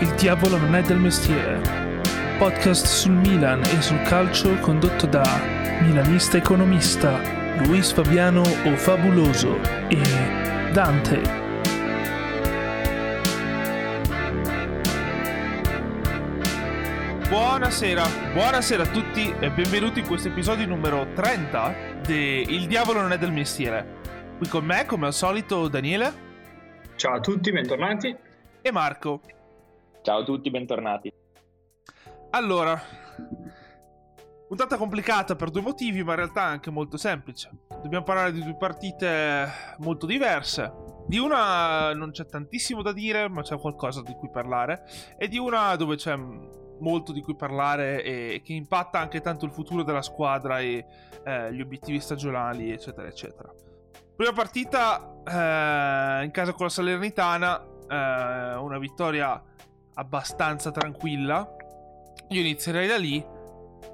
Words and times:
Il 0.00 0.14
diavolo 0.14 0.56
non 0.56 0.76
è 0.76 0.82
del 0.82 0.98
mestiere. 0.98 1.60
Podcast 2.38 2.86
sul 2.86 3.14
Milan 3.14 3.60
e 3.64 3.82
sul 3.82 4.00
calcio 4.02 4.54
condotto 4.60 5.06
da 5.06 5.24
milanista 5.80 6.36
economista 6.36 7.20
Luis 7.64 7.90
Fabiano 7.90 8.42
o 8.42 8.76
Fabuloso 8.76 9.60
e 9.88 10.00
Dante. 10.72 11.20
Buonasera, 17.28 18.04
buonasera 18.34 18.84
a 18.84 18.86
tutti 18.86 19.34
e 19.40 19.50
benvenuti 19.50 19.98
in 19.98 20.06
questo 20.06 20.28
episodio 20.28 20.64
numero 20.68 21.08
30 21.12 21.74
di 22.06 22.54
Il 22.54 22.68
diavolo 22.68 23.00
non 23.00 23.10
è 23.10 23.18
del 23.18 23.32
mestiere. 23.32 23.96
Qui 24.38 24.46
con 24.46 24.64
me, 24.64 24.86
come 24.86 25.06
al 25.06 25.12
solito, 25.12 25.66
Daniele. 25.66 26.12
Ciao 26.94 27.16
a 27.16 27.20
tutti, 27.20 27.50
bentornati. 27.50 28.16
E 28.62 28.70
Marco. 28.70 29.22
Ciao 30.08 30.20
a 30.20 30.24
tutti, 30.24 30.48
bentornati. 30.48 31.12
Allora, 32.30 32.80
puntata 34.48 34.78
complicata 34.78 35.36
per 35.36 35.50
due 35.50 35.60
motivi, 35.60 36.02
ma 36.02 36.12
in 36.12 36.16
realtà 36.16 36.44
anche 36.44 36.70
molto 36.70 36.96
semplice. 36.96 37.50
Dobbiamo 37.82 38.06
parlare 38.06 38.32
di 38.32 38.42
due 38.42 38.56
partite 38.56 39.46
molto 39.80 40.06
diverse. 40.06 40.72
Di 41.06 41.18
una 41.18 41.92
non 41.92 42.12
c'è 42.12 42.24
tantissimo 42.24 42.80
da 42.80 42.94
dire, 42.94 43.28
ma 43.28 43.42
c'è 43.42 43.58
qualcosa 43.58 44.00
di 44.00 44.14
cui 44.14 44.30
parlare. 44.30 44.84
E 45.18 45.28
di 45.28 45.36
una 45.36 45.76
dove 45.76 45.96
c'è 45.96 46.16
molto 46.16 47.12
di 47.12 47.20
cui 47.20 47.36
parlare 47.36 48.02
e 48.02 48.40
che 48.42 48.54
impatta 48.54 48.98
anche 48.98 49.20
tanto 49.20 49.44
il 49.44 49.52
futuro 49.52 49.82
della 49.82 50.00
squadra 50.00 50.58
e 50.58 50.86
eh, 51.22 51.52
gli 51.52 51.60
obiettivi 51.60 52.00
stagionali, 52.00 52.72
eccetera, 52.72 53.06
eccetera. 53.08 53.52
Prima 54.16 54.32
partita 54.32 55.20
eh, 55.22 56.24
in 56.24 56.30
casa 56.30 56.54
con 56.54 56.64
la 56.64 56.72
Salernitana, 56.72 57.62
eh, 57.62 58.56
una 58.56 58.78
vittoria 58.78 59.42
abbastanza 59.98 60.70
tranquilla. 60.70 61.56
Io 62.28 62.40
inizierei 62.40 62.86
da 62.86 62.96
lì 62.96 63.24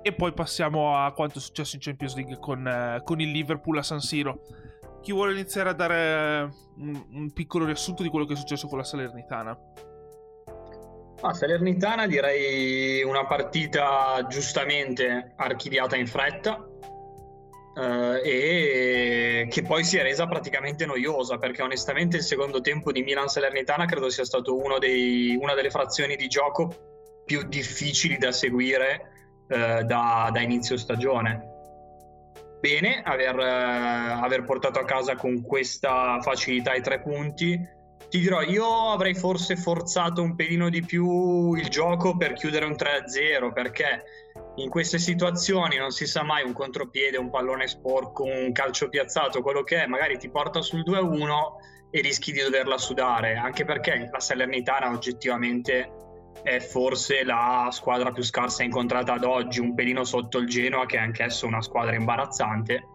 e 0.02 0.12
poi 0.12 0.32
passiamo 0.32 0.96
a 0.96 1.12
quanto 1.12 1.38
è 1.38 1.40
successo 1.40 1.76
in 1.76 1.82
Champions 1.82 2.14
League 2.14 2.38
con, 2.38 2.66
eh, 2.66 3.00
con 3.02 3.20
il 3.20 3.30
Liverpool 3.30 3.78
a 3.78 3.82
San 3.82 4.00
Siro. 4.00 4.40
Chi 5.00 5.12
vuole 5.12 5.32
iniziare 5.32 5.70
a 5.70 5.72
dare 5.74 6.50
un, 6.76 7.06
un, 7.12 7.32
piccolo 7.32 7.66
riassunto 7.66 8.02
di 8.02 8.08
quello 8.08 8.24
che 8.24 8.34
è 8.34 8.36
successo 8.36 8.68
con 8.68 8.78
la 8.78 8.84
Salernitana? 8.84 9.58
Ah, 11.20 11.32
Salernitana 11.32 12.06
direi 12.06 13.02
una 13.02 13.26
partita 13.26 14.26
giustamente 14.28 15.32
archiviata 15.36 15.96
in 15.96 16.06
fretta, 16.06 16.66
Uh, 17.74 18.20
e 18.22 19.48
che 19.50 19.62
poi 19.62 19.82
si 19.82 19.96
è 19.96 20.02
resa 20.02 20.28
praticamente 20.28 20.86
noiosa 20.86 21.38
perché 21.38 21.60
onestamente 21.60 22.18
il 22.18 22.22
secondo 22.22 22.60
tempo 22.60 22.92
di 22.92 23.02
Milan 23.02 23.26
Salernitana 23.26 23.84
credo 23.84 24.10
sia 24.10 24.24
stato 24.24 24.56
dei, 24.78 25.36
una 25.40 25.54
delle 25.54 25.70
frazioni 25.70 26.14
di 26.14 26.28
gioco 26.28 26.72
più 27.24 27.42
difficili 27.48 28.16
da 28.16 28.30
seguire 28.30 29.00
uh, 29.48 29.82
da, 29.82 30.30
da, 30.32 30.40
inizio 30.40 30.76
stagione. 30.76 31.50
Bene 32.60 33.02
aver, 33.02 33.36
uh, 33.36 34.22
aver, 34.22 34.44
portato 34.44 34.78
a 34.78 34.84
casa 34.84 35.16
con 35.16 35.42
questa 35.42 36.20
facilità 36.20 36.74
i 36.74 36.80
tre 36.80 37.00
punti. 37.00 37.58
Ti 38.08 38.20
dirò, 38.20 38.42
io 38.42 38.90
avrei 38.90 39.14
forse 39.14 39.56
forzato 39.56 40.22
un 40.22 40.36
pelino 40.36 40.68
di 40.68 40.84
più 40.84 41.54
il 41.54 41.68
gioco 41.68 42.16
per 42.16 42.34
chiudere 42.34 42.66
un 42.66 42.76
3-0 42.78 43.52
perché 43.52 44.04
in 44.56 44.68
queste 44.68 44.98
situazioni 44.98 45.76
non 45.76 45.90
si 45.90 46.06
sa 46.06 46.22
mai 46.22 46.44
un 46.44 46.52
contropiede, 46.52 47.18
un 47.18 47.30
pallone 47.30 47.66
sporco, 47.66 48.24
un 48.24 48.52
calcio 48.52 48.88
piazzato, 48.88 49.42
quello 49.42 49.62
che 49.62 49.82
è, 49.82 49.86
magari 49.86 50.16
ti 50.16 50.30
porta 50.30 50.62
sul 50.62 50.82
2-1 50.86 51.90
e 51.90 52.00
rischi 52.00 52.32
di 52.32 52.40
doverla 52.40 52.78
sudare, 52.78 53.34
anche 53.34 53.64
perché 53.64 54.08
la 54.12 54.20
Salernitana 54.20 54.90
oggettivamente 54.90 55.90
è 56.42 56.60
forse 56.60 57.24
la 57.24 57.68
squadra 57.72 58.12
più 58.12 58.22
scarsa 58.22 58.62
incontrata 58.62 59.14
ad 59.14 59.24
oggi, 59.24 59.60
un 59.60 59.74
pelino 59.74 60.04
sotto 60.04 60.38
il 60.38 60.46
Genoa 60.46 60.86
che 60.86 60.96
è 60.96 61.00
anch'esso 61.00 61.46
una 61.46 61.62
squadra 61.62 61.94
imbarazzante. 61.94 62.88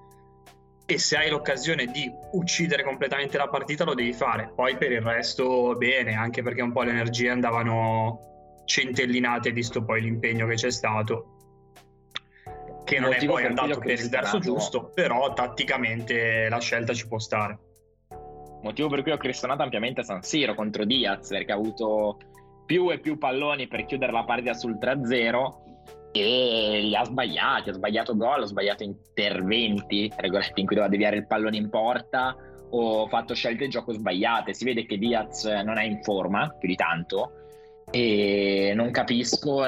E 0.85 0.97
se 0.97 1.17
hai 1.17 1.29
l'occasione 1.29 1.85
di 1.85 2.09
uccidere 2.31 2.83
completamente 2.83 3.37
la 3.37 3.47
partita 3.47 3.83
lo 3.83 3.93
devi 3.93 4.13
fare, 4.13 4.51
poi 4.55 4.77
per 4.77 4.91
il 4.91 5.01
resto 5.01 5.75
bene, 5.75 6.15
anche 6.15 6.41
perché 6.41 6.61
un 6.61 6.71
po' 6.71 6.83
le 6.83 6.91
energie 6.91 7.29
andavano 7.29 8.19
centellinate 8.65 9.51
visto 9.51 9.83
poi 9.83 10.01
l'impegno 10.01 10.47
che 10.47 10.55
c'è 10.55 10.71
stato 10.71 11.38
che 12.89 12.99
non 12.99 13.13
è 13.13 13.23
poi 13.23 13.45
andato 13.45 13.77
per 13.77 13.99
il 13.99 14.09
verso 14.09 14.39
giusto, 14.39 14.89
però 14.95 15.31
tatticamente 15.33 16.49
la 16.49 16.59
scelta 16.59 16.91
ci 16.93 17.07
può 17.07 17.19
stare. 17.19 17.59
Motivo 18.63 18.89
per 18.89 19.03
cui 19.03 19.11
ho 19.11 19.17
cristonato 19.17 19.61
ampiamente 19.61 20.03
San 20.03 20.23
Siro 20.23 20.55
contro 20.55 20.85
Diaz, 20.85 21.29
perché 21.29 21.51
ha 21.51 21.55
avuto 21.55 22.17
più 22.65 22.91
e 22.91 22.99
più 22.99 23.19
palloni 23.19 23.67
per 23.67 23.85
chiudere 23.85 24.11
la 24.11 24.23
partita 24.23 24.53
sul 24.55 24.79
3-0 24.81 25.67
e 26.11 26.79
li 26.81 26.95
ha 26.95 27.05
sbagliati, 27.05 27.69
ha 27.69 27.73
sbagliato 27.73 28.17
gol, 28.17 28.41
ha 28.41 28.47
sbagliato 28.47 28.81
interventi, 28.81 30.11
in 30.11 30.65
cui 30.65 30.75
doveva 30.75 30.87
deviare 30.87 31.17
il 31.17 31.27
pallone 31.27 31.57
in 31.57 31.69
porta 31.69 32.35
o 32.71 33.07
fatto 33.07 33.35
scelte 33.35 33.65
di 33.65 33.69
gioco 33.69 33.93
sbagliate. 33.93 34.55
Si 34.55 34.65
vede 34.65 34.87
che 34.87 34.97
Diaz 34.97 35.43
non 35.45 35.77
è 35.77 35.83
in 35.83 36.01
forma 36.01 36.55
più 36.57 36.67
di 36.67 36.75
tanto 36.75 37.33
e 37.91 38.73
non 38.75 38.89
capisco 38.89 39.63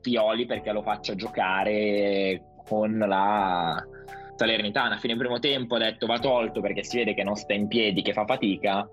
Pioli 0.00 0.46
perché 0.46 0.72
lo 0.72 0.82
faccia 0.82 1.14
giocare 1.14 2.53
con 2.66 2.96
la 2.98 3.82
Salernitana. 4.36 4.96
A 4.96 4.98
fine 4.98 5.16
primo 5.16 5.38
tempo 5.38 5.76
ha 5.76 5.78
detto 5.78 6.06
va 6.06 6.18
tolto 6.18 6.60
perché 6.60 6.82
si 6.82 6.98
vede 6.98 7.14
che 7.14 7.22
non 7.22 7.36
sta 7.36 7.54
in 7.54 7.68
piedi, 7.68 8.02
che 8.02 8.12
fa 8.12 8.24
fatica. 8.24 8.88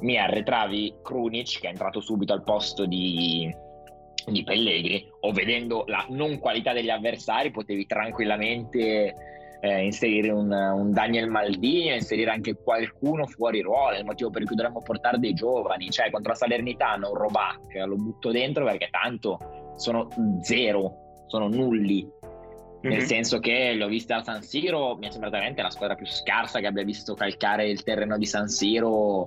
Mi 0.00 0.18
arretravi 0.18 0.96
Krunic 1.02 1.60
che 1.60 1.68
è 1.68 1.70
entrato 1.70 2.00
subito 2.00 2.32
al 2.32 2.42
posto 2.42 2.84
di, 2.84 3.50
di 4.26 4.44
Pellegrini 4.44 5.08
o 5.20 5.32
vedendo 5.32 5.84
la 5.86 6.04
non 6.10 6.38
qualità 6.38 6.72
degli 6.72 6.90
avversari 6.90 7.50
potevi 7.50 7.86
tranquillamente 7.86 9.14
eh, 9.60 9.84
inserire 9.84 10.30
un, 10.30 10.50
un, 10.52 10.92
Daniel 10.92 11.30
Maldini 11.30 11.94
inserire 11.94 12.30
anche 12.30 12.56
qualcuno 12.56 13.26
fuori 13.26 13.62
ruolo 13.62 13.96
il 13.96 14.04
motivo 14.04 14.30
per 14.30 14.44
cui 14.44 14.54
dovremmo 14.54 14.82
portare 14.82 15.18
dei 15.18 15.32
giovani 15.32 15.90
cioè 15.90 16.10
contro 16.10 16.32
la 16.32 16.38
Salernitana 16.38 17.08
un 17.08 17.14
Robac 17.14 17.74
lo 17.86 17.96
butto 17.96 18.30
dentro 18.30 18.64
perché 18.64 18.88
tanto 18.90 19.74
sono 19.76 20.08
zero 20.42 21.04
sono 21.26 21.48
nulli 21.48 22.06
nel 22.88 22.98
mm-hmm. 22.98 23.06
senso 23.06 23.38
che 23.38 23.74
l'ho 23.74 23.88
vista 23.88 24.16
a 24.16 24.22
San 24.22 24.42
Siro, 24.42 24.96
mi 24.96 25.06
è 25.06 25.10
sembrata 25.10 25.36
veramente 25.36 25.62
la 25.62 25.70
squadra 25.70 25.96
più 25.96 26.06
scarsa 26.06 26.60
che 26.60 26.66
abbia 26.66 26.84
visto 26.84 27.14
calcare 27.14 27.68
il 27.68 27.82
terreno 27.82 28.16
di 28.16 28.26
San 28.26 28.48
Siro 28.48 29.26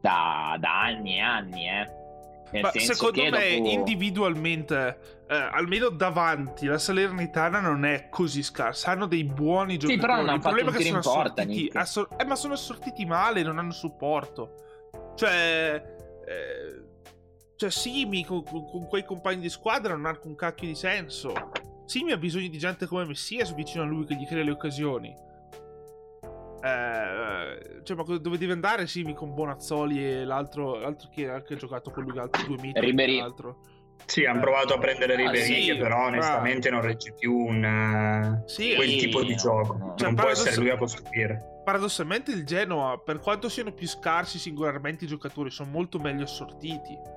da, 0.00 0.56
da 0.58 0.82
anni 0.82 1.16
e 1.16 1.20
anni. 1.20 1.68
Eh. 1.68 2.60
Ma 2.60 2.70
secondo 2.72 3.22
me 3.22 3.30
dopo... 3.30 3.68
individualmente, 3.68 5.22
eh, 5.28 5.34
almeno 5.34 5.90
davanti, 5.90 6.66
la 6.66 6.78
Salernitana 6.78 7.60
non 7.60 7.84
è 7.84 8.08
così 8.08 8.42
scarsa. 8.42 8.90
Hanno 8.90 9.06
dei 9.06 9.24
buoni 9.24 9.76
giocatori. 9.76 9.94
Sì, 9.94 10.00
però 10.00 10.22
non 10.22 10.34
il 10.34 10.40
problema 10.40 10.70
è 10.70 10.74
che 10.74 10.84
sono 10.84 11.00
porta, 11.00 11.42
assortiti, 11.42 11.70
assor- 11.76 12.08
eh, 12.16 12.24
ma 12.24 12.34
sono 12.36 12.54
assortiti 12.54 13.04
male, 13.04 13.42
non 13.42 13.58
hanno 13.58 13.72
supporto. 13.72 14.54
Cioè, 15.14 15.82
eh, 16.26 16.82
cioè 17.56 17.70
Simi 17.70 18.24
con, 18.24 18.42
con, 18.44 18.86
quei 18.88 19.04
compagni 19.04 19.40
di 19.40 19.50
squadra 19.50 19.94
non 19.94 20.06
ha 20.06 20.10
alcun 20.10 20.34
cacchio 20.34 20.68
di 20.68 20.74
senso. 20.74 21.32
Simi 21.88 22.12
ha 22.12 22.18
bisogno 22.18 22.48
di 22.48 22.58
gente 22.58 22.86
come 22.86 23.06
Messias 23.06 23.54
vicino 23.54 23.82
a 23.82 23.86
lui 23.86 24.04
che 24.04 24.14
gli 24.14 24.26
crea 24.26 24.44
le 24.44 24.50
occasioni. 24.50 25.08
Eh, 26.62 27.82
cioè, 27.82 27.96
ma 27.96 28.02
dove 28.18 28.36
deve 28.36 28.52
andare 28.52 28.86
Simi 28.86 29.14
con 29.14 29.32
Bonazzoli 29.32 30.04
e 30.04 30.24
l'altro, 30.26 30.78
l'altro 30.78 31.08
che, 31.08 31.30
ha 31.30 31.42
giocato 31.42 31.90
con 31.90 32.04
lui, 32.04 32.18
altri 32.18 32.44
due 32.44 32.58
miti. 32.60 32.78
Ribery. 32.78 33.24
Sì, 34.04 34.26
hanno 34.26 34.40
provato 34.40 34.74
a 34.74 34.78
prendere 34.78 35.16
Ribery, 35.16 35.40
ah, 35.40 35.44
sì, 35.44 35.76
però 35.78 36.06
onestamente 36.08 36.68
bravo. 36.68 36.82
non 36.82 36.92
regge 36.92 37.14
più 37.14 37.34
un, 37.34 38.42
sì, 38.44 38.74
quel 38.74 38.96
tipo 38.98 39.22
di 39.22 39.34
gioco. 39.34 39.94
Cioè, 39.96 40.08
non 40.08 40.14
può 40.14 40.28
essere 40.28 40.56
lui 40.56 40.68
a 40.68 40.76
costruire. 40.76 41.62
Paradossalmente 41.64 42.32
il 42.32 42.44
Genoa, 42.44 42.98
per 42.98 43.18
quanto 43.18 43.48
siano 43.48 43.72
più 43.72 43.88
scarsi 43.88 44.38
singolarmente 44.38 45.06
i 45.06 45.08
giocatori, 45.08 45.50
sono 45.50 45.70
molto 45.70 45.98
meglio 45.98 46.24
assortiti. 46.24 47.16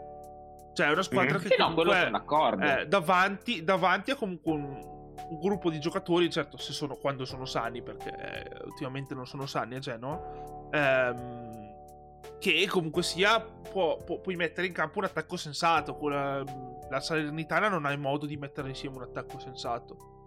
Cioè, 0.73 0.87
è 0.87 0.91
una 0.91 1.03
squadra 1.03 1.37
mm. 1.37 1.41
che 1.41 1.47
sì, 1.49 1.55
comunque, 1.57 2.09
no, 2.09 2.59
eh, 2.61 2.87
davanti, 2.87 3.63
davanti 3.63 4.11
a 4.11 4.15
comunque 4.15 4.51
un, 4.53 4.63
un, 4.63 5.39
gruppo 5.39 5.69
di 5.69 5.79
giocatori, 5.79 6.29
certo, 6.29 6.57
se 6.57 6.71
sono, 6.73 6.95
quando 6.95 7.25
sono 7.25 7.45
sani, 7.45 7.81
perché 7.81 8.09
eh, 8.09 8.63
ultimamente 8.65 9.13
non 9.13 9.27
sono 9.27 9.45
sani 9.45 9.75
a 9.75 9.79
Genoa, 9.79 10.69
ehm, 10.71 11.69
che 12.39 12.67
comunque 12.67 13.03
sia 13.03 13.39
può, 13.39 13.97
può, 13.97 14.19
puoi 14.19 14.35
mettere 14.35 14.67
in 14.67 14.73
campo 14.73 14.99
un 14.99 15.05
attacco 15.05 15.35
sensato. 15.35 15.97
La, 16.07 16.43
la 16.89 16.99
Salernitana 16.99 17.67
non 17.67 17.85
ha 17.85 17.91
il 17.91 17.99
modo 17.99 18.25
di 18.25 18.37
mettere 18.37 18.69
insieme 18.69 18.95
un 18.95 19.03
attacco 19.03 19.39
sensato 19.39 20.19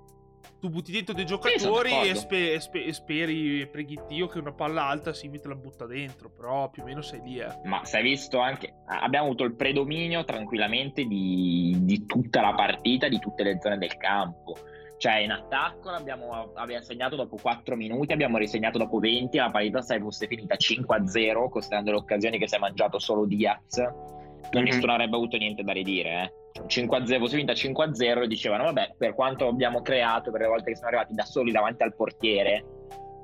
tu 0.61 0.69
butti 0.69 0.93
dentro 0.93 1.15
dei 1.15 1.27
giocatori 1.27 1.91
sì, 1.91 2.09
e, 2.09 2.15
spe- 2.15 2.61
spe- 2.61 2.85
e, 2.85 2.93
speri 2.93 3.61
e 3.63 3.67
preghi 3.67 3.99
Dio 4.09 4.27
che 4.27 4.39
una 4.39 4.53
palla 4.53 4.87
alta 4.87 5.13
si 5.13 5.29
mette 5.29 5.49
la 5.49 5.55
butta 5.55 5.87
dentro, 5.87 6.31
però 6.31 6.71
più 6.71 6.83
o 6.83 6.87
meno 6.87 7.03
sei 7.03 7.21
lì. 7.23 7.39
Eh. 7.39 7.61
Ma 7.65 7.85
sei 7.85 8.03
visto 8.03 8.39
anche, 8.39 8.75
abbiamo 8.87 9.27
avuto 9.27 9.45
il 9.45 9.55
predominio 9.55 10.25
tranquillamente 10.25 11.05
di, 11.05 11.77
di 11.81 12.07
tutta 12.07 12.41
la 12.41 12.55
partita, 12.55 13.09
di 13.09 13.19
tutte 13.19 13.43
le 13.43 13.59
zone 13.61 13.79
del 13.79 13.97
campo. 13.97 14.57
Cioè 14.97 15.17
in 15.17 15.33
attacco 15.33 15.91
l'abbiamo 15.91 16.53
abbiamo 16.55 16.85
segnato 16.85 17.17
dopo 17.17 17.37
4 17.37 17.77
minuti, 17.77 18.13
abbiamo 18.13 18.39
risegnato 18.39 18.79
dopo 18.79 18.99
20, 18.99 19.37
la 19.37 19.51
partita 19.51 19.83
sai 19.83 20.01
fosse 20.01 20.27
finita 20.27 20.55
5-0, 20.55 21.49
considerando 21.49 21.91
le 21.91 21.97
occasioni 21.97 22.39
che 22.39 22.49
si 22.49 22.55
è 22.55 22.59
mangiato 22.59 22.99
solo 22.99 23.27
Diaz 23.27 23.83
mm-hmm. 24.53 24.65
nessuno 24.65 24.93
avrebbe 24.93 25.17
avuto 25.17 25.37
niente 25.37 25.63
da 25.63 25.73
ridire. 25.73 26.23
Eh. 26.23 26.43
5-0, 26.67 27.19
fosse 27.19 27.37
vinta 27.37 27.53
5-0 27.53 28.23
e 28.23 28.27
dicevano 28.29 28.65
vabbè 28.65 28.95
per 28.97 29.15
quanto 29.15 29.49
abbiamo 29.49 29.83
creato 29.83 30.31
per 30.31 30.43
le 30.43 30.47
volte 30.47 30.71
che 30.71 30.77
siamo 30.77 30.91
arrivati 30.91 31.15
da 31.15 31.25
soli 31.25 31.51
davanti 31.51 31.83
al 31.83 31.95
portiere 31.95 32.65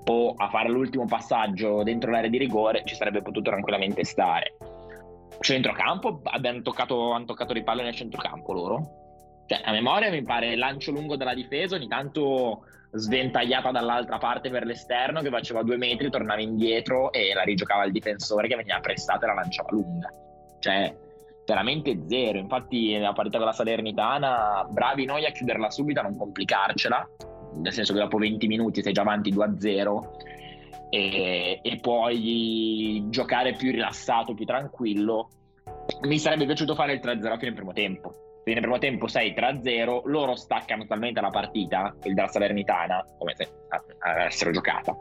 o 0.06 0.34
a 0.36 0.48
fare 0.48 0.68
l'ultimo 0.68 1.04
passaggio 1.04 1.82
dentro 1.82 2.10
l'area 2.10 2.28
di 2.28 2.38
rigore 2.38 2.82
ci 2.84 2.96
sarebbe 2.96 3.22
potuto 3.22 3.50
tranquillamente 3.50 4.04
stare 4.04 4.56
centrocampo 5.40 6.20
abbiamo 6.24 6.60
toccato, 6.62 7.12
hanno 7.12 7.24
toccato 7.24 7.52
di 7.52 7.62
palle 7.62 7.84
nel 7.84 7.94
centrocampo 7.94 8.52
loro 8.52 8.90
cioè 9.46 9.60
a 9.64 9.70
memoria 9.70 10.10
mi 10.10 10.22
pare 10.22 10.56
lancio 10.56 10.90
lungo 10.90 11.16
dalla 11.16 11.34
difesa 11.34 11.76
ogni 11.76 11.86
tanto 11.88 12.64
sventagliata 12.92 13.70
dall'altra 13.70 14.18
parte 14.18 14.50
per 14.50 14.64
l'esterno 14.64 15.20
che 15.20 15.30
faceva 15.30 15.62
due 15.62 15.76
metri 15.76 16.10
tornava 16.10 16.40
indietro 16.40 17.12
e 17.12 17.32
la 17.32 17.42
rigiocava 17.42 17.84
il 17.84 17.92
difensore 17.92 18.48
che 18.48 18.56
veniva 18.56 18.80
prestata 18.80 19.24
e 19.24 19.28
la 19.28 19.34
lanciava 19.34 19.68
lunga 19.70 20.08
cioè 20.58 20.92
veramente 21.50 22.04
zero. 22.06 22.38
Infatti, 22.38 22.96
la 22.96 23.12
partita 23.12 23.38
con 23.38 23.46
la 23.46 23.52
Salernitana, 23.52 24.66
bravi 24.70 25.04
noi 25.04 25.26
a 25.26 25.32
chiuderla 25.32 25.70
subito, 25.70 25.98
a 25.98 26.04
non 26.04 26.16
complicarcela, 26.16 27.08
nel 27.56 27.72
senso 27.72 27.92
che 27.92 27.98
dopo 27.98 28.18
20 28.18 28.46
minuti 28.46 28.82
sei 28.82 28.92
già 28.92 29.00
avanti 29.02 29.32
2-0 29.32 30.00
e, 30.90 31.60
e 31.60 31.76
puoi 31.80 33.04
giocare 33.08 33.54
più 33.54 33.72
rilassato, 33.72 34.34
più 34.34 34.44
tranquillo. 34.44 35.28
Mi 36.02 36.18
sarebbe 36.18 36.46
piaciuto 36.46 36.76
fare 36.76 36.92
il 36.92 37.00
3-0 37.02 37.20
fino 37.20 37.50
al 37.50 37.54
primo 37.54 37.72
tempo. 37.72 38.12
Fino 38.44 38.56
al 38.56 38.62
primo 38.62 38.78
tempo 38.78 39.06
6-3-0, 39.06 40.02
loro 40.04 40.36
staccano 40.36 40.82
totalmente 40.82 41.20
la 41.20 41.30
partita, 41.30 41.94
il 42.04 42.14
della 42.14 42.28
Salernitana, 42.28 43.04
come 43.18 43.34
se 43.34 43.48
avessero 43.98 44.52
giocata 44.52 44.96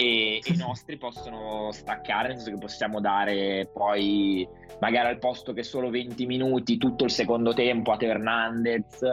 e 0.00 0.40
i 0.42 0.56
nostri 0.56 0.96
possono 0.96 1.70
staccare, 1.72 2.28
nel 2.28 2.36
senso 2.38 2.52
che 2.52 2.58
possiamo 2.58 3.00
dare 3.00 3.68
poi 3.70 4.48
magari 4.80 5.08
al 5.08 5.18
posto 5.18 5.52
che 5.52 5.62
solo 5.62 5.90
20 5.90 6.24
minuti 6.24 6.78
tutto 6.78 7.04
il 7.04 7.10
secondo 7.10 7.52
tempo 7.52 7.92
a 7.92 7.98
Hernandez, 8.00 9.04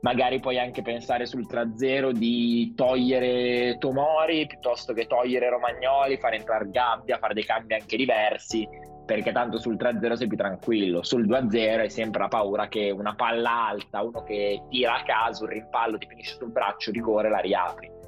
magari 0.00 0.40
puoi 0.40 0.58
anche 0.58 0.80
pensare 0.80 1.26
sul 1.26 1.46
3-0 1.46 2.12
di 2.12 2.72
togliere 2.74 3.76
Tomori 3.76 4.46
piuttosto 4.46 4.94
che 4.94 5.06
togliere 5.06 5.50
Romagnoli, 5.50 6.16
fare 6.16 6.36
entrare 6.36 6.70
Gabbia, 6.70 7.18
fare 7.18 7.34
dei 7.34 7.44
cambi 7.44 7.74
anche 7.74 7.98
diversi, 7.98 8.66
perché 9.04 9.32
tanto 9.32 9.58
sul 9.58 9.76
3-0 9.76 10.14
sei 10.14 10.26
più 10.26 10.38
tranquillo, 10.38 11.02
sul 11.02 11.28
2-0 11.28 11.80
hai 11.80 11.90
sempre 11.90 12.22
la 12.22 12.28
paura 12.28 12.66
che 12.68 12.90
una 12.90 13.14
palla 13.14 13.68
alta, 13.68 14.02
uno 14.02 14.22
che 14.22 14.62
tira 14.70 15.00
a 15.00 15.02
caso, 15.02 15.44
un 15.44 15.50
rimpallo 15.50 15.98
ti 15.98 16.06
finisce 16.06 16.36
sul 16.36 16.50
braccio, 16.50 16.92
rigore, 16.92 17.28
la 17.28 17.40
riapri 17.40 17.98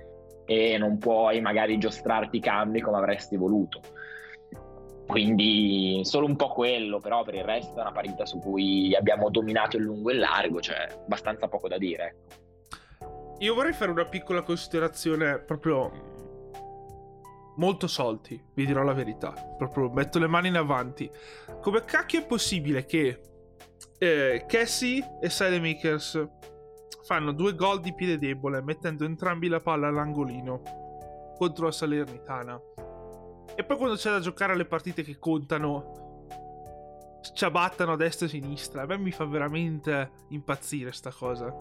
e 0.45 0.77
non 0.79 0.99
puoi 0.99 1.41
magari 1.41 1.79
giostrarti 1.79 2.37
i 2.37 2.41
cambi 2.41 2.81
come 2.81 2.99
avresti 2.99 3.37
voluto. 3.37 3.81
Quindi 5.07 6.01
solo 6.05 6.27
un 6.27 6.37
po' 6.37 6.49
quello, 6.49 6.99
però 6.99 7.23
per 7.23 7.35
il 7.35 7.45
resto 7.45 7.79
è 7.79 7.81
una 7.83 7.93
partita 7.93 8.25
su 8.25 8.39
cui 8.39 8.95
abbiamo 8.95 9.29
dominato 9.31 9.77
il 9.77 9.83
lungo 9.83 10.11
e 10.11 10.15
il 10.15 10.21
largo, 10.21 10.61
cioè 10.61 10.87
abbastanza 11.05 11.49
poco 11.49 11.69
da 11.69 11.77
dire. 11.77 12.07
Ecco. 12.07 12.41
Io 13.41 13.55
vorrei 13.55 13.73
fare 13.73 13.91
una 13.91 14.05
piccola 14.05 14.43
considerazione 14.43 15.39
proprio 15.41 15.91
molto 17.57 17.87
solti, 17.87 18.41
vi 18.55 18.65
dirò 18.65 18.83
la 18.83 18.95
verità, 18.95 19.35
proprio 19.59 19.91
metto 19.91 20.19
le 20.19 20.29
mani 20.29 20.49
in 20.49 20.57
avanti. 20.57 21.11
Come 21.61 21.85
cacchio 21.85 22.21
è 22.21 22.27
possibile 22.27 22.87
che 22.87 23.21
eh, 23.99 24.45
Cassie 24.47 25.19
e 25.21 25.29
Sidemakers 25.29 26.27
fanno 27.03 27.33
due 27.33 27.55
gol 27.55 27.81
di 27.81 27.95
piede 27.95 28.19
debole, 28.19 28.63
mettendo 28.63 29.05
entrambi 29.05 29.49
la 29.49 29.61
palla 29.61 29.89
all'angolino 29.89 30.63
contro 31.37 31.67
la 31.67 31.73
Salernitana. 31.73 32.61
E 33.55 33.65
poi 33.65 33.77
quando 33.77 33.97
c'è 33.97 34.11
da 34.11 34.21
giocare 34.21 34.53
alle 34.53 34.65
partite 34.65 35.03
che 35.03 35.19
contano, 35.19 36.21
ciabattano 37.35 37.93
a 37.93 37.97
destra 37.97 38.27
e 38.27 38.29
a 38.29 38.33
sinistra. 38.33 38.83
A 38.83 38.87
me 38.87 38.99
mi 38.99 39.11
fa 39.11 39.25
veramente 39.25 40.11
impazzire 40.29 40.93
sta 40.93 41.13
cosa. 41.13 41.55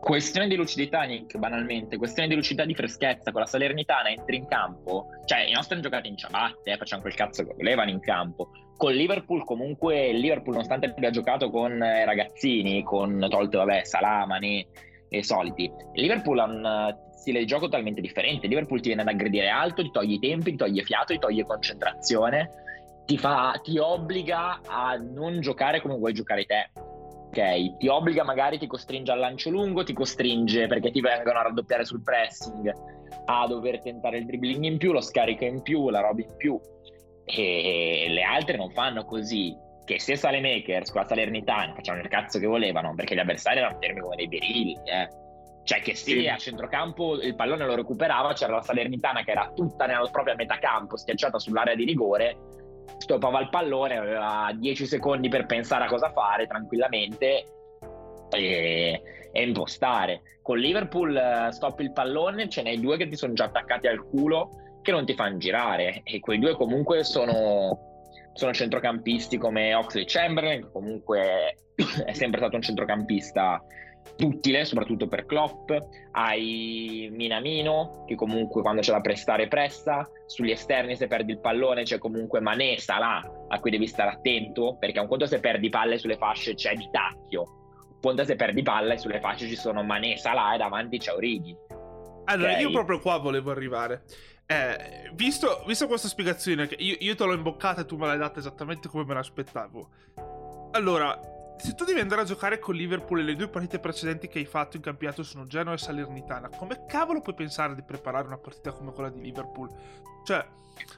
Questione 0.00 0.48
di 0.48 0.56
lucidità, 0.56 1.02
Nick, 1.02 1.36
banalmente, 1.36 1.98
questione 1.98 2.26
di 2.26 2.34
lucidità 2.34 2.64
di 2.64 2.74
freschezza. 2.74 3.32
Con 3.32 3.42
la 3.42 3.46
Salernitana 3.46 4.08
entri 4.08 4.36
in 4.36 4.46
campo, 4.46 5.08
cioè 5.26 5.40
i 5.40 5.52
nostri 5.52 5.74
hanno 5.74 5.82
giocato 5.82 6.08
in 6.08 6.16
ciabatte, 6.16 6.72
eh, 6.72 6.76
facciamo 6.78 7.02
quel 7.02 7.14
cazzo 7.14 7.44
che 7.44 7.52
volevano 7.54 7.90
in 7.90 8.00
campo. 8.00 8.48
Con 8.78 8.94
Liverpool, 8.94 9.44
comunque, 9.44 10.08
il 10.08 10.18
Liverpool, 10.18 10.54
nonostante 10.54 10.86
abbia 10.86 11.10
giocato 11.10 11.50
con 11.50 11.82
eh, 11.82 12.06
ragazzini, 12.06 12.82
con 12.82 13.26
tolte, 13.28 13.58
vabbè, 13.58 13.84
Salamani 13.84 14.66
e 15.10 15.22
soliti, 15.22 15.70
Liverpool 15.92 16.38
ha 16.38 16.44
un 16.44 16.64
eh, 16.64 17.12
stile 17.18 17.40
di 17.40 17.46
gioco 17.46 17.66
totalmente 17.66 18.00
differente. 18.00 18.46
Liverpool 18.46 18.80
ti 18.80 18.88
viene 18.88 19.02
ad 19.02 19.08
aggredire 19.08 19.48
alto, 19.48 19.82
ti 19.82 19.90
toglie 19.90 20.14
i 20.14 20.18
tempi, 20.18 20.52
ti 20.52 20.56
toglie 20.56 20.82
fiato, 20.82 21.12
ti 21.12 21.18
toglie 21.18 21.44
concentrazione, 21.44 22.48
ti, 23.04 23.18
fa, 23.18 23.60
ti 23.62 23.76
obbliga 23.76 24.60
a 24.66 24.96
non 24.96 25.40
giocare 25.40 25.82
come 25.82 25.96
vuoi 25.96 26.14
giocare 26.14 26.46
te 26.46 26.70
ok, 27.30 27.76
ti 27.78 27.88
obbliga 27.88 28.24
magari, 28.24 28.58
ti 28.58 28.66
costringe 28.66 29.12
al 29.12 29.20
lancio 29.20 29.50
lungo, 29.50 29.84
ti 29.84 29.92
costringe 29.92 30.66
perché 30.66 30.90
ti 30.90 31.00
vengono 31.00 31.38
a 31.38 31.42
raddoppiare 31.42 31.84
sul 31.84 32.02
pressing, 32.02 32.72
a 33.26 33.46
dover 33.46 33.80
tentare 33.80 34.18
il 34.18 34.26
dribbling 34.26 34.64
in 34.64 34.78
più, 34.78 34.92
lo 34.92 35.00
scarico 35.00 35.44
in 35.44 35.62
più, 35.62 35.88
la 35.90 36.00
roba 36.00 36.20
in 36.20 36.34
più. 36.36 36.60
E 37.24 38.06
le 38.08 38.22
altre 38.22 38.56
non 38.56 38.70
fanno 38.70 39.04
così. 39.04 39.56
Che 39.84 39.98
se 39.98 40.14
Sale 40.14 40.40
Makers 40.40 40.92
con 40.92 41.00
la 41.00 41.08
Salernitana 41.08 41.74
facevano 41.74 42.02
il 42.02 42.08
cazzo 42.08 42.38
che 42.38 42.46
volevano, 42.46 42.94
perché 42.94 43.14
gli 43.14 43.18
avversari 43.18 43.58
erano 43.58 43.78
fermi 43.80 44.00
come 44.00 44.16
dei 44.16 44.28
berilli, 44.28 44.78
eh. 44.84 45.08
Cioè 45.64 45.80
che 45.80 45.94
sì, 45.94 46.20
sì, 46.20 46.28
a 46.28 46.36
centrocampo 46.36 47.20
il 47.20 47.34
pallone 47.34 47.66
lo 47.66 47.74
recuperava, 47.74 48.32
c'era 48.32 48.54
la 48.54 48.62
Salernitana 48.62 49.22
che 49.22 49.32
era 49.32 49.52
tutta 49.54 49.86
nella 49.86 50.08
propria 50.10 50.34
metà 50.34 50.58
campo, 50.58 50.96
schiacciata 50.96 51.38
sull'area 51.38 51.74
di 51.74 51.84
rigore, 51.84 52.36
stoppava 52.98 53.40
il 53.40 53.48
pallone, 53.48 53.96
aveva 53.96 54.50
10 54.54 54.86
secondi 54.86 55.28
per 55.28 55.46
pensare 55.46 55.84
a 55.84 55.88
cosa 55.88 56.10
fare 56.10 56.46
tranquillamente 56.46 57.44
e, 58.30 59.02
e 59.32 59.42
impostare. 59.42 60.22
Con 60.42 60.58
Liverpool 60.58 61.14
uh, 61.14 61.50
stoppi 61.50 61.82
il 61.82 61.92
pallone, 61.92 62.48
ce 62.48 62.62
n'hai 62.62 62.80
due 62.80 62.96
che 62.96 63.08
ti 63.08 63.16
sono 63.16 63.32
già 63.32 63.44
attaccati 63.44 63.86
al 63.86 64.04
culo 64.08 64.78
che 64.82 64.92
non 64.92 65.04
ti 65.04 65.14
fanno 65.14 65.36
girare 65.36 66.00
e 66.04 66.20
quei 66.20 66.38
due 66.38 66.54
comunque 66.54 67.04
sono, 67.04 67.78
sono 68.32 68.52
centrocampisti 68.52 69.36
come 69.36 69.74
Oxley 69.74 70.04
Chamberlain, 70.06 70.62
che 70.62 70.70
comunque 70.72 71.56
è 72.04 72.12
sempre 72.12 72.40
stato 72.40 72.56
un 72.56 72.62
centrocampista 72.62 73.62
utile, 74.20 74.64
soprattutto 74.64 75.06
per 75.06 75.26
Klopp. 75.26 75.70
Hai 76.12 77.08
Minamino, 77.12 78.04
che 78.06 78.14
comunque 78.14 78.62
quando 78.62 78.80
c'è 78.80 78.92
da 78.92 79.00
prestare 79.00 79.48
presta. 79.48 80.08
Sugli 80.26 80.50
esterni, 80.50 80.96
se 80.96 81.06
perdi 81.06 81.32
il 81.32 81.40
pallone, 81.40 81.82
c'è 81.82 81.98
comunque 81.98 82.40
Mané, 82.40 82.78
Salah, 82.78 83.22
a 83.48 83.60
cui 83.60 83.70
devi 83.70 83.86
stare 83.86 84.10
attento, 84.10 84.76
perché 84.78 85.00
un 85.00 85.08
conto 85.08 85.26
se 85.26 85.40
perdi 85.40 85.68
palle 85.68 85.98
sulle 85.98 86.16
fasce 86.16 86.54
c'è 86.54 86.74
di 86.74 86.88
tacchio. 86.90 87.42
Un 87.92 88.00
conto 88.00 88.24
se 88.24 88.36
perdi 88.36 88.62
palle 88.62 88.98
sulle 88.98 89.20
fasce 89.20 89.46
ci 89.46 89.56
sono 89.56 89.82
Mané, 89.82 90.16
Salah 90.16 90.54
e 90.54 90.58
davanti 90.58 90.98
c'è 90.98 91.12
Origi. 91.12 91.56
Allora, 92.24 92.50
okay. 92.50 92.62
io 92.62 92.70
proprio 92.70 93.00
qua 93.00 93.18
volevo 93.18 93.50
arrivare. 93.50 94.04
Eh, 94.46 95.10
visto, 95.14 95.62
visto, 95.66 95.86
questa 95.86 96.08
spiegazione, 96.08 96.66
che 96.66 96.76
io, 96.78 96.96
io 96.98 97.14
te 97.14 97.24
l'ho 97.24 97.34
imboccata 97.34 97.82
e 97.82 97.84
tu 97.84 97.96
me 97.96 98.06
l'hai 98.06 98.18
data 98.18 98.38
esattamente 98.38 98.88
come 98.88 99.04
me 99.04 99.14
l'aspettavo. 99.14 99.88
Allora, 100.72 101.18
se 101.60 101.74
tu 101.74 101.84
devi 101.84 102.00
andare 102.00 102.22
a 102.22 102.24
giocare 102.24 102.58
con 102.58 102.74
Liverpool 102.74 103.20
e 103.20 103.22
le 103.22 103.36
due 103.36 103.48
partite 103.48 103.78
precedenti 103.78 104.28
che 104.28 104.38
hai 104.38 104.46
fatto 104.46 104.76
in 104.76 104.82
campionato 104.82 105.22
sono 105.22 105.46
Genoa 105.46 105.74
e 105.74 105.78
Salernitana, 105.78 106.48
come 106.48 106.84
cavolo 106.86 107.20
puoi 107.20 107.34
pensare 107.34 107.74
di 107.74 107.82
preparare 107.82 108.26
una 108.26 108.38
partita 108.38 108.72
come 108.72 108.92
quella 108.92 109.10
di 109.10 109.20
Liverpool? 109.20 109.68
Cioè, 110.24 110.46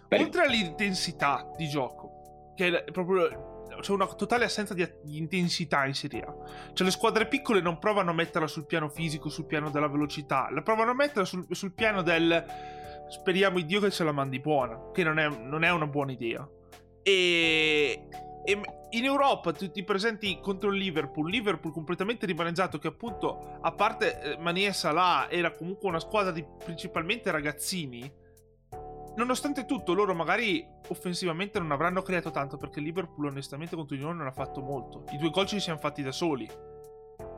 Beh. 0.09 0.21
oltre 0.21 0.45
all'intensità 0.45 1.50
di 1.57 1.69
gioco, 1.69 2.52
che 2.54 2.85
è 2.85 2.90
proprio 2.90 3.50
c'è 3.81 3.92
una 3.92 4.07
totale 4.07 4.45
assenza 4.45 4.75
di, 4.75 4.87
intensità 5.07 5.87
in 5.87 5.95
Serie 5.95 6.21
A. 6.21 6.35
Cioè, 6.73 6.87
le 6.87 6.92
squadre 6.92 7.26
piccole 7.26 7.61
non 7.61 7.78
provano 7.78 8.11
a 8.11 8.14
metterla 8.14 8.47
sul 8.47 8.66
piano 8.66 8.88
fisico, 8.88 9.28
sul 9.28 9.47
piano 9.47 9.71
della 9.71 9.88
velocità, 9.88 10.49
la 10.50 10.62
provano 10.62 10.90
a 10.90 10.95
metterla 10.95 11.25
sul, 11.25 11.47
sul 11.50 11.73
piano 11.73 12.02
del 12.02 12.45
speriamo 13.09 13.61
Dio 13.61 13.81
che 13.81 13.90
ce 13.90 14.04
la 14.04 14.12
mandi 14.12 14.40
buona, 14.40 14.90
che 14.92 15.02
non 15.04 15.19
è, 15.19 15.28
non 15.28 15.64
è 15.64 15.71
una 15.71 15.87
buona 15.87 16.12
idea. 16.12 16.49
E 17.02 18.09
in 18.44 19.04
Europa 19.04 19.52
tu 19.52 19.70
ti 19.70 19.84
presenti 19.84 20.38
contro 20.40 20.70
il 20.70 20.78
Liverpool, 20.78 21.30
Liverpool 21.30 21.72
completamente 21.72 22.26
rimaneggiato 22.26 22.78
che 22.78 22.88
appunto 22.88 23.58
a 23.61 23.72
parte 23.72 24.20
eh, 24.20 24.37
Mania 24.38 24.68
e 24.68 24.72
Salah 24.72 25.30
era 25.30 25.52
comunque 25.52 25.88
una 25.88 26.00
squadra 26.00 26.32
di 26.32 26.44
principalmente 26.64 27.30
ragazzini. 27.30 28.20
Nonostante 29.14 29.66
tutto 29.66 29.92
loro 29.92 30.14
magari 30.14 30.66
offensivamente 30.88 31.58
non 31.58 31.70
avranno 31.70 32.02
creato 32.02 32.30
tanto 32.30 32.56
perché 32.56 32.80
Liverpool 32.80 33.26
onestamente 33.26 33.76
contro 33.76 33.94
di 33.94 34.02
noi 34.02 34.16
non 34.16 34.26
ha 34.26 34.32
fatto 34.32 34.61
molto. 34.61 35.04
I 35.12 35.18
due 35.18 35.30
gol 35.30 35.46
ci 35.46 35.61
siamo 35.61 35.78
fatti 35.78 36.02
da 36.02 36.12
soli. 36.12 36.50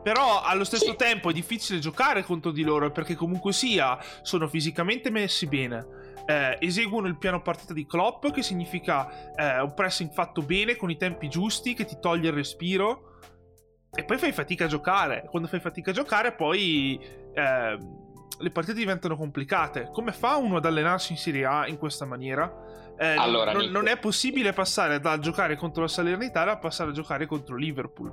Però 0.02 0.40
allo 0.42 0.64
stesso 0.64 0.90
sì. 0.90 0.96
tempo 0.96 1.30
è 1.30 1.32
difficile 1.32 1.78
giocare 1.78 2.22
contro 2.22 2.50
di 2.50 2.62
loro 2.62 2.90
perché 2.90 3.14
comunque 3.14 3.52
sia 3.52 3.98
sono 4.22 4.48
fisicamente 4.48 5.10
messi 5.10 5.46
bene 5.46 6.03
eh, 6.26 6.56
eseguono 6.60 7.06
il 7.06 7.16
piano 7.16 7.42
partita 7.42 7.72
di 7.72 7.86
Klopp, 7.86 8.28
che 8.28 8.42
significa 8.42 9.34
eh, 9.34 9.60
un 9.60 9.74
pressing 9.74 10.12
fatto 10.12 10.42
bene, 10.42 10.76
con 10.76 10.90
i 10.90 10.96
tempi 10.96 11.28
giusti, 11.28 11.74
che 11.74 11.84
ti 11.84 11.98
toglie 12.00 12.28
il 12.28 12.34
respiro. 12.34 13.18
E 13.94 14.04
poi 14.04 14.18
fai 14.18 14.32
fatica 14.32 14.64
a 14.64 14.68
giocare. 14.68 15.24
Quando 15.30 15.48
fai 15.48 15.60
fatica 15.60 15.90
a 15.90 15.94
giocare, 15.94 16.32
poi 16.32 16.98
eh, 17.34 17.78
le 18.38 18.50
partite 18.50 18.78
diventano 18.78 19.16
complicate. 19.16 19.88
Come 19.92 20.12
fa 20.12 20.36
uno 20.36 20.56
ad 20.56 20.64
allenarsi 20.64 21.12
in 21.12 21.18
Serie 21.18 21.44
A 21.44 21.68
in 21.68 21.78
questa 21.78 22.04
maniera? 22.04 22.52
Eh, 22.96 23.16
allora, 23.16 23.52
non, 23.52 23.70
non, 23.70 23.88
è 23.88 23.98
possibile 23.98 24.52
passare 24.52 25.00
da 25.00 25.18
giocare 25.18 25.56
contro 25.56 25.82
la 25.82 25.88
Salernitana 25.88 26.52
a 26.52 26.58
passare 26.58 26.90
a 26.90 26.92
giocare 26.92 27.26
contro 27.26 27.56
Liverpool. 27.56 28.12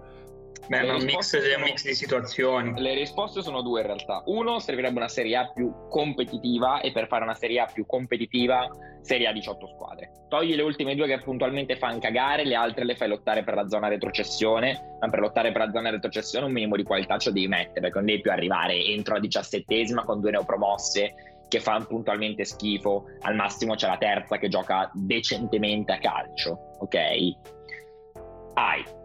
Beh, 0.67 0.79
è 0.79 0.89
un 0.89 1.03
mix, 1.03 1.37
sono, 1.37 1.65
mix, 1.65 1.83
di 1.83 1.93
situazioni. 1.93 2.79
Le 2.79 2.93
risposte 2.93 3.41
sono 3.41 3.61
due 3.61 3.81
in 3.81 3.87
realtà. 3.87 4.21
Uno, 4.25 4.59
servirebbe 4.59 4.97
una 4.97 5.07
Serie 5.07 5.35
A 5.35 5.51
più 5.51 5.73
competitiva 5.89 6.81
e 6.81 6.91
per 6.91 7.07
fare 7.07 7.23
una 7.23 7.33
Serie 7.33 7.59
A 7.59 7.65
più 7.65 7.85
competitiva, 7.85 8.69
Serie 9.01 9.27
A 9.27 9.33
18 9.33 9.67
squadre. 9.67 10.11
Togli 10.29 10.55
le 10.55 10.61
ultime 10.61 10.95
due 10.95 11.07
che 11.07 11.19
puntualmente 11.19 11.75
fanno 11.75 11.99
cagare, 11.99 12.45
le 12.45 12.55
altre 12.55 12.85
le 12.85 12.95
fai 12.95 13.09
lottare 13.09 13.43
per 13.43 13.55
la 13.55 13.67
zona 13.67 13.87
retrocessione, 13.87 14.97
ma 14.99 15.09
per 15.09 15.19
lottare 15.19 15.51
per 15.51 15.65
la 15.65 15.71
zona 15.71 15.89
retrocessione 15.89 16.45
un 16.45 16.53
minimo 16.53 16.75
di 16.75 16.83
qualità 16.83 17.17
ce 17.17 17.29
lo 17.29 17.35
devi 17.35 17.47
mettere, 17.47 17.81
perché 17.81 17.97
non 17.97 18.05
devi 18.05 18.21
più 18.21 18.31
arrivare 18.31 18.83
entro 18.85 19.15
la 19.15 19.19
diciassettesima 19.19 20.03
con 20.03 20.21
due 20.21 20.31
neopromosse 20.31 21.13
che 21.49 21.59
fanno 21.59 21.85
puntualmente 21.85 22.45
schifo, 22.45 23.07
al 23.23 23.35
massimo 23.35 23.75
c'è 23.75 23.87
la 23.87 23.97
terza 23.97 24.37
che 24.37 24.47
gioca 24.47 24.89
decentemente 24.93 25.91
a 25.91 25.97
calcio, 25.97 26.77
ok? 26.79 26.95
Hai 28.53 28.99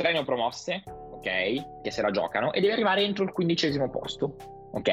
tre 0.00 0.12
neopromosse, 0.12 0.82
ok, 0.86 1.82
che 1.82 1.90
se 1.90 2.00
la 2.00 2.10
giocano 2.10 2.54
e 2.54 2.60
deve 2.60 2.72
arrivare 2.72 3.02
entro 3.02 3.24
il 3.24 3.32
quindicesimo 3.32 3.90
posto, 3.90 4.34
ok? 4.72 4.88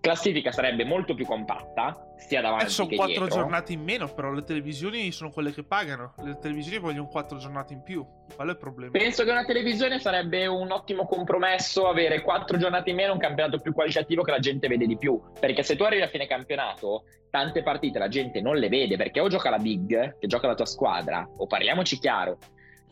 Classifica 0.00 0.50
sarebbe 0.50 0.84
molto 0.84 1.14
più 1.14 1.24
compatta, 1.24 2.14
sia 2.16 2.40
davanti 2.40 2.64
eh, 2.64 2.68
sono 2.70 2.88
che 2.88 2.96
quattro 2.96 3.28
giornate 3.28 3.72
in 3.72 3.82
meno, 3.82 4.12
però 4.12 4.32
le 4.32 4.42
televisioni 4.42 5.12
sono 5.12 5.30
quelle 5.30 5.52
che 5.52 5.62
pagano. 5.62 6.14
Le 6.24 6.38
televisioni 6.40 6.78
vogliono 6.78 7.06
quattro 7.06 7.38
giornate 7.38 7.72
in 7.74 7.84
più. 7.84 8.04
Qual 8.34 8.48
è 8.48 8.50
il 8.50 8.58
problema? 8.58 8.90
Penso 8.90 9.22
che 9.22 9.30
una 9.30 9.44
televisione 9.44 10.00
sarebbe 10.00 10.48
un 10.48 10.72
ottimo 10.72 11.06
compromesso 11.06 11.86
avere 11.86 12.22
quattro 12.22 12.56
giornate 12.58 12.90
in 12.90 12.96
meno, 12.96 13.12
un 13.12 13.20
campionato 13.20 13.60
più 13.60 13.72
qualitativo 13.72 14.22
che 14.22 14.32
la 14.32 14.40
gente 14.40 14.66
vede 14.66 14.86
di 14.86 14.96
più. 14.96 15.20
Perché 15.38 15.62
se 15.62 15.76
tu 15.76 15.84
arrivi 15.84 16.02
a 16.02 16.08
fine 16.08 16.26
campionato, 16.26 17.04
tante 17.30 17.62
partite 17.62 18.00
la 18.00 18.08
gente 18.08 18.40
non 18.40 18.56
le 18.56 18.68
vede 18.68 18.96
perché 18.96 19.20
o 19.20 19.28
gioca 19.28 19.50
la 19.50 19.58
big, 19.58 20.18
che 20.18 20.26
gioca 20.26 20.48
la 20.48 20.54
tua 20.56 20.66
squadra, 20.66 21.28
o 21.36 21.46
parliamoci 21.46 21.98
chiaro, 22.00 22.38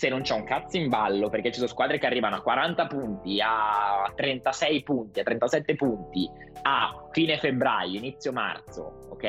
se 0.00 0.08
non 0.08 0.22
c'è 0.22 0.32
un 0.32 0.44
cazzo 0.44 0.78
in 0.78 0.88
ballo, 0.88 1.28
perché 1.28 1.50
ci 1.50 1.58
sono 1.58 1.68
squadre 1.68 1.98
che 1.98 2.06
arrivano 2.06 2.36
a 2.36 2.40
40 2.40 2.86
punti, 2.86 3.38
a 3.38 4.10
36 4.16 4.82
punti, 4.82 5.20
a 5.20 5.24
37 5.24 5.74
punti, 5.74 6.26
a 6.62 7.06
fine 7.10 7.36
febbraio, 7.36 7.98
inizio 7.98 8.32
marzo, 8.32 9.08
ok? 9.10 9.24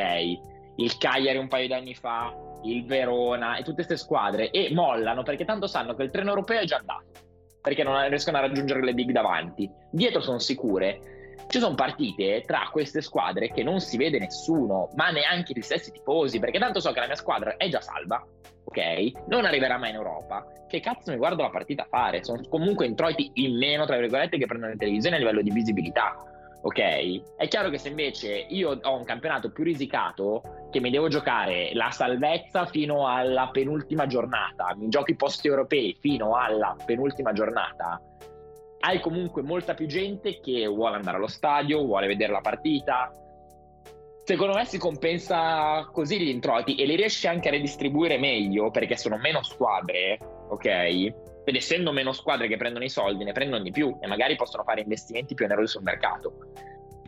Il 0.78 0.98
Cagliari 0.98 1.38
un 1.40 1.50
paio 1.50 1.68
di 1.68 1.74
anni 1.74 1.94
fa, 1.94 2.34
il 2.63 2.86
Verona 2.86 3.58
e 3.58 3.63
tutte 3.63 3.84
queste 3.84 3.98
squadre, 3.98 4.50
e 4.50 4.70
mollano 4.74 5.24
perché 5.24 5.44
tanto 5.44 5.68
sanno 5.68 5.94
che 5.94 6.04
il 6.04 6.10
treno 6.10 6.30
europeo 6.30 6.62
è 6.62 6.66
già 6.66 6.78
andato, 6.78 7.04
perché 7.62 7.84
non 7.84 8.08
riescono 8.08 8.38
a 8.38 8.40
raggiungere 8.40 8.82
le 8.82 8.94
big 8.94 9.12
davanti. 9.12 9.70
Dietro 9.92 10.22
sono 10.22 10.40
sicure. 10.40 11.11
Ci 11.51 11.60
sono 11.60 11.75
partite 11.75 12.46
tra 12.48 12.70
queste 12.72 13.01
squadre 13.01 13.51
che 13.51 13.62
non 13.62 13.81
si 13.81 13.98
vede 13.98 14.17
nessuno, 14.17 14.89
ma 14.96 15.10
neanche 15.10 15.51
gli 15.53 15.60
stessi 15.60 15.91
tifosi, 15.91 16.39
perché 16.39 16.58
tanto 16.60 16.79
so 16.79 16.93
che 16.93 17.01
la 17.01 17.08
mia 17.08 17.17
squadra 17.17 17.58
è 17.58 17.67
già 17.67 17.81
salva, 17.81 18.25
ok? 18.63 19.27
Non 19.27 19.43
arriverà 19.43 19.77
mai 19.77 19.89
in 19.89 19.98
Europa. 19.98 20.46
Che 20.65 20.79
cazzo 20.79 21.12
mi 21.12 21.17
guardo 21.17 21.41
la 21.41 21.50
partita 21.50 21.84
a 21.84 21.88
fare? 21.89 22.24
Sono 22.24 22.39
comunque 22.48 22.86
introiti 22.86 23.31
in 23.34 23.58
meno, 23.58 23.86
tra 23.86 23.98
virgolette, 23.98 24.38
che 24.38 24.46
prendono 24.46 24.72
in 24.72 24.77
televisione 24.77 25.17
a 25.17 25.20
livello 25.20 25.41
di 25.41 25.51
visibilità. 25.51 26.15
Ok? 26.62 27.36
È 27.36 27.48
chiaro 27.50 27.70
che 27.70 27.79
se 27.79 27.89
invece 27.89 28.34
io 28.48 28.79
ho 28.81 28.96
un 28.96 29.03
campionato 29.03 29.51
più 29.51 29.65
risicato, 29.65 30.70
che 30.72 30.79
mi 30.79 30.89
devo 30.89 31.10
giocare 31.10 31.72
la 31.74 31.91
salvezza 31.91 32.65
fino 32.65 33.10
alla 33.10 33.50
penultima 33.51 34.08
giornata, 34.08 34.74
mi 34.77 34.88
gioco 34.88 35.12
i 35.12 35.17
posti 35.17 35.50
europei 35.50 35.98
fino 36.00 36.38
alla 36.38 36.77
penultima 36.86 37.34
giornata, 37.34 38.01
hai 38.82 39.00
comunque 39.00 39.42
molta 39.42 39.74
più 39.74 39.86
gente 39.88 40.40
che 40.40 40.66
vuole 40.68 40.96
andare 40.96 41.18
allo 41.18 41.28
stadio, 41.28 41.84
vuole 41.86 42.08
vedere 42.08 42.32
la 42.32 42.42
partita, 42.42 43.12
secondo 44.24 44.54
me 44.54 44.66
si 44.66 44.78
compensa 44.78 45.88
così 45.92 46.20
gli 46.20 46.30
introiti 46.30 46.76
e 46.76 46.86
li 46.86 46.96
riesce 46.96 47.28
anche 47.28 47.48
a 47.48 47.52
redistribuire 47.52 48.18
meglio 48.18 48.72
perché 48.72 48.98
sono 48.98 49.18
meno 49.18 49.44
squadre, 49.44 50.18
ok? 50.50 50.66
Ed 51.44 51.56
essendo 51.56 51.92
meno 51.92 52.12
squadre 52.12 52.48
che 52.48 52.58
prendono 52.58 52.86
i 52.86 52.90
soldi, 52.90 53.24
ne 53.24 53.34
prendono 53.34 53.64
di 53.64 53.72
più 53.72 53.98
e 54.02 54.08
magari 54.08 54.36
possono 54.36 54.64
fare 54.64 54.82
investimenti 54.82 55.34
più 55.34 55.46
onerosi 55.46 55.74
sul 55.74 55.84
mercato. 55.84 56.34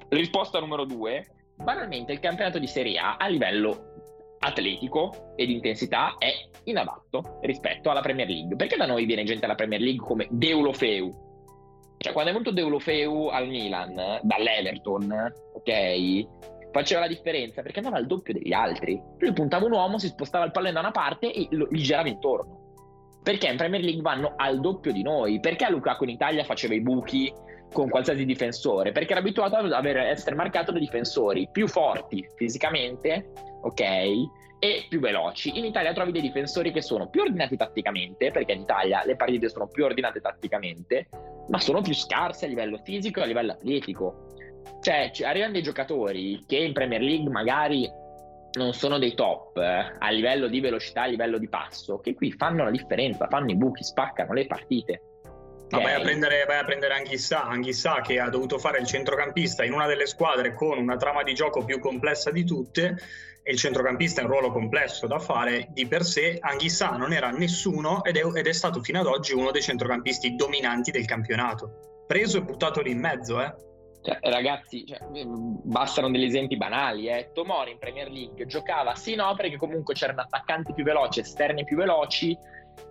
Risposta 0.09 0.59
numero 0.59 0.85
due, 0.85 1.25
banalmente 1.55 2.13
il 2.13 2.19
campionato 2.19 2.59
di 2.59 2.67
Serie 2.67 2.97
A 2.99 3.17
a 3.17 3.27
livello 3.27 3.91
atletico 4.39 5.33
e 5.35 5.45
di 5.45 5.53
intensità 5.53 6.15
è 6.17 6.31
inadatto 6.65 7.39
rispetto 7.41 7.89
alla 7.89 8.01
Premier 8.01 8.27
League. 8.27 8.55
Perché 8.55 8.75
da 8.75 8.85
noi 8.85 9.05
viene 9.05 9.23
gente 9.23 9.45
alla 9.45 9.55
Premier 9.55 9.79
League 9.79 10.05
come 10.05 10.27
Deulofeu? 10.29 11.22
Cioè, 12.03 12.11
quando 12.11 12.31
è 12.31 12.33
venuto 12.33 12.51
Deulofeu 12.51 13.27
al 13.27 13.47
Milan, 13.47 13.93
dall'Everton, 14.21 15.33
ok? 15.53 16.27
faceva 16.73 17.01
la 17.01 17.07
differenza 17.07 17.61
perché 17.61 17.77
andava 17.77 17.97
al 17.97 18.07
doppio 18.07 18.33
degli 18.33 18.51
altri. 18.51 19.01
Lui 19.19 19.31
puntava 19.31 19.65
un 19.65 19.71
uomo, 19.71 19.99
si 19.99 20.07
spostava 20.07 20.43
il 20.43 20.51
pallone 20.51 20.73
da 20.73 20.79
una 20.81 20.91
parte 20.91 21.31
e 21.31 21.47
lo, 21.51 21.67
gli 21.69 21.81
girava 21.81 22.09
intorno. 22.09 22.59
Perché 23.23 23.47
in 23.47 23.55
Premier 23.55 23.81
League 23.81 24.01
vanno 24.01 24.33
al 24.35 24.59
doppio 24.59 24.91
di 24.91 25.01
noi? 25.01 25.39
Perché 25.39 25.69
Lukaku 25.69 26.03
in 26.03 26.09
Italia 26.09 26.43
faceva 26.43 26.73
i 26.73 26.81
buchi 26.81 27.31
con 27.71 27.87
qualsiasi 27.87 28.25
difensore? 28.25 28.91
Perché 28.91 29.11
era 29.11 29.21
abituato 29.21 29.55
ad 29.55 29.71
avere, 29.71 30.09
essere 30.09 30.35
marcato 30.35 30.73
da 30.73 30.79
difensori 30.79 31.47
più 31.49 31.67
forti 31.67 32.27
fisicamente, 32.35 33.31
ok? 33.61 33.81
E 34.63 34.85
più 34.87 35.01
veloci. 35.01 35.57
In 35.57 35.65
Italia 35.65 35.91
trovi 35.91 36.13
dei 36.13 36.21
difensori 36.21 36.71
che 36.71 36.81
sono 36.81 37.09
più 37.09 37.19
ordinati 37.19 37.57
tatticamente, 37.57 38.31
perché 38.31 38.53
in 38.53 38.61
Italia 38.61 39.03
le 39.03 39.17
partite 39.17 39.49
sono 39.49 39.67
più 39.67 39.83
ordinate 39.83 40.21
tatticamente, 40.21 41.09
ma 41.49 41.59
sono 41.59 41.81
più 41.81 41.93
scarse 41.93 42.45
a 42.45 42.47
livello 42.47 42.79
fisico 42.81 43.19
e 43.19 43.23
a 43.23 43.25
livello 43.25 43.51
atletico. 43.51 44.29
Cioè, 44.79 45.11
arrivano 45.25 45.51
dei 45.51 45.63
giocatori 45.63 46.45
che 46.47 46.55
in 46.55 46.71
Premier 46.71 47.01
League 47.01 47.29
magari 47.29 47.91
non 48.53 48.71
sono 48.71 48.99
dei 48.99 49.13
top 49.15 49.57
eh, 49.57 49.95
a 49.99 50.09
livello 50.11 50.47
di 50.47 50.61
velocità, 50.61 51.01
a 51.01 51.07
livello 51.07 51.39
di 51.39 51.49
passo, 51.49 51.99
che 51.99 52.13
qui 52.13 52.31
fanno 52.31 52.63
la 52.63 52.71
differenza, 52.71 53.27
fanno 53.27 53.51
i 53.51 53.57
buchi, 53.57 53.83
spaccano 53.83 54.31
le 54.31 54.47
partite. 54.47 55.01
No, 55.71 55.81
vai, 55.81 55.95
a 55.95 55.99
prendere, 55.99 56.45
vai 56.45 56.59
a 56.59 56.63
prendere 56.63 56.93
Anghissà, 56.93 57.43
Anghissà 57.43 57.99
che 57.99 58.17
ha 58.17 58.29
dovuto 58.29 58.57
fare 58.59 58.79
il 58.79 58.85
centrocampista 58.85 59.65
in 59.65 59.73
una 59.73 59.87
delle 59.87 60.05
squadre 60.05 60.53
con 60.53 60.77
una 60.77 60.95
trama 60.95 61.21
di 61.21 61.33
gioco 61.33 61.65
più 61.65 61.79
complessa 61.79 62.31
di 62.31 62.45
tutte 62.45 62.95
e 63.43 63.51
il 63.51 63.57
centrocampista 63.57 64.21
è 64.21 64.23
un 64.23 64.29
ruolo 64.29 64.51
complesso 64.51 65.05
da 65.05 65.19
fare 65.19 65.67
di 65.71 65.85
per 65.85 66.03
sé. 66.03 66.37
Anghissà 66.39 66.91
non 66.91 67.11
era 67.11 67.29
nessuno 67.29 68.03
ed 68.03 68.15
è, 68.15 68.25
ed 68.25 68.47
è 68.47 68.53
stato 68.53 68.81
fino 68.81 69.01
ad 69.01 69.05
oggi 69.05 69.33
uno 69.33 69.51
dei 69.51 69.61
centrocampisti 69.61 70.35
dominanti 70.35 70.91
del 70.91 71.05
campionato. 71.05 72.05
Preso 72.07 72.37
e 72.37 72.43
buttato 72.43 72.81
lì 72.81 72.91
in 72.91 72.99
mezzo, 72.99 73.41
eh. 73.41 73.53
Cioè, 74.01 74.19
ragazzi, 74.21 74.85
cioè, 74.85 74.99
bastano 75.63 76.09
degli 76.09 76.25
esempi 76.25 76.57
banali. 76.57 77.07
Eh. 77.07 77.31
Tomori 77.33 77.71
in 77.71 77.77
Premier 77.77 78.09
League 78.09 78.45
giocava 78.45 78.95
sì, 78.95 79.15
no, 79.15 79.33
perché 79.35 79.57
comunque 79.57 79.93
c'erano 79.93 80.21
attaccanti 80.21 80.73
più 80.73 80.83
veloci, 80.83 81.19
esterni 81.19 81.63
più 81.63 81.77
veloci 81.77 82.37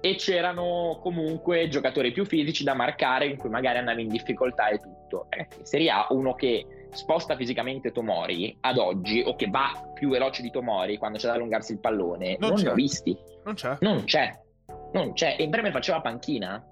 e 0.01 0.15
c'erano 0.17 0.99
comunque 1.03 1.69
giocatori 1.69 2.13
più 2.13 2.25
fisici 2.25 2.65
da 2.65 2.75
marcare 2.75 3.27
in 3.27 3.37
cui 3.37 3.51
magari 3.51 3.79
andavi 3.79 4.03
in 4.03 4.09
difficoltà 4.09 4.69
e 4.69 4.79
tutto. 4.79 5.27
Eh, 5.31 5.49
Serie 5.63 5.91
A, 5.91 6.07
uno 6.11 6.35
che 6.35 6.67
sposta 6.93 7.37
fisicamente 7.37 7.93
Tomori 7.93 8.57
ad 8.61 8.79
oggi 8.79 9.23
o 9.25 9.35
che 9.35 9.49
va 9.49 9.91
più 9.95 10.11
veloce 10.11 10.43
di 10.43 10.51
Tomori 10.51 10.99
quando 10.99 11.19
c'è 11.19 11.27
da 11.27 11.35
allungarsi 11.35 11.73
il 11.73 11.81
pallone, 11.81 12.37
non, 12.39 12.51
non 12.51 12.63
ne 12.63 12.69
ho 12.71 12.75
visti. 12.75 13.17
Non 13.45 13.55
c'è. 13.55 13.77
Non 13.81 14.05
c'è. 14.05 14.31
Non 14.93 15.13
c'è. 15.13 15.37
E 15.39 15.43
in 15.43 15.51
Premier 15.51 15.73
faceva 15.73 16.01
panchina 16.01 16.65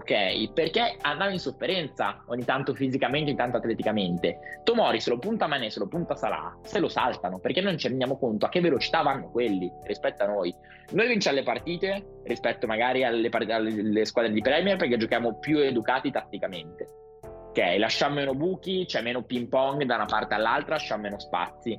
ok? 0.00 0.52
Perché 0.52 0.96
andava 1.02 1.30
in 1.30 1.38
sofferenza 1.38 2.22
ogni 2.26 2.44
tanto 2.44 2.74
fisicamente, 2.74 3.30
ogni 3.30 3.38
tanto 3.38 3.58
atleticamente. 3.58 4.60
Tomori 4.64 5.00
se 5.00 5.10
lo 5.10 5.18
punta 5.18 5.46
Mané, 5.46 5.70
se 5.70 5.78
lo 5.78 5.88
punta 5.88 6.14
Salah, 6.14 6.58
se 6.62 6.78
lo 6.78 6.88
saltano, 6.88 7.38
perché 7.38 7.60
noi 7.60 7.70
non 7.72 7.78
ci 7.78 7.88
rendiamo 7.88 8.18
conto 8.18 8.46
a 8.46 8.48
che 8.48 8.60
velocità 8.60 9.02
vanno 9.02 9.30
quelli 9.30 9.70
rispetto 9.84 10.24
a 10.24 10.26
noi. 10.26 10.54
Noi 10.92 11.06
vinciamo 11.06 11.36
le 11.36 11.42
partite 11.42 12.04
rispetto 12.24 12.66
magari 12.66 13.04
alle, 13.04 13.28
alle 13.50 14.04
squadre 14.04 14.32
di 14.32 14.40
Premier 14.40 14.76
perché 14.76 14.96
giochiamo 14.96 15.38
più 15.38 15.58
educati 15.58 16.10
tatticamente. 16.10 16.86
Ok, 17.50 17.58
lasciamo 17.78 18.14
meno 18.14 18.32
buchi, 18.32 18.84
c'è 18.86 19.02
meno 19.02 19.24
ping 19.24 19.48
pong 19.48 19.82
da 19.82 19.96
una 19.96 20.04
parte 20.04 20.34
all'altra, 20.34 20.74
lasciamo 20.74 21.02
meno 21.02 21.18
spazi. 21.18 21.76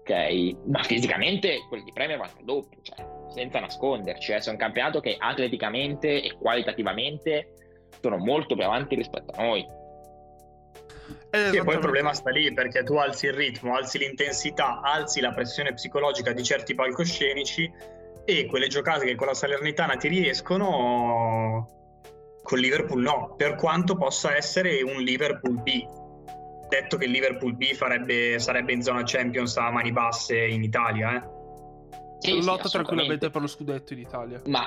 Ok, 0.00 0.56
ma 0.66 0.82
fisicamente 0.84 1.66
quelli 1.68 1.82
di 1.82 1.92
Premier 1.92 2.16
vanno 2.16 2.38
al 2.38 2.44
doppio, 2.44 2.78
cioè 2.82 3.04
senza 3.34 3.58
nasconderci, 3.58 4.32
eh. 4.32 4.38
è 4.38 4.50
un 4.50 4.56
campionato 4.56 5.00
che 5.00 5.16
atleticamente 5.18 6.22
e 6.22 6.36
qualitativamente 6.38 7.54
sono 8.00 8.18
molto 8.18 8.54
più 8.54 8.64
avanti 8.64 8.94
rispetto 8.94 9.32
a 9.34 9.42
noi. 9.42 9.66
Eh, 11.30 11.50
sì, 11.50 11.62
poi 11.62 11.74
il 11.74 11.80
problema 11.80 12.12
sta 12.12 12.30
lì 12.30 12.52
perché 12.52 12.84
tu 12.84 12.94
alzi 12.94 13.26
il 13.26 13.32
ritmo, 13.32 13.74
alzi 13.74 13.98
l'intensità, 13.98 14.80
alzi 14.80 15.20
la 15.20 15.32
pressione 15.32 15.74
psicologica 15.74 16.32
di 16.32 16.44
certi 16.44 16.76
palcoscenici 16.76 17.70
e 18.24 18.46
quelle 18.46 18.68
giocate 18.68 19.06
che 19.06 19.16
con 19.16 19.26
la 19.26 19.34
Salernitana 19.34 19.96
ti 19.96 20.06
riescono, 20.06 21.77
con 22.48 22.58
Liverpool 22.58 23.02
no, 23.02 23.34
per 23.36 23.56
quanto 23.56 23.94
possa 23.94 24.34
essere 24.34 24.80
un 24.80 25.02
Liverpool 25.02 25.60
B. 25.60 25.86
Detto 26.66 26.96
che 26.96 27.04
il 27.04 27.10
Liverpool 27.10 27.54
B 27.54 27.74
farebbe, 27.74 28.38
sarebbe 28.38 28.72
in 28.72 28.82
zona 28.82 29.02
Champions 29.04 29.54
a 29.58 29.70
mani 29.70 29.92
basse 29.92 30.46
in 30.46 30.62
Italia, 30.62 31.22
eh 31.22 31.36
sì, 32.18 32.42
lotta 32.42 32.64
sì, 32.64 32.72
tranquillamente 32.72 33.28
per 33.28 33.42
lo 33.42 33.46
scudetto 33.46 33.92
in 33.92 33.98
Italia. 34.00 34.40
Ma 34.46 34.66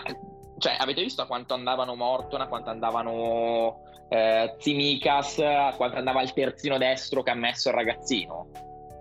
cioè, 0.59 0.75
avete 0.77 1.01
visto 1.01 1.23
a 1.23 1.25
quanto 1.25 1.55
andavano 1.55 1.95
Morton, 1.95 2.41
a 2.41 2.47
quanto 2.47 2.69
andavano 2.69 3.79
eh, 4.09 4.55
Zimikas, 4.59 5.39
a 5.39 5.73
quanto 5.75 5.97
andava 5.97 6.21
il 6.21 6.33
terzino 6.33 6.77
destro 6.77 7.23
che 7.23 7.31
ha 7.31 7.35
messo 7.35 7.69
il 7.69 7.75
ragazzino? 7.75 8.47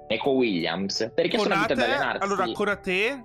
Eco 0.09 0.31
Williams. 0.31 1.13
Perché 1.15 1.37
Conate, 1.37 1.43
sono 1.43 1.67
venuti 1.67 1.73
ad 1.73 1.79
allenarsi? 1.81 2.23
Allora, 2.23 2.51
Conate, 2.53 3.23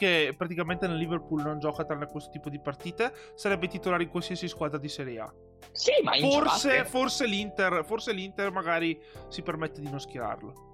che 0.00 0.32
praticamente 0.34 0.88
nel 0.88 0.96
Liverpool 0.96 1.42
non 1.42 1.58
gioca 1.58 1.84
tranne 1.84 2.06
questo 2.06 2.30
tipo 2.30 2.48
di 2.48 2.58
partite, 2.58 3.12
sarebbe 3.34 3.68
titolare 3.68 4.04
in 4.04 4.08
qualsiasi 4.08 4.48
squadra 4.48 4.78
di 4.78 4.88
Serie 4.88 5.20
A. 5.20 5.30
Sì, 5.72 5.92
ma 6.02 6.12
Forse, 6.14 6.86
forse, 6.86 7.26
l'Inter, 7.26 7.84
forse 7.84 8.14
l'Inter 8.14 8.50
magari 8.50 8.98
si 9.28 9.42
permette 9.42 9.82
di 9.82 9.90
non 9.90 10.00
schierarlo. 10.00 10.68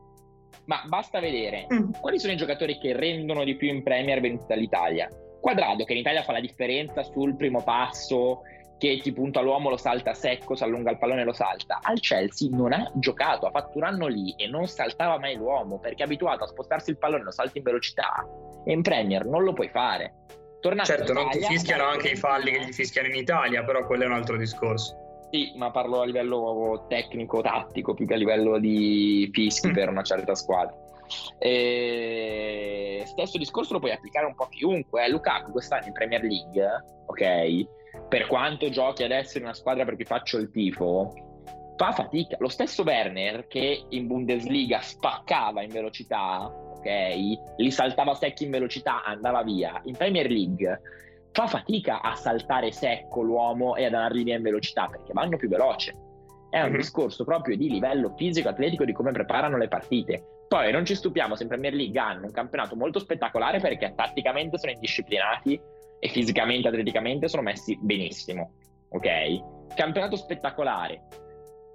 Ma 0.67 0.85
basta 0.87 1.19
vedere 1.19 1.67
mm. 1.73 1.95
quali 2.01 2.21
sono 2.21 2.35
i 2.35 2.37
giocatori 2.37 2.79
che 2.79 2.93
rendono 2.93 3.43
di 3.43 3.57
più 3.57 3.67
in 3.67 3.83
Premier 3.83 4.21
venuti 4.21 4.45
dall'Italia. 4.47 5.09
Quadrado, 5.41 5.85
che 5.85 5.93
in 5.93 5.99
Italia 5.99 6.23
fa 6.23 6.31
la 6.31 6.41
differenza 6.41 7.03
sul 7.03 7.35
primo 7.35 7.65
passo, 7.65 8.43
che 8.79 9.01
ti 9.03 9.13
punta 9.13 9.41
l'uomo, 9.41 9.71
lo 9.71 9.77
salta 9.77 10.13
secco, 10.15 10.55
si 10.55 10.63
allunga 10.63 10.91
il 10.91 10.99
pallone 10.99 11.23
e 11.23 11.25
lo 11.25 11.33
salta. 11.33 11.79
Al 11.83 12.01
Chelsea 12.01 12.49
non 12.51 12.73
ha 12.73 12.91
giocato, 12.95 13.47
ha 13.47 13.51
fatto 13.51 13.79
un 13.79 13.85
anno 13.85 14.07
lì 14.07 14.35
e 14.37 14.47
non 14.49 14.67
saltava 14.67 15.19
mai 15.19 15.37
l'uomo 15.37 15.79
perché 15.79 16.03
è 16.03 16.07
abituato 16.07 16.45
a 16.45 16.47
spostarsi 16.47 16.91
il 16.91 16.99
pallone, 16.99 17.25
lo 17.25 17.31
salta 17.31 17.59
in 17.59 17.65
velocità. 17.65 18.27
E 18.65 18.73
in 18.73 18.83
Premier 18.83 19.25
non 19.25 19.45
lo 19.45 19.53
puoi 19.53 19.69
fare. 19.69 20.15
Tornato 20.61 20.89
certo, 20.89 21.13
non 21.13 21.31
ti 21.31 21.41
fischiano 21.43 21.85
anche 21.85 22.09
i 22.09 22.17
falli 22.17 22.51
che 22.51 22.65
gli 22.65 22.73
fischiano 22.73 23.09
in 23.09 23.15
Italia, 23.15 23.63
però 23.65 23.87
quello 23.87 24.05
è 24.05 24.07
un 24.07 24.15
altro 24.15 24.37
discorso. 24.37 25.05
Sì, 25.31 25.53
ma 25.57 25.71
parlo 25.71 26.01
a 26.01 26.07
livello 26.07 26.87
tecnico-tattico 26.89 27.95
più 27.95 28.07
che 28.07 28.15
a 28.15 28.17
livello 28.17 28.59
di 28.59 29.29
fischi 29.33 29.69
mm. 29.69 29.73
per 29.73 29.89
una 29.89 30.03
certa 30.03 30.35
squadra. 30.35 30.75
E... 31.39 33.03
Stesso 33.07 33.39
discorso 33.39 33.75
lo 33.75 33.79
puoi 33.79 33.93
applicare 33.93 34.27
un 34.27 34.35
po' 34.35 34.45
a 34.45 34.49
chiunque. 34.49 35.05
Eh. 35.05 35.11
Lukaku 35.11 35.53
quest'anno 35.53 35.87
in 35.87 35.93
Premier 35.93 36.23
League, 36.23 36.85
ok? 37.07 37.67
Per 38.09 38.27
quanto 38.27 38.69
giochi 38.69 39.03
adesso 39.03 39.39
in 39.39 39.45
una 39.45 39.55
squadra 39.55 39.85
per 39.85 39.97
cui 39.97 40.05
faccio 40.05 40.39
il 40.39 40.51
tifo, 40.51 41.13
fa 41.77 41.93
fatica. 41.93 42.37
Lo 42.41 42.49
stesso 42.49 42.83
Werner 42.83 43.47
che 43.47 43.85
in 43.91 44.07
Bundesliga 44.07 44.81
spaccava 44.81 45.63
in 45.63 45.71
velocità, 45.71 46.47
ok? 46.47 46.87
Li 47.57 47.71
saltava 47.71 48.15
secchi 48.15 48.45
in 48.45 48.51
velocità, 48.51 49.05
andava 49.05 49.43
via. 49.43 49.81
In 49.85 49.97
Premier 49.97 50.31
League 50.31 50.81
fa 51.33 51.47
fatica 51.47 52.01
a 52.01 52.15
saltare 52.15 52.73
secco 52.73 53.23
l'uomo 53.23 53.77
e 53.77 53.85
ad 53.85 53.93
andargli 53.93 54.25
via 54.25 54.37
in 54.37 54.43
velocità 54.43 54.87
perché 54.87 55.13
vanno 55.13 55.37
più 55.37 55.49
veloce. 55.49 55.93
È 56.49 56.61
un 56.61 56.69
mm-hmm. 56.69 56.77
discorso 56.77 57.25
proprio 57.25 57.57
di 57.57 57.69
livello 57.69 58.15
fisico-atletico 58.17 58.85
di 58.85 58.93
come 58.93 59.13
preparano 59.13 59.59
le 59.59 59.69
partite. 59.69 60.25
Poi 60.49 60.71
non 60.71 60.85
ci 60.85 60.95
stupiamo 60.95 61.35
se 61.35 61.43
in 61.43 61.49
Premier 61.49 61.75
League 61.75 61.99
hanno 61.99 62.27
un 62.27 62.33
campionato 62.33 62.77
molto 62.77 63.01
spettacolare 63.01 63.59
perché 63.59 63.93
tatticamente 63.95 64.59
sono 64.59 64.73
indisciplinati 64.73 65.61
e 65.99 66.09
fisicamente, 66.09 66.69
atleticamente 66.69 67.29
sono 67.29 67.43
messi 67.43 67.79
benissimo. 67.81 68.53
Ok? 68.91 69.75
Campionato 69.75 70.17
spettacolare. 70.17 71.03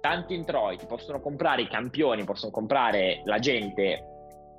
Tanti 0.00 0.34
introiti, 0.34 0.86
possono 0.86 1.20
comprare 1.20 1.62
i 1.62 1.68
campioni, 1.68 2.24
possono 2.24 2.50
comprare 2.50 3.22
la 3.24 3.38
gente 3.38 4.06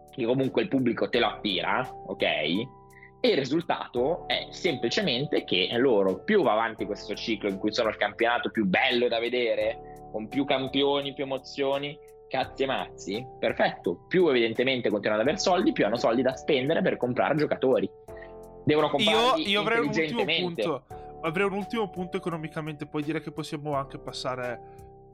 che 0.10 0.26
comunque 0.26 0.62
il 0.62 0.68
pubblico 0.68 1.10
te 1.10 1.20
lo 1.20 1.28
attira, 1.28 1.86
ok? 2.08 2.24
E 2.24 3.30
il 3.30 3.38
risultato 3.38 4.28
è 4.28 4.48
semplicemente 4.52 5.44
che 5.44 5.70
loro 5.78 6.24
più 6.24 6.44
va 6.44 6.54
avanti 6.54 6.86
questo 6.86 7.14
ciclo 7.16 7.50
in 7.50 7.58
cui 7.58 7.74
sono 7.74 7.90
il 7.90 7.98
campionato 7.98 8.52
più 8.52 8.66
bello 8.66 9.08
da 9.08 9.20
vedere, 9.20 10.08
con 10.12 10.28
più 10.28 10.46
campioni, 10.46 11.14
più 11.14 11.24
emozioni, 11.24 11.98
cazzi 12.28 12.64
e 12.64 12.66
mazzi, 12.66 13.28
perfetto. 13.40 14.06
Più 14.08 14.28
evidentemente 14.28 14.90
continuano 14.90 15.22
ad 15.22 15.28
avere 15.28 15.42
soldi, 15.42 15.72
più 15.72 15.86
hanno 15.86 15.98
soldi 15.98 16.22
da 16.22 16.36
spendere 16.36 16.82
per 16.82 16.98
comprare 16.98 17.36
giocatori. 17.36 17.90
Devono 18.66 18.90
comprare 18.90 19.42
io, 19.42 19.48
io 19.48 19.62
avrei 19.62 19.80
un 19.80 19.88
ultimo 19.88 20.26
punto. 20.26 20.84
Avrei 21.22 21.46
un 21.46 21.54
ultimo 21.54 21.90
punto 21.90 22.18
economicamente, 22.18 22.86
poi 22.86 23.04
dire 23.04 23.22
che 23.22 23.32
possiamo 23.32 23.76
anche 23.76 23.98
passare 23.98 24.60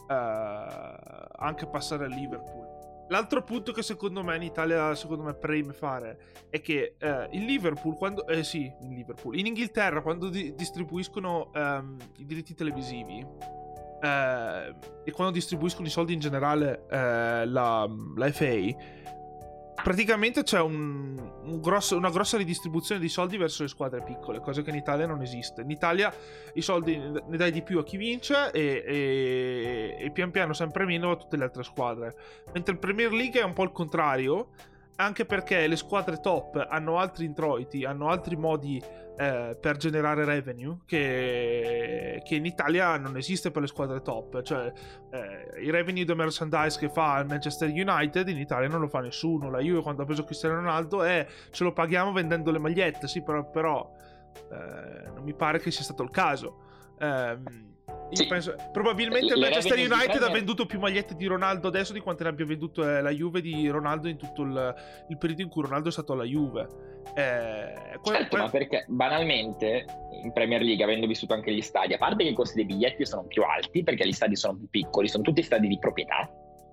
uh, 0.09 1.27
anche 1.37 1.67
passare 1.67 2.05
a 2.05 2.07
Liverpool. 2.07 2.67
L'altro 3.09 3.43
punto 3.43 3.71
che 3.71 3.81
secondo 3.81 4.23
me 4.23 4.35
in 4.35 4.43
Italia, 4.43 4.93
secondo 4.93 5.23
me, 5.23 5.33
preme 5.33 5.73
fare 5.73 6.19
è 6.49 6.61
che 6.61 6.95
eh, 6.99 7.27
in 7.31 7.45
Liverpool, 7.45 7.95
quando, 7.95 8.27
eh, 8.27 8.43
sì, 8.43 8.71
in 8.81 8.93
Liverpool, 8.93 9.35
in 9.35 9.47
Inghilterra, 9.47 10.01
quando 10.01 10.29
di- 10.29 10.53
distribuiscono 10.53 11.51
ehm, 11.51 11.97
i 12.17 12.25
diritti 12.25 12.53
televisivi 12.53 13.25
eh, 14.01 14.75
e 15.03 15.11
quando 15.11 15.33
distribuiscono 15.33 15.87
i 15.87 15.89
soldi 15.89 16.13
in 16.13 16.19
generale, 16.19 16.85
eh, 16.87 17.47
la, 17.47 17.89
la 18.15 18.31
FA, 18.31 18.75
praticamente 19.83 20.43
c'è 20.43 20.59
un, 20.59 21.17
un 21.43 21.61
grosso, 21.61 21.97
una 21.97 22.09
grossa 22.09 22.37
ridistribuzione 22.37 22.99
di 22.99 23.09
soldi 23.09 23.37
verso 23.37 23.63
le 23.63 23.69
squadre 23.69 24.01
piccole, 24.03 24.39
cosa 24.39 24.61
che 24.61 24.69
in 24.69 24.75
Italia 24.75 25.05
non 25.05 25.21
esiste. 25.21 25.61
In 25.61 25.69
Italia 25.69 26.13
i 26.53 26.61
soldi 26.61 26.97
ne 26.97 27.37
dai 27.37 27.51
di 27.51 27.61
più 27.61 27.79
a 27.79 27.83
chi 27.83 27.97
vince 27.97 28.51
e, 28.51 28.83
e, 28.85 29.97
e 29.99 30.11
pian 30.11 30.31
piano 30.31 30.53
sempre 30.53 30.85
meno 30.85 31.11
a 31.11 31.15
tutte 31.15 31.37
le 31.37 31.43
altre 31.43 31.63
squadre. 31.63 32.15
Mentre 32.53 32.73
il 32.73 32.79
Premier 32.79 33.11
League 33.11 33.39
è 33.39 33.43
un 33.43 33.53
po' 33.53 33.63
il 33.63 33.71
contrario, 33.71 34.49
anche 34.99 35.25
perché 35.25 35.67
le 35.67 35.77
squadre 35.77 36.19
top 36.19 36.65
hanno 36.69 36.97
altri 36.97 37.25
introiti, 37.25 37.85
hanno 37.85 38.09
altri 38.09 38.35
modi 38.35 38.81
eh, 39.17 39.57
per 39.59 39.77
generare 39.77 40.25
revenue 40.25 40.79
che, 40.85 42.21
che, 42.23 42.35
in 42.35 42.45
Italia 42.45 42.97
non 42.97 43.15
esiste 43.15 43.49
per 43.49 43.61
le 43.61 43.67
squadre 43.67 44.01
top. 44.01 44.41
Cioè, 44.41 44.71
eh, 45.11 45.61
i 45.61 45.71
revenue 45.71 46.03
da 46.03 46.15
merchandise 46.15 46.77
che 46.77 46.89
fa 46.89 47.19
il 47.19 47.27
Manchester 47.27 47.69
United 47.69 48.27
in 48.27 48.37
Italia 48.37 48.67
non 48.67 48.81
lo 48.81 48.89
fa 48.89 48.99
nessuno. 48.99 49.49
La 49.49 49.59
Juve 49.59 49.81
quando 49.81 50.01
ha 50.01 50.05
preso 50.05 50.25
Cristiano 50.25 50.55
Ronaldo 50.55 51.03
è 51.03 51.25
ce 51.49 51.63
lo 51.63 51.71
paghiamo 51.71 52.11
vendendo 52.11 52.51
le 52.51 52.59
magliette, 52.59 53.07
sì, 53.07 53.23
però, 53.23 53.49
però 53.49 53.89
eh, 54.51 55.09
non 55.13 55.23
mi 55.23 55.33
pare 55.33 55.59
che 55.59 55.71
sia 55.71 55.83
stato 55.83 56.03
il 56.03 56.11
caso. 56.11 56.63
Eh, 56.99 57.37
sì. 58.11 58.27
Penso, 58.27 58.55
probabilmente 58.71 59.33
il 59.33 59.39
Manchester 59.39 59.77
United 59.77 60.23
ha 60.23 60.29
venduto 60.29 60.65
più 60.65 60.79
magliette 60.79 61.15
di 61.15 61.25
Ronaldo 61.25 61.67
adesso 61.67 61.93
di 61.93 61.99
quante 61.99 62.23
ne 62.23 62.29
abbia 62.29 62.45
vendute 62.45 62.81
eh, 62.81 63.01
la 63.01 63.11
Juve 63.11 63.41
di 63.41 63.67
Ronaldo 63.67 64.07
in 64.07 64.17
tutto 64.17 64.41
il, 64.43 64.75
il 65.09 65.17
periodo 65.17 65.41
in 65.41 65.49
cui 65.49 65.61
Ronaldo 65.61 65.89
è 65.89 65.91
stato 65.91 66.13
alla 66.13 66.23
Juve. 66.23 66.67
Eh, 67.15 67.73
certo, 68.03 68.27
que- 68.29 68.39
ma 68.39 68.49
perché 68.49 68.85
banalmente 68.87 69.85
in 70.23 70.31
Premier 70.33 70.61
League, 70.61 70.83
avendo 70.83 71.07
vissuto 71.07 71.33
anche 71.33 71.53
gli 71.53 71.61
stadi, 71.61 71.93
a 71.93 71.97
parte 71.97 72.23
che 72.23 72.29
i 72.29 72.33
costi 72.33 72.55
dei 72.55 72.65
biglietti 72.65 73.05
sono 73.05 73.25
più 73.25 73.43
alti 73.43 73.83
perché 73.83 74.07
gli 74.07 74.13
stadi 74.13 74.35
sono 74.35 74.57
più 74.57 74.69
piccoli, 74.69 75.07
sono 75.07 75.23
tutti 75.23 75.41
stadi 75.41 75.67
di 75.67 75.77
proprietà. 75.79 76.29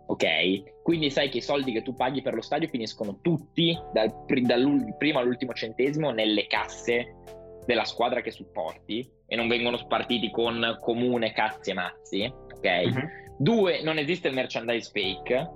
Ok, 0.08 0.82
quindi 0.82 1.10
sai 1.10 1.28
che 1.28 1.38
i 1.38 1.42
soldi 1.42 1.72
che 1.72 1.82
tu 1.82 1.96
paghi 1.96 2.22
per 2.22 2.34
lo 2.34 2.40
stadio 2.40 2.68
finiscono 2.68 3.18
tutti 3.20 3.76
dal, 3.92 4.12
dal 4.42 4.94
primo 4.96 5.18
all'ultimo 5.18 5.52
centesimo 5.52 6.12
nelle 6.12 6.46
casse 6.46 7.14
della 7.66 7.84
squadra 7.84 8.20
che 8.22 8.30
supporti 8.30 9.06
e 9.26 9.36
non 9.36 9.48
vengono 9.48 9.76
spartiti 9.76 10.30
con 10.30 10.78
comune 10.80 11.32
cazzi 11.32 11.70
e 11.70 11.74
mazzi, 11.74 12.32
ok? 12.54 12.82
Uh-huh. 12.84 13.08
Due, 13.38 13.82
non 13.82 13.98
esiste 13.98 14.28
il 14.28 14.34
merchandise 14.34 14.90
fake, 14.92 15.50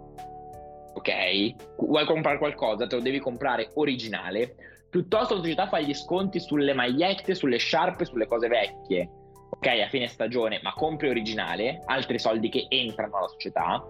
ok? 0.95 1.77
Vuoi 1.79 2.05
comprare 2.05 2.39
qualcosa, 2.39 2.87
te 2.87 2.97
lo 2.97 3.01
devi 3.01 3.21
comprare 3.21 3.71
originale. 3.75 4.57
Piuttosto 4.91 5.35
la 5.35 5.41
società 5.41 5.69
fa 5.69 5.81
gli 5.81 5.95
sconti 5.95 6.41
sulle 6.41 6.75
magliette, 6.75 7.35
sulle 7.35 7.59
sciarpe, 7.59 8.05
sulle 8.05 8.27
cose 8.27 8.49
vecchie, 8.49 9.09
ok? 9.51 9.67
A 9.67 9.89
fine 9.89 10.09
stagione, 10.09 10.61
ma 10.63 10.73
compri 10.73 11.09
originale, 11.09 11.81
altri 11.87 12.19
soldi 12.19 12.49
che 12.49 12.67
entrano 12.69 13.17
alla 13.17 13.29
società, 13.29 13.83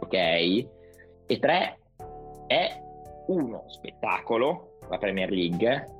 ok? 0.00 0.14
E 0.14 1.38
tre, 1.38 1.78
è 2.46 2.80
uno 3.26 3.64
spettacolo, 3.68 4.78
la 4.88 4.96
Premier 4.96 5.30
League, 5.30 5.96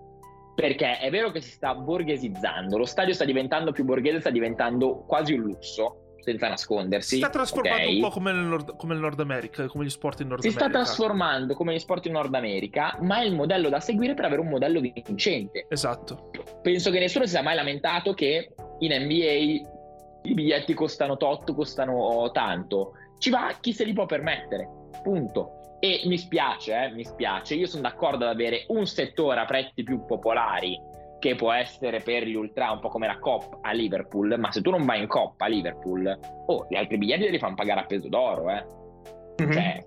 perché 0.59 0.99
è 0.99 1.09
vero 1.09 1.31
che 1.31 1.40
si 1.40 1.53
sta 1.53 1.73
borghesizzando, 1.73 2.77
lo 2.77 2.85
stadio 2.85 3.14
sta 3.14 3.25
diventando 3.25 3.71
più 3.71 3.85
borghese, 3.85 4.18
sta 4.18 4.31
diventando 4.31 5.05
quasi 5.07 5.35
un 5.35 5.42
lusso, 5.42 6.16
senza 6.18 6.49
nascondersi. 6.49 7.11
Si 7.11 7.16
sta 7.18 7.31
trasformando 7.31 7.85
okay? 7.85 7.94
un 7.94 8.01
po' 8.01 8.11
come, 8.11 8.33
Nord, 8.33 8.77
come 8.77 8.94
il 8.94 9.01
Nord 9.01 9.21
America, 9.21 9.68
come 9.68 9.85
gli 9.85 9.88
sport 9.88 10.18
in 10.18 10.27
Nord 10.27 10.40
si 10.40 10.49
America. 10.49 10.64
Si 10.66 10.71
sta 10.73 10.83
trasformando 10.83 11.55
come 11.55 11.75
gli 11.75 11.79
sport 11.79 12.07
in 12.07 12.12
Nord 12.12 12.35
America, 12.35 12.99
ma 13.03 13.21
è 13.21 13.25
il 13.25 13.37
modello 13.37 13.68
da 13.68 13.79
seguire 13.79 14.14
per 14.14 14.25
avere 14.25 14.40
un 14.40 14.49
modello 14.49 14.81
vincente. 14.81 15.66
Esatto. 15.68 16.29
Penso 16.61 16.90
che 16.90 16.99
nessuno 16.99 17.25
si 17.25 17.31
sia 17.31 17.42
mai 17.42 17.55
lamentato 17.55 18.12
che 18.12 18.53
in 18.81 19.05
NBA 19.05 19.62
i 20.25 20.35
biglietti 20.35 20.75
costano 20.75 21.16
tot, 21.16 21.55
costano 21.55 22.33
tanto. 22.33 22.94
Ci 23.18 23.31
va 23.31 23.55
chi 23.61 23.73
se 23.73 23.85
li 23.85 23.92
può 23.92 24.07
permettere. 24.07 24.68
Punto. 25.05 25.53
E 25.81 26.03
mi 26.07 26.19
spiace, 26.19 26.85
eh, 26.85 26.91
mi 26.91 27.05
spiace, 27.05 27.55
io 27.55 27.67
sono 27.67 27.83
d'accordo 27.83 28.25
ad 28.25 28.33
avere 28.33 28.64
un 28.69 28.87
settore 28.87 29.41
a 29.41 29.45
prezzi 29.45 29.85
più 29.85 30.05
popolari 30.05 30.77
che 31.19 31.35
può 31.35 31.53
essere 31.53 32.01
per 32.01 32.25
gli 32.25 32.35
ultra 32.35 32.71
un 32.71 32.81
po' 32.81 32.88
come 32.88 33.07
la 33.07 33.19
Coppa 33.19 33.59
a 33.62 33.73
Liverpool, 33.73 34.37
ma 34.38 34.51
se 34.53 34.61
tu 34.61 34.71
non 34.71 34.85
vai 34.85 35.01
in 35.01 35.09
Coppa 35.09 35.47
a 35.47 35.49
Liverpool, 35.49 36.19
oh, 36.47 36.67
gli 36.69 36.77
altri 36.77 36.99
biglietti 36.99 37.31
li 37.31 37.38
fanno 37.38 37.55
pagare 37.55 37.81
a 37.81 37.87
peso 37.87 38.09
d'oro, 38.09 38.51
eh. 38.51 38.64
Mm-hmm. 39.43 39.53
Cioè, 39.53 39.87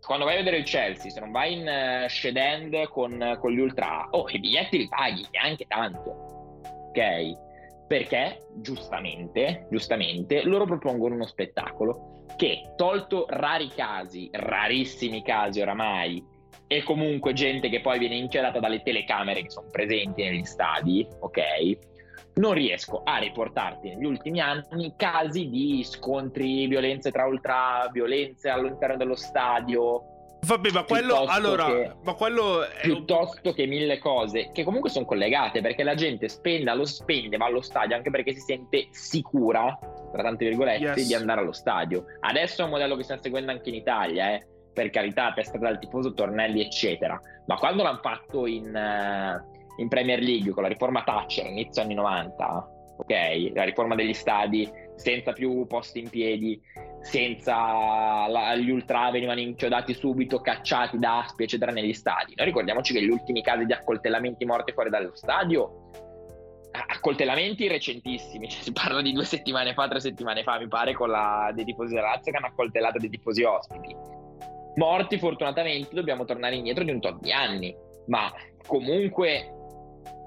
quando 0.00 0.24
vai 0.24 0.34
a 0.34 0.38
vedere 0.38 0.58
il 0.58 0.64
Chelsea, 0.64 1.10
se 1.10 1.20
non 1.20 1.30
vai 1.30 1.54
in 1.54 1.66
uh, 1.66 2.08
Shed 2.08 2.36
End 2.36 2.88
con, 2.88 3.38
con, 3.40 3.52
gli 3.52 3.60
ultra, 3.60 4.08
oh, 4.10 4.28
i 4.28 4.38
biglietti 4.38 4.78
li 4.78 4.88
paghi, 4.88 5.26
e 5.30 5.38
anche 5.38 5.66
tanto, 5.68 6.60
ok? 6.88 7.49
Perché, 7.90 8.46
giustamente, 8.54 9.66
giustamente, 9.68 10.44
loro 10.44 10.64
propongono 10.64 11.16
uno 11.16 11.26
spettacolo 11.26 12.24
che, 12.36 12.74
tolto 12.76 13.26
rari 13.28 13.66
casi, 13.66 14.28
rarissimi 14.30 15.24
casi 15.24 15.60
oramai, 15.60 16.24
e 16.68 16.84
comunque 16.84 17.32
gente 17.32 17.68
che 17.68 17.80
poi 17.80 17.98
viene 17.98 18.14
inchiodata 18.14 18.60
dalle 18.60 18.82
telecamere 18.82 19.42
che 19.42 19.50
sono 19.50 19.66
presenti 19.72 20.22
negli 20.22 20.44
stadi, 20.44 21.04
ok? 21.18 21.78
non 22.34 22.52
riesco 22.52 23.02
a 23.02 23.18
riportarti 23.18 23.88
negli 23.88 24.04
ultimi 24.04 24.38
anni 24.38 24.94
casi 24.96 25.48
di 25.48 25.82
scontri, 25.82 26.68
violenze 26.68 27.10
tra 27.10 27.26
ultra, 27.26 27.88
violenze 27.92 28.50
all'interno 28.50 28.98
dello 28.98 29.16
stadio. 29.16 30.09
Vabbè, 30.42 30.70
ma 30.72 30.82
quello, 30.84 31.24
allora, 31.26 31.66
che, 31.66 31.92
ma 32.02 32.14
quello 32.14 32.64
è 32.64 32.80
piuttosto 32.80 33.52
che 33.52 33.66
mille 33.66 33.98
cose 33.98 34.50
che 34.52 34.64
comunque 34.64 34.88
sono 34.88 35.04
collegate 35.04 35.60
perché 35.60 35.82
la 35.82 35.94
gente 35.94 36.28
spende, 36.28 36.74
lo 36.74 36.86
spende, 36.86 37.36
va 37.36 37.46
allo 37.46 37.60
stadio 37.60 37.94
anche 37.94 38.10
perché 38.10 38.32
si 38.32 38.40
sente 38.40 38.88
sicura, 38.90 39.78
tra 40.12 40.22
tante 40.22 40.46
virgolette, 40.46 41.00
yes. 41.00 41.06
di 41.06 41.14
andare 41.14 41.40
allo 41.40 41.52
stadio. 41.52 42.04
Adesso 42.20 42.62
è 42.62 42.64
un 42.64 42.70
modello 42.70 42.96
che 42.96 43.02
stiamo 43.02 43.20
seguendo 43.22 43.52
anche 43.52 43.68
in 43.68 43.74
Italia, 43.74 44.32
eh? 44.32 44.46
per 44.72 44.90
carità, 44.90 45.32
testa 45.32 45.58
dal 45.58 45.78
tifoso, 45.78 46.14
tornelli, 46.14 46.60
eccetera. 46.60 47.20
Ma 47.46 47.56
quando 47.56 47.82
l'hanno 47.82 48.00
fatto 48.02 48.46
in, 48.46 48.66
uh, 48.66 49.80
in 49.80 49.88
Premier 49.88 50.20
League 50.20 50.52
con 50.52 50.62
la 50.62 50.68
riforma 50.68 51.02
Thatcher, 51.02 51.46
inizio 51.46 51.82
anni 51.82 51.94
90, 51.94 52.68
ok, 52.96 53.52
la 53.54 53.64
riforma 53.64 53.94
degli 53.94 54.14
stadi 54.14 54.70
senza 55.00 55.32
più 55.32 55.66
posti 55.66 56.00
in 56.00 56.10
piedi, 56.10 56.60
senza 57.00 58.26
la, 58.28 58.54
gli 58.54 58.70
ultra 58.70 59.10
venivano 59.10 59.40
inchiodati 59.40 59.94
subito, 59.94 60.40
cacciati 60.40 60.98
da 60.98 61.20
aspi, 61.20 61.44
eccetera, 61.44 61.72
negli 61.72 61.94
stadi. 61.94 62.34
Noi 62.36 62.46
ricordiamoci 62.46 62.92
che 62.92 63.02
gli 63.02 63.08
ultimi 63.08 63.42
casi 63.42 63.64
di 63.64 63.72
accoltellamenti 63.72 64.44
morti 64.44 64.72
fuori 64.72 64.90
dallo 64.90 65.14
stadio, 65.14 65.88
accoltellamenti 66.70 67.66
recentissimi, 67.66 68.46
cioè, 68.50 68.62
si 68.62 68.72
parla 68.72 69.00
di 69.00 69.12
due 69.12 69.24
settimane 69.24 69.72
fa, 69.72 69.88
tre 69.88 70.00
settimane 70.00 70.42
fa, 70.42 70.58
mi 70.58 70.68
pare, 70.68 70.92
con 70.92 71.08
la, 71.08 71.50
dei 71.54 71.64
tifosi 71.64 71.94
della 71.94 72.08
Lazio 72.08 72.30
che 72.30 72.36
hanno 72.36 72.48
accoltellato 72.48 72.98
dei 72.98 73.08
tifosi 73.08 73.42
ospiti. 73.42 73.96
Morti, 74.76 75.18
fortunatamente, 75.18 75.94
dobbiamo 75.94 76.26
tornare 76.26 76.56
indietro 76.56 76.84
di 76.84 76.90
un 76.90 77.00
tot 77.00 77.20
di 77.20 77.32
anni, 77.32 77.74
ma 78.06 78.30
comunque 78.66 79.54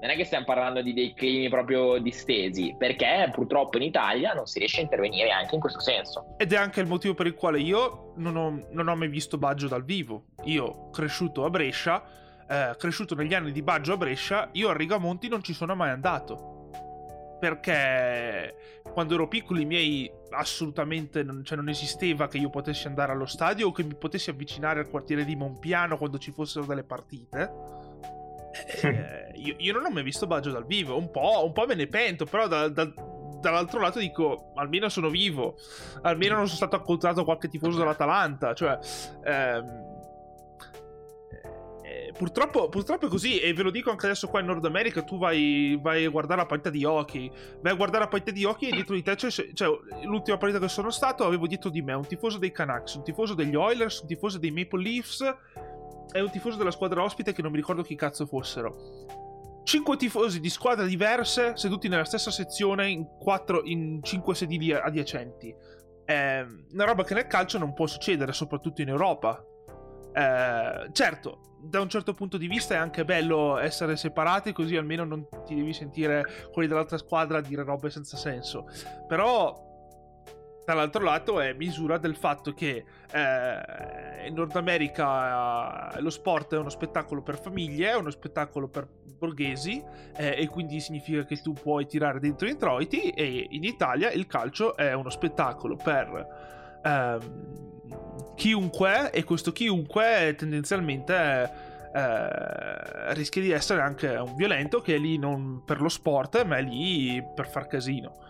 non 0.04 0.12
è 0.12 0.16
che 0.16 0.24
stiamo 0.24 0.44
parlando 0.44 0.82
di 0.82 0.92
dei 0.92 1.14
climi 1.14 1.48
proprio 1.48 1.98
distesi, 1.98 2.74
perché 2.78 3.30
purtroppo 3.32 3.78
in 3.78 3.84
Italia 3.84 4.34
non 4.34 4.46
si 4.46 4.58
riesce 4.58 4.80
a 4.80 4.82
intervenire 4.82 5.30
anche 5.30 5.54
in 5.54 5.62
questo 5.62 5.80
senso. 5.80 6.34
Ed 6.36 6.52
è 6.52 6.56
anche 6.56 6.80
il 6.80 6.86
motivo 6.86 7.14
per 7.14 7.26
il 7.26 7.34
quale 7.34 7.58
io 7.58 8.12
non 8.16 8.36
ho, 8.36 8.66
non 8.70 8.88
ho 8.88 8.96
mai 8.96 9.08
visto 9.08 9.38
Baggio 9.38 9.66
dal 9.66 9.82
vivo. 9.82 10.26
Io, 10.44 10.90
cresciuto 10.90 11.46
a 11.46 11.50
Brescia, 11.50 12.04
eh, 12.46 12.74
cresciuto 12.76 13.14
negli 13.14 13.32
anni 13.32 13.50
di 13.50 13.62
Baggio 13.62 13.94
a 13.94 13.96
Brescia, 13.96 14.50
io 14.52 14.68
a 14.68 14.76
Rigamonti 14.76 15.28
non 15.28 15.42
ci 15.42 15.54
sono 15.54 15.74
mai 15.74 15.88
andato. 15.88 16.68
Perché 17.40 18.82
quando 18.92 19.14
ero 19.14 19.26
piccolo 19.26 19.58
i 19.60 19.64
miei 19.64 20.10
assolutamente 20.30 21.22
non, 21.22 21.42
cioè 21.44 21.56
non 21.56 21.70
esisteva 21.70 22.28
che 22.28 22.36
io 22.36 22.50
potessi 22.50 22.86
andare 22.86 23.12
allo 23.12 23.26
stadio 23.26 23.68
o 23.68 23.72
che 23.72 23.82
mi 23.82 23.94
potessi 23.94 24.28
avvicinare 24.28 24.80
al 24.80 24.88
quartiere 24.90 25.24
di 25.24 25.34
Monpiano 25.34 25.96
quando 25.96 26.18
ci 26.18 26.30
fossero 26.30 26.66
delle 26.66 26.84
partite 26.84 27.83
eh, 28.82 29.32
io, 29.34 29.54
io, 29.58 29.72
non 29.72 29.84
ho 29.84 29.90
mai 29.90 30.02
visto 30.02 30.26
Baggio 30.26 30.50
dal 30.50 30.66
vivo. 30.66 30.96
Un 30.96 31.10
po', 31.10 31.42
un 31.44 31.52
po 31.52 31.66
me 31.66 31.74
ne 31.74 31.86
pento, 31.86 32.24
però 32.24 32.46
da, 32.46 32.68
da, 32.68 32.90
dall'altro 33.40 33.80
lato 33.80 33.98
dico: 33.98 34.52
almeno 34.54 34.88
sono 34.88 35.08
vivo, 35.08 35.56
almeno 36.02 36.36
non 36.36 36.46
sono 36.46 36.56
stato 36.56 36.76
accoltato 36.76 37.24
qualche 37.24 37.48
tifoso 37.48 37.78
dell'Atalanta. 37.78 38.54
Cioè, 38.54 38.78
ehm, 39.24 39.92
eh, 41.82 42.12
purtroppo, 42.16 42.68
purtroppo, 42.68 43.06
è 43.06 43.08
così, 43.08 43.40
e 43.40 43.52
ve 43.52 43.62
lo 43.62 43.70
dico 43.70 43.90
anche 43.90 44.06
adesso 44.06 44.28
qua 44.28 44.40
in 44.40 44.46
Nord 44.46 44.64
America. 44.64 45.02
Tu 45.02 45.18
vai, 45.18 45.78
vai 45.82 46.04
a 46.04 46.10
guardare 46.10 46.40
la 46.40 46.46
partita 46.46 46.70
di 46.70 46.84
hockey, 46.84 47.30
vai 47.60 47.72
a 47.72 47.76
guardare 47.76 48.04
la 48.04 48.10
partita 48.10 48.30
di 48.30 48.44
hockey 48.44 48.70
e 48.70 48.72
dietro 48.72 48.94
di 48.94 49.02
te 49.02 49.16
c'è, 49.16 49.30
cioè, 49.30 49.68
l'ultima 50.04 50.36
partita 50.36 50.60
che 50.60 50.68
sono 50.68 50.90
stato, 50.90 51.24
avevo 51.24 51.46
dietro 51.46 51.70
di 51.70 51.82
me 51.82 51.92
un 51.92 52.06
tifoso 52.06 52.38
dei 52.38 52.52
Canucks, 52.52 52.94
un 52.94 53.04
tifoso 53.04 53.34
degli 53.34 53.54
Oilers, 53.54 54.00
un 54.00 54.06
tifoso 54.06 54.38
dei 54.38 54.50
Maple 54.50 54.82
Leafs 54.82 55.34
è 56.14 56.20
un 56.20 56.30
tifoso 56.30 56.56
della 56.56 56.70
squadra 56.70 57.02
ospite 57.02 57.32
che 57.32 57.42
non 57.42 57.50
mi 57.50 57.56
ricordo 57.56 57.82
chi 57.82 57.96
cazzo 57.96 58.24
fossero. 58.24 58.76
Cinque 59.64 59.96
tifosi 59.96 60.38
di 60.38 60.48
squadre 60.48 60.86
diverse 60.86 61.56
seduti 61.56 61.88
nella 61.88 62.04
stessa 62.04 62.30
sezione 62.30 62.88
in, 62.88 63.04
quattro, 63.18 63.62
in 63.64 64.00
cinque 64.00 64.36
sedili 64.36 64.72
adiacenti. 64.72 65.52
È 66.04 66.46
una 66.70 66.84
roba 66.84 67.02
che 67.02 67.14
nel 67.14 67.26
calcio 67.26 67.58
non 67.58 67.74
può 67.74 67.88
succedere, 67.88 68.32
soprattutto 68.32 68.80
in 68.80 68.90
Europa. 68.90 69.44
Eh, 70.12 70.88
certo, 70.92 71.58
da 71.62 71.80
un 71.80 71.88
certo 71.88 72.14
punto 72.14 72.36
di 72.36 72.46
vista 72.46 72.74
è 72.74 72.76
anche 72.76 73.04
bello 73.04 73.58
essere 73.58 73.96
separati, 73.96 74.52
così 74.52 74.76
almeno 74.76 75.02
non 75.02 75.26
ti 75.44 75.56
devi 75.56 75.72
sentire 75.72 76.24
quelli 76.52 76.68
dell'altra 76.68 76.98
squadra 76.98 77.40
dire 77.40 77.64
robe 77.64 77.90
senza 77.90 78.16
senso. 78.16 78.66
Però 79.08 79.63
dall'altro 80.64 81.02
lato 81.02 81.40
è 81.40 81.52
misura 81.52 81.98
del 81.98 82.16
fatto 82.16 82.52
che 82.52 82.84
eh, 83.12 84.26
in 84.26 84.34
Nord 84.34 84.56
America 84.56 85.92
eh, 85.92 86.00
lo 86.00 86.10
sport 86.10 86.54
è 86.54 86.58
uno 86.58 86.70
spettacolo 86.70 87.22
per 87.22 87.38
famiglie, 87.38 87.90
è 87.90 87.96
uno 87.96 88.10
spettacolo 88.10 88.68
per 88.68 88.88
borghesi 89.18 89.82
eh, 90.16 90.40
e 90.40 90.48
quindi 90.48 90.80
significa 90.80 91.24
che 91.24 91.36
tu 91.36 91.52
puoi 91.52 91.86
tirare 91.86 92.18
dentro 92.18 92.48
introiti 92.48 93.10
e 93.10 93.46
in 93.50 93.64
Italia 93.64 94.10
il 94.10 94.26
calcio 94.26 94.76
è 94.76 94.92
uno 94.92 95.10
spettacolo 95.10 95.76
per 95.76 96.80
ehm, 96.82 98.34
chiunque 98.34 99.10
e 99.10 99.24
questo 99.24 99.52
chiunque 99.52 100.34
tendenzialmente 100.36 101.72
eh, 101.94 103.14
rischia 103.14 103.40
di 103.40 103.50
essere 103.50 103.80
anche 103.80 104.08
un 104.08 104.34
violento 104.34 104.80
che 104.80 104.96
è 104.96 104.98
lì 104.98 105.16
non 105.18 105.62
per 105.64 105.80
lo 105.80 105.88
sport 105.88 106.42
ma 106.44 106.56
è 106.56 106.62
lì 106.62 107.22
per 107.34 107.48
far 107.48 107.66
casino. 107.66 108.23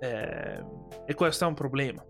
Eh, 0.00 0.64
e 1.06 1.14
questo 1.14 1.44
è 1.44 1.48
un 1.48 1.54
problema. 1.54 2.04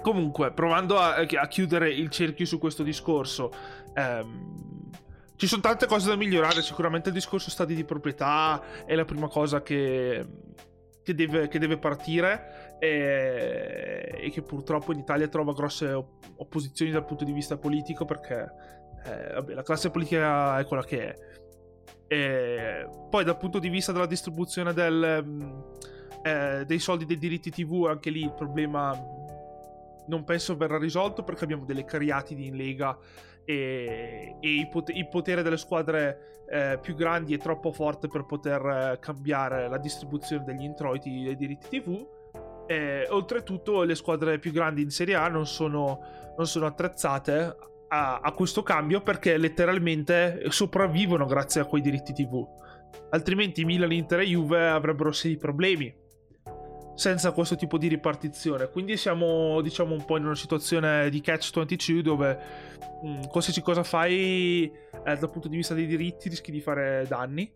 Comunque, 0.00 0.52
provando 0.52 0.98
a, 0.98 1.16
a, 1.16 1.48
chiudere 1.48 1.90
il 1.90 2.08
cerchio 2.08 2.46
su 2.46 2.58
questo 2.58 2.82
discorso, 2.82 3.52
ehm, 3.94 4.90
ci 5.36 5.46
sono 5.46 5.60
tante 5.60 5.86
cose 5.86 6.08
da 6.08 6.16
migliorare. 6.16 6.62
Sicuramente 6.62 7.08
il 7.08 7.14
discorso 7.14 7.50
stati 7.50 7.74
di 7.74 7.84
proprietà 7.84 8.84
è 8.86 8.94
la 8.94 9.04
prima 9.04 9.28
cosa 9.28 9.62
che, 9.62 10.26
che, 11.02 11.14
deve, 11.14 11.48
che 11.48 11.58
deve, 11.58 11.78
partire 11.78 12.76
e, 12.78 14.20
e, 14.22 14.30
che 14.30 14.42
purtroppo 14.42 14.92
in 14.92 14.98
Italia 15.00 15.28
trova 15.28 15.52
grosse 15.52 15.92
opposizioni 16.36 16.90
dal 16.90 17.04
punto 17.04 17.24
di 17.24 17.32
vista 17.32 17.58
politico 17.58 18.06
perché 18.06 18.52
eh, 19.04 19.32
vabbè, 19.34 19.54
la 19.54 19.62
classe 19.62 19.90
politica 19.90 20.58
è 20.58 20.64
quella 20.64 20.84
che 20.84 21.08
è. 21.08 21.14
E 22.06 22.88
poi 23.08 23.24
dal 23.24 23.36
punto 23.36 23.58
di 23.58 23.68
vista 23.68 23.92
della 23.92 24.06
distribuzione 24.06 24.72
del 24.72 25.78
eh, 26.22 26.64
dei 26.66 26.78
soldi 26.78 27.04
dei 27.04 27.18
diritti 27.18 27.50
TV, 27.50 27.86
anche 27.88 28.10
lì 28.10 28.22
il 28.22 28.32
problema 28.32 28.98
non 30.06 30.24
penso 30.24 30.56
verrà 30.56 30.76
risolto 30.76 31.22
perché 31.22 31.44
abbiamo 31.44 31.64
delle 31.64 31.84
cariatidi 31.84 32.46
in 32.46 32.56
Lega 32.56 32.98
e, 33.44 34.36
e 34.40 34.54
il, 34.54 34.68
pot- 34.68 34.90
il, 34.90 35.08
potere 35.08 35.42
delle 35.42 35.56
squadre 35.56 36.42
eh, 36.48 36.78
più 36.82 36.94
grandi 36.94 37.32
è 37.32 37.38
troppo 37.38 37.72
forte 37.72 38.08
per 38.08 38.26
poter 38.26 38.64
eh, 38.64 38.98
cambiare 39.00 39.68
la 39.68 39.78
distribuzione 39.78 40.44
degli 40.44 40.64
introiti 40.64 41.22
dei 41.22 41.36
diritti 41.36 41.80
TV. 41.80 42.06
E, 42.66 43.06
oltretutto 43.08 43.82
le 43.82 43.94
squadre 43.94 44.38
più 44.38 44.52
grandi 44.52 44.82
in 44.82 44.90
Serie 44.90 45.14
A 45.14 45.28
non 45.28 45.46
sono, 45.46 46.00
non 46.36 46.46
sono 46.46 46.66
attrezzate 46.66 47.56
a, 47.88 48.20
a, 48.20 48.32
questo 48.32 48.62
cambio 48.62 49.00
perché 49.00 49.36
letteralmente 49.36 50.42
sopravvivono 50.48 51.26
grazie 51.26 51.60
a 51.60 51.64
quei 51.64 51.82
diritti 51.82 52.12
TV. 52.12 52.46
Altrimenti 53.10 53.64
Milan, 53.64 53.92
Inter 53.92 54.20
e 54.20 54.26
Juve 54.26 54.68
avrebbero 54.68 55.12
sei 55.12 55.36
problemi 55.36 55.92
senza 56.94 57.32
questo 57.32 57.56
tipo 57.56 57.78
di 57.78 57.88
ripartizione. 57.88 58.68
Quindi 58.68 58.96
siamo, 58.96 59.60
diciamo, 59.60 59.94
un 59.94 60.04
po' 60.04 60.16
in 60.16 60.24
una 60.24 60.34
situazione 60.34 61.08
di 61.10 61.20
catch 61.20 61.50
22 61.54 62.02
dove 62.02 62.38
mh, 63.02 63.08
mm, 63.08 63.22
qualsiasi 63.24 63.62
cosa 63.62 63.82
fai 63.82 64.70
eh, 65.04 65.16
dal 65.16 65.30
punto 65.30 65.48
di 65.48 65.56
vista 65.56 65.74
dei 65.74 65.86
diritti 65.86 66.28
rischi 66.28 66.50
di 66.50 66.60
fare 66.60 67.06
danni. 67.08 67.50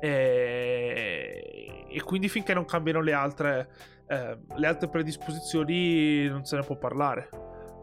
E, 0.00 1.86
e 1.88 2.02
quindi 2.02 2.28
finché 2.28 2.54
non 2.54 2.64
cambiano 2.64 3.00
le 3.00 3.12
altre, 3.12 3.68
eh, 4.08 4.38
le 4.56 4.66
altre 4.66 4.88
predisposizioni 4.88 6.26
non 6.28 6.44
se 6.44 6.56
ne 6.56 6.62
può 6.62 6.76
parlare. 6.76 7.28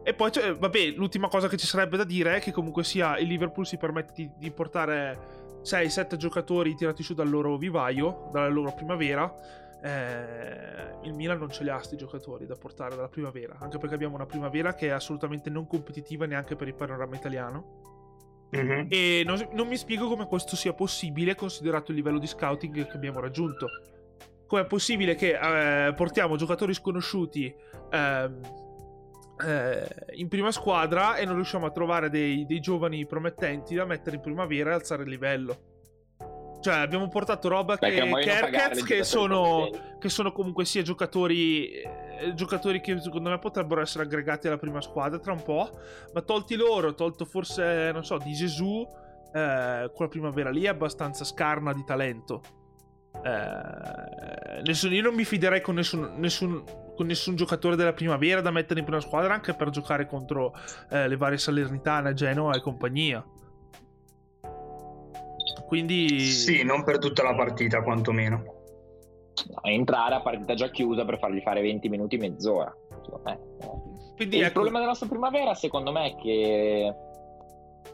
E 0.03 0.13
poi, 0.13 0.31
cioè, 0.31 0.53
vabbè, 0.53 0.93
l'ultima 0.95 1.27
cosa 1.27 1.49
che 1.49 1.57
ci 1.57 1.67
sarebbe 1.67 1.97
da 1.97 2.05
dire 2.05 2.37
è 2.37 2.39
che 2.39 2.51
comunque 2.51 2.83
sia 2.83 3.17
il 3.17 3.27
Liverpool 3.27 3.67
si 3.67 3.77
permette 3.77 4.13
di, 4.15 4.31
di 4.37 4.51
portare 4.51 5.59
6-7 5.63 6.15
giocatori 6.15 6.75
tirati 6.75 7.03
su 7.03 7.13
dal 7.13 7.29
loro 7.29 7.57
vivaio, 7.57 8.29
dalla 8.31 8.47
loro 8.47 8.73
primavera 8.73 9.33
eh, 9.87 10.97
il 11.03 11.13
Milan 11.13 11.37
non 11.37 11.49
ce 11.49 11.63
li 11.63 11.69
ha 11.69 11.79
sti 11.79 11.95
giocatori 11.95 12.45
da 12.45 12.55
portare 12.55 12.95
dalla 12.95 13.07
primavera, 13.07 13.55
anche 13.59 13.77
perché 13.77 13.95
abbiamo 13.95 14.15
una 14.15 14.25
primavera 14.25 14.73
che 14.73 14.87
è 14.87 14.91
assolutamente 14.91 15.49
non 15.49 15.65
competitiva 15.65 16.25
neanche 16.25 16.55
per 16.55 16.67
il 16.67 16.75
panorama 16.75 17.15
italiano. 17.15 17.85
Mm-hmm. 18.55 18.87
E 18.89 19.23
non, 19.25 19.47
non, 19.53 19.67
mi 19.67 19.77
spiego 19.77 20.07
come 20.07 20.27
questo 20.27 20.55
sia 20.55 20.73
possibile 20.73 21.35
considerato 21.35 21.91
il 21.91 21.97
livello 21.97 22.19
di 22.19 22.27
scouting 22.27 22.87
che 22.87 22.95
abbiamo 22.95 23.19
raggiunto. 23.19 23.67
Com'è 24.45 24.65
possibile 24.65 25.15
che 25.15 25.87
eh, 25.87 25.93
portiamo 25.93 26.37
giocatori 26.37 26.73
sconosciuti 26.73 27.53
eh, 27.91 28.31
eh, 29.45 29.87
in 30.15 30.27
prima 30.29 30.51
squadra 30.51 31.17
e 31.17 31.25
non 31.25 31.35
riusciamo 31.35 31.65
a 31.65 31.71
trovare 31.71 32.09
dei, 32.09 32.45
dei 32.45 32.59
giovani 32.59 33.05
promettenti 33.05 33.75
da 33.75 33.85
mettere 33.85 34.15
in 34.15 34.21
primavera 34.21 34.71
e 34.71 34.73
alzare 34.73 35.03
il 35.03 35.09
livello? 35.09 35.76
Cioè, 36.59 36.75
abbiamo 36.75 37.07
portato 37.07 37.47
roba 37.47 37.77
che 37.77 37.91
Kerkez, 37.91 38.83
che 38.83 39.03
sono, 39.03 39.69
che 39.99 40.09
sono 40.09 40.31
comunque 40.31 40.65
sia 40.65 40.81
giocatori, 40.81 41.69
eh, 41.69 42.33
giocatori 42.33 42.81
che 42.81 42.99
secondo 42.99 43.29
me 43.29 43.37
potrebbero 43.37 43.81
essere 43.81 44.03
aggregati 44.03 44.47
alla 44.47 44.57
prima 44.57 44.81
squadra 44.81 45.19
tra 45.19 45.33
un 45.33 45.43
po'. 45.43 45.69
Ma 46.13 46.21
tolti 46.21 46.55
loro, 46.55 46.95
tolto 46.95 47.25
forse, 47.25 47.91
non 47.91 48.03
so, 48.03 48.17
di 48.17 48.33
Gesù, 48.33 48.85
eh, 49.33 49.91
quella 49.93 50.09
primavera 50.09 50.49
lì 50.49 50.63
è 50.63 50.69
abbastanza 50.69 51.23
scarna 51.23 51.73
di 51.73 51.83
talento. 51.85 52.41
Eh, 53.23 54.61
nessun, 54.63 54.93
io 54.93 55.01
non 55.01 55.13
mi 55.13 55.25
fiderei 55.25 55.61
con 55.61 55.75
nessun, 55.75 56.13
nessun, 56.17 56.63
con 56.95 57.05
nessun, 57.05 57.35
giocatore 57.35 57.75
della 57.75 57.93
primavera 57.93 58.41
da 58.41 58.51
mettere 58.51 58.79
in 58.79 58.85
prima 58.85 59.01
squadra 59.01 59.33
anche 59.33 59.53
per 59.53 59.69
giocare 59.69 60.05
contro 60.05 60.53
eh, 60.89 61.07
le 61.07 61.17
varie 61.17 61.37
Salernitane, 61.37 62.13
Genoa 62.13 62.55
e 62.55 62.61
compagnia. 62.61 63.25
Quindi... 65.67 66.19
Sì, 66.21 66.63
non 66.63 66.83
per 66.85 66.97
tutta 66.97 67.23
la 67.23 67.35
partita, 67.35 67.83
quantomeno. 67.83 68.55
entrare 69.63 70.15
a 70.15 70.21
partita 70.21 70.53
già 70.53 70.69
chiusa 70.69 71.03
per 71.03 71.19
fargli 71.19 71.41
fare 71.41 71.61
20 71.61 71.89
minuti, 71.89 72.17
mezz'ora. 72.17 72.73
Quindi, 74.15 74.37
il 74.37 74.43
ecco... 74.43 74.53
problema 74.53 74.77
della 74.77 74.91
nostra 74.91 75.09
primavera, 75.09 75.53
secondo 75.53 75.91
me, 75.91 76.11
è 76.11 76.15
che 76.15 76.95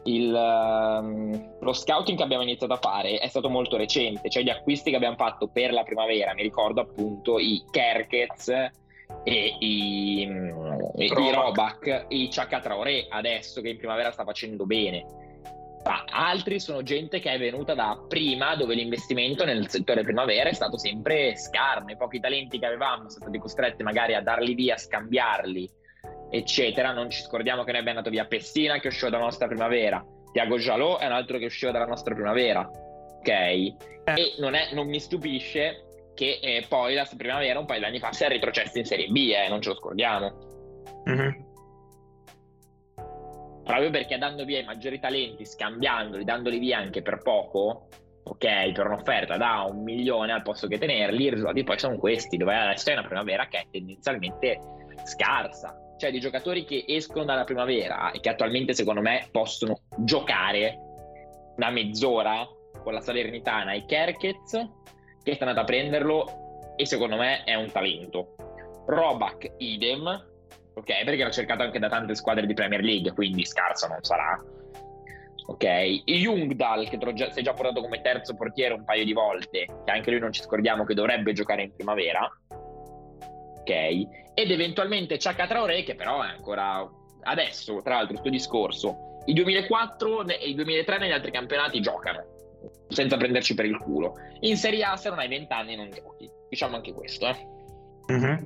il, 0.04 0.32
um, 0.32 1.56
lo 1.60 1.72
scouting 1.72 2.16
che 2.16 2.22
abbiamo 2.22 2.44
iniziato 2.44 2.74
a 2.74 2.78
fare 2.78 3.18
è 3.18 3.26
stato 3.26 3.48
molto 3.48 3.76
recente, 3.76 4.30
cioè 4.30 4.44
gli 4.44 4.50
acquisti 4.50 4.90
che 4.90 4.96
abbiamo 4.96 5.16
fatto 5.16 5.48
per 5.48 5.72
la 5.72 5.82
primavera, 5.82 6.32
mi 6.32 6.42
ricordo 6.42 6.80
appunto 6.80 7.38
i 7.40 7.64
Kerkez 7.70 8.48
e 9.24 9.56
i, 9.58 10.26
um, 10.28 10.92
i 10.96 11.32
Robac, 11.32 12.06
i 12.08 12.28
Chaka 12.30 12.60
Traoré 12.60 13.06
adesso 13.08 13.60
che 13.60 13.70
in 13.70 13.78
primavera 13.78 14.12
sta 14.12 14.24
facendo 14.24 14.64
bene. 14.64 15.23
Ma 15.84 16.04
altri 16.10 16.60
sono 16.60 16.82
gente 16.82 17.20
che 17.20 17.30
è 17.30 17.38
venuta 17.38 17.74
da 17.74 18.02
prima, 18.08 18.56
dove 18.56 18.74
l'investimento 18.74 19.44
nel 19.44 19.68
settore 19.68 20.02
primavera 20.02 20.48
è 20.48 20.54
stato 20.54 20.78
sempre 20.78 21.36
scarno. 21.36 21.90
I 21.90 21.96
pochi 21.96 22.20
talenti 22.20 22.58
che 22.58 22.66
avevamo 22.66 23.10
sono 23.10 23.24
stati 23.24 23.38
costretti 23.38 23.82
magari 23.82 24.14
a 24.14 24.22
darli 24.22 24.54
via, 24.54 24.74
a 24.74 24.78
scambiarli 24.78 25.70
eccetera. 26.30 26.92
Non 26.92 27.10
ci 27.10 27.22
scordiamo 27.22 27.64
che 27.64 27.70
noi 27.70 27.80
abbiamo 27.80 27.98
dato 27.98 28.10
via 28.10 28.24
Pessina 28.24 28.78
che 28.78 28.88
usciva 28.88 29.10
dalla 29.10 29.24
nostra 29.24 29.46
primavera, 29.46 30.04
Tiago 30.34 30.58
Jalò 30.58 30.98
è 30.98 31.06
un 31.06 31.12
altro 31.12 31.38
che 31.38 31.44
usciva 31.44 31.70
dalla 31.70 31.86
nostra 31.86 32.12
primavera, 32.12 32.68
ok? 32.68 33.28
E 33.28 34.34
non, 34.38 34.54
è, 34.54 34.74
non, 34.74 34.88
mi 34.88 34.98
stupisce 34.98 36.10
che 36.12 36.40
eh, 36.42 36.66
poi 36.68 36.94
la 36.94 37.08
primavera 37.16 37.60
un 37.60 37.66
paio 37.66 37.78
di 37.78 37.84
anni 37.86 37.98
fa 38.00 38.12
si 38.12 38.24
è 38.24 38.28
retrocesso 38.28 38.76
in 38.78 38.84
Serie 38.84 39.06
B, 39.06 39.16
eh, 39.32 39.48
non 39.48 39.62
ce 39.62 39.68
lo 39.68 39.76
scordiamo. 39.76 40.32
Mm-hmm. 41.08 41.43
Proprio 43.64 43.90
perché 43.90 44.18
dando 44.18 44.44
via 44.44 44.60
i 44.60 44.64
maggiori 44.64 45.00
talenti, 45.00 45.46
scambiandoli, 45.46 46.24
dandoli 46.24 46.58
via 46.58 46.78
anche 46.78 47.00
per 47.00 47.22
poco, 47.22 47.88
ok, 48.24 48.72
per 48.72 48.86
un'offerta 48.86 49.36
da 49.36 49.66
un 49.68 49.82
milione 49.82 50.32
al 50.32 50.42
posto 50.42 50.66
che 50.66 50.78
tenerli, 50.78 51.24
i 51.24 51.30
risultati 51.30 51.64
poi 51.64 51.78
sono 51.78 51.96
questi, 51.96 52.36
dove 52.36 52.54
adesso 52.54 52.90
è 52.90 52.92
una 52.92 53.06
primavera 53.06 53.46
che 53.48 53.58
è 53.60 53.66
tendenzialmente 53.70 54.60
scarsa. 55.04 55.78
Cioè 55.96 56.10
di 56.10 56.20
giocatori 56.20 56.64
che 56.64 56.84
escono 56.86 57.24
dalla 57.24 57.44
primavera 57.44 58.10
e 58.10 58.20
che 58.20 58.28
attualmente 58.28 58.74
secondo 58.74 59.00
me 59.00 59.28
possono 59.30 59.80
giocare 59.96 60.78
una 61.56 61.70
mezz'ora 61.70 62.46
con 62.82 62.92
la 62.92 63.00
Salernitana 63.00 63.72
e 63.72 63.86
Kerkez 63.86 64.50
che 65.22 65.34
sta 65.34 65.46
andando 65.46 65.60
a 65.62 65.64
prenderlo 65.64 66.74
e 66.76 66.84
secondo 66.84 67.16
me 67.16 67.44
è 67.44 67.54
un 67.54 67.70
talento. 67.70 68.34
Robac 68.86 69.54
idem 69.58 70.32
ok 70.74 71.04
perché 71.04 71.24
l'ho 71.24 71.30
cercato 71.30 71.62
anche 71.62 71.78
da 71.78 71.88
tante 71.88 72.14
squadre 72.14 72.46
di 72.46 72.54
Premier 72.54 72.82
League 72.82 73.12
quindi 73.12 73.44
scarso 73.44 73.86
non 73.86 74.02
sarà 74.02 74.42
ok 75.46 75.64
Jungdal 76.04 76.88
che 76.88 76.98
già, 77.14 77.32
è 77.32 77.42
già 77.42 77.52
portato 77.52 77.80
come 77.80 78.00
terzo 78.00 78.34
portiere 78.34 78.74
un 78.74 78.84
paio 78.84 79.04
di 79.04 79.12
volte 79.12 79.66
che 79.84 79.90
anche 79.90 80.10
lui 80.10 80.20
non 80.20 80.32
ci 80.32 80.42
scordiamo 80.42 80.84
che 80.84 80.94
dovrebbe 80.94 81.32
giocare 81.32 81.62
in 81.62 81.74
primavera 81.74 82.30
ok? 83.64 83.70
Ed 84.34 84.50
eventualmente 84.50 85.16
Chaka 85.16 85.46
Traoré, 85.46 85.82
che 85.82 85.94
però 85.94 86.22
è 86.22 86.28
ancora 86.28 86.88
adesso, 87.22 87.80
tra 87.82 87.94
l'altro, 87.94 88.12
questo 88.12 88.28
discorso. 88.28 89.20
I 89.24 89.32
2004 89.32 90.26
e 90.28 90.48
i 90.48 90.54
2003 90.54 90.98
negli 90.98 91.12
altri 91.12 91.30
campionati 91.30 91.80
giocano, 91.80 92.22
senza 92.88 93.16
prenderci 93.16 93.54
per 93.54 93.64
il 93.64 93.78
culo. 93.78 94.14
In 94.40 94.56
Serie 94.56 94.84
A 94.84 94.96
se 94.96 95.08
non 95.08 95.18
hai 95.18 95.28
20 95.28 95.52
anni 95.52 95.76
non 95.76 95.90
giochi, 95.90 96.30
diciamo 96.48 96.76
anche 96.76 96.92
questo, 96.92 97.26
eh. 97.26 97.48
Mm-hmm. 98.12 98.44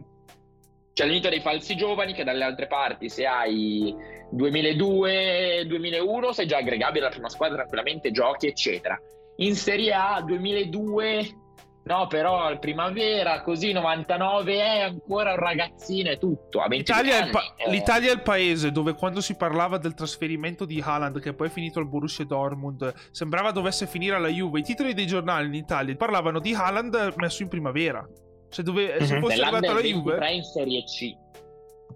C'è 0.99 1.07
l'inizio 1.07 1.31
dei 1.31 1.41
falsi 1.41 1.77
giovani 1.77 2.13
che 2.13 2.25
dalle 2.25 2.43
altre 2.43 2.67
parti 2.67 3.09
se 3.09 3.25
hai 3.25 3.95
2002-2001 4.35 6.31
sei 6.31 6.49
già 6.49 6.57
aggregabile 6.57 7.05
alla 7.05 7.15
prima 7.15 7.29
squadra 7.29 7.59
tranquillamente, 7.59 8.11
giochi 8.11 8.49
eccetera. 8.49 9.01
In 9.37 9.55
Serie 9.55 9.93
A 9.93 10.21
2002 10.23 11.37
No, 11.85 12.09
però 12.09 12.41
al 12.41 12.59
primavera, 12.59 13.43
così 13.43 13.71
99 13.71 14.55
è 14.61 14.81
ancora 14.81 15.31
un 15.31 15.39
ragazzino 15.39 16.11
e 16.11 16.19
tutto. 16.19 16.63
L'Italia 16.69 17.27
è, 17.27 17.31
pa- 17.31 17.55
eh. 17.57 17.71
L'Italia, 17.71 18.11
è 18.11 18.15
il 18.15 18.23
paese 18.23 18.73
dove 18.73 18.95
quando 18.95 19.21
si 19.21 19.37
parlava 19.37 19.79
del 19.79 19.95
trasferimento 19.95 20.65
di 20.65 20.83
Haaland, 20.85 21.21
che 21.21 21.33
poi 21.33 21.47
è 21.47 21.51
finito 21.51 21.79
al 21.79 21.87
Borussia 21.87 22.25
Dortmund, 22.27 22.93
sembrava 23.13 23.53
dovesse 23.53 23.87
finire 23.87 24.17
alla 24.17 24.29
Juve. 24.29 24.59
I 24.59 24.65
titoli 24.65 24.95
dei 24.95 25.07
giornali 25.07 25.47
in 25.47 25.55
Italia 25.55 25.95
parlavano 25.95 26.41
di 26.41 26.53
Haaland 26.53 27.15
messo 27.17 27.43
in 27.45 27.49
primavera. 27.49 28.07
Se, 28.49 28.63
dove, 28.63 28.87
mm-hmm. 28.87 29.05
se 29.05 29.21
fosse 29.21 29.43
arrivato 29.43 29.71
alla 29.71 29.81
Juve... 29.81 30.33
in 30.33 30.43
Serie 30.43 30.85
C. 30.85 31.15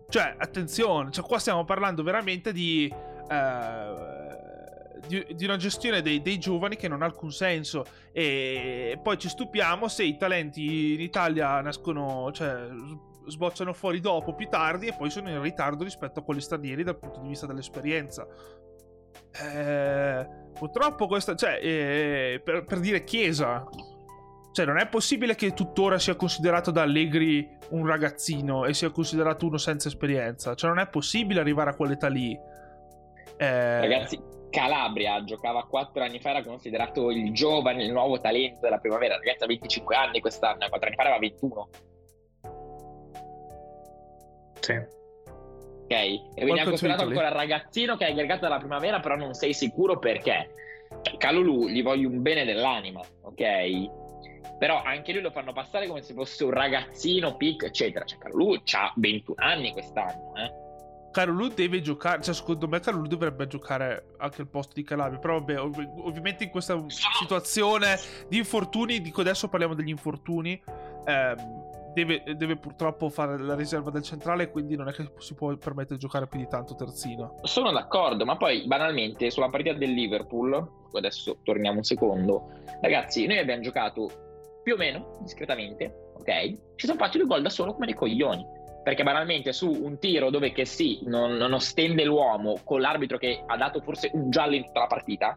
Cioè, 0.08 0.34
attenzione, 0.38 1.10
cioè 1.10 1.24
qua 1.24 1.38
stiamo 1.38 1.64
parlando 1.64 2.02
veramente 2.02 2.52
di... 2.52 2.92
Uh, 2.92 4.30
di, 5.06 5.26
di 5.34 5.44
una 5.44 5.56
gestione 5.56 6.00
dei, 6.00 6.22
dei, 6.22 6.38
giovani 6.38 6.76
che 6.76 6.88
non 6.88 7.02
ha 7.02 7.06
alcun 7.06 7.30
senso. 7.30 7.84
E 8.12 8.98
poi 9.02 9.18
ci 9.18 9.28
stupiamo 9.28 9.88
se 9.88 10.04
i 10.04 10.16
talenti 10.16 10.94
in 10.94 11.00
Italia 11.00 11.60
nascono, 11.60 12.30
cioè 12.32 12.68
sbocciano 13.26 13.72
fuori 13.72 14.00
dopo, 14.00 14.34
più 14.34 14.48
tardi, 14.48 14.88
e 14.88 14.94
poi 14.94 15.10
sono 15.10 15.30
in 15.30 15.40
ritardo 15.40 15.84
rispetto 15.84 16.20
a 16.20 16.22
quelli 16.22 16.40
stranieri 16.40 16.82
dal 16.82 16.98
punto 16.98 17.20
di 17.20 17.28
vista 17.28 17.46
dell'esperienza. 17.46 18.26
Eh, 19.32 20.26
purtroppo 20.52 21.06
questa, 21.06 21.34
cioè, 21.34 21.58
eh, 21.62 22.40
per, 22.44 22.64
per 22.64 22.80
dire 22.80 23.04
Chiesa, 23.04 23.66
cioè, 24.52 24.66
non 24.66 24.78
è 24.78 24.86
possibile 24.86 25.34
che 25.34 25.54
tuttora 25.54 25.98
sia 25.98 26.14
considerato 26.14 26.70
da 26.70 26.82
Allegri 26.82 27.48
un 27.70 27.86
ragazzino 27.86 28.66
e 28.66 28.74
sia 28.74 28.90
considerato 28.90 29.46
uno 29.46 29.56
senza 29.56 29.88
esperienza. 29.88 30.54
Cioè, 30.54 30.68
non 30.68 30.78
è 30.78 30.88
possibile 30.88 31.40
arrivare 31.40 31.70
a 31.70 31.74
quell'età 31.74 32.08
lì. 32.08 32.38
Eh... 33.38 33.80
Ragazzi, 33.80 34.20
Calabria 34.50 35.24
giocava 35.24 35.66
quattro 35.66 36.02
anni 36.02 36.20
fa, 36.20 36.30
era 36.30 36.44
considerato 36.44 37.10
il 37.10 37.32
giovane, 37.32 37.84
il 37.84 37.92
nuovo 37.92 38.20
talento 38.20 38.60
della 38.60 38.78
primavera. 38.78 39.16
Ragazzi, 39.16 39.44
ha 39.44 39.46
25 39.46 39.96
anni 39.96 40.20
quest'anno, 40.20 40.68
quattro 40.68 40.86
anni 40.86 40.96
fa 40.96 41.02
aveva 41.02 41.18
21. 41.18 41.68
Sì. 44.60 45.00
Ok, 45.82 45.90
e 45.90 46.44
veniva 46.44 46.64
considerato 46.64 47.04
ancora 47.04 47.28
il 47.28 47.34
ragazzino 47.34 47.96
che 47.96 48.06
è 48.06 48.10
aggregato 48.10 48.42
dalla 48.42 48.58
primavera, 48.58 49.00
però 49.00 49.16
non 49.16 49.32
sei 49.32 49.54
sicuro 49.54 49.98
perché. 49.98 50.50
Cioè, 51.00 51.16
Calulu 51.16 51.68
gli 51.68 51.82
voglio 51.82 52.08
un 52.08 52.20
bene 52.20 52.44
dell'anima, 52.44 53.00
ok? 53.22 54.00
Però 54.58 54.82
anche 54.82 55.12
lui 55.12 55.22
lo 55.22 55.30
fanno 55.30 55.52
passare 55.52 55.86
come 55.86 56.02
se 56.02 56.14
fosse 56.14 56.44
un 56.44 56.50
ragazzino, 56.50 57.36
pic, 57.36 57.64
eccetera. 57.64 58.04
Cioè, 58.04 58.18
Calulu 58.18 58.60
ha 58.72 58.92
21 58.96 59.36
anni 59.38 59.72
quest'anno, 59.72 60.34
eh? 60.36 60.62
Carolu 61.12 61.48
deve 61.48 61.80
giocare, 61.82 62.22
cioè 62.22 62.34
secondo 62.34 62.66
me 62.66 62.80
Carolu 62.80 63.06
dovrebbe 63.06 63.46
giocare 63.46 64.14
anche 64.16 64.40
al 64.40 64.48
posto 64.48 64.72
di 64.74 64.82
Calabria, 64.82 65.20
però 65.20 65.38
vabbè, 65.38 65.60
ov- 65.60 65.98
ovviamente 65.98 66.42
in 66.44 66.50
questa 66.50 66.82
situazione 66.88 67.98
di 68.28 68.38
infortuni, 68.38 69.00
dico 69.00 69.20
adesso 69.20 69.48
parliamo 69.48 69.74
degli 69.74 69.90
infortuni, 69.90 70.60
ehm, 71.04 71.36
deve, 71.92 72.22
deve, 72.34 72.56
purtroppo 72.56 73.10
fare 73.10 73.38
la 73.38 73.54
riserva 73.54 73.90
del 73.90 74.02
centrale, 74.02 74.50
quindi 74.50 74.74
non 74.74 74.88
è 74.88 74.92
che 74.92 75.12
si 75.18 75.34
può 75.34 75.54
permettere 75.56 75.96
di 75.96 76.00
giocare 76.00 76.26
più 76.26 76.38
di 76.38 76.48
tanto 76.48 76.74
terzino. 76.74 77.34
Sono 77.42 77.70
d'accordo, 77.70 78.24
ma 78.24 78.36
poi 78.36 78.66
banalmente 78.66 79.30
sulla 79.30 79.50
partita 79.50 79.76
del 79.76 79.92
Liverpool, 79.92 80.66
adesso 80.94 81.38
torniamo 81.42 81.78
un 81.78 81.84
secondo, 81.84 82.48
ragazzi, 82.80 83.26
noi 83.26 83.38
abbiamo 83.38 83.60
giocato 83.60 84.30
più 84.62 84.74
o 84.74 84.76
meno 84.76 85.18
discretamente, 85.20 86.10
ok? 86.14 86.74
Ci 86.76 86.86
sono 86.86 86.98
fatti 86.98 87.18
due 87.18 87.26
gol 87.26 87.42
da 87.42 87.50
solo 87.50 87.72
come 87.72 87.86
dei 87.86 87.94
coglioni 87.94 88.60
perché 88.82 89.04
banalmente 89.04 89.52
su 89.52 89.70
un 89.70 89.98
tiro 89.98 90.30
dove 90.30 90.52
che 90.52 90.64
sì, 90.64 91.00
non, 91.04 91.36
non 91.36 91.52
ostende 91.52 92.04
l'uomo 92.04 92.58
con 92.64 92.80
l'arbitro 92.80 93.16
che 93.16 93.42
ha 93.46 93.56
dato 93.56 93.80
forse 93.80 94.10
un 94.12 94.28
giallo 94.30 94.56
in 94.56 94.64
tutta 94.64 94.80
la 94.80 94.86
partita, 94.86 95.36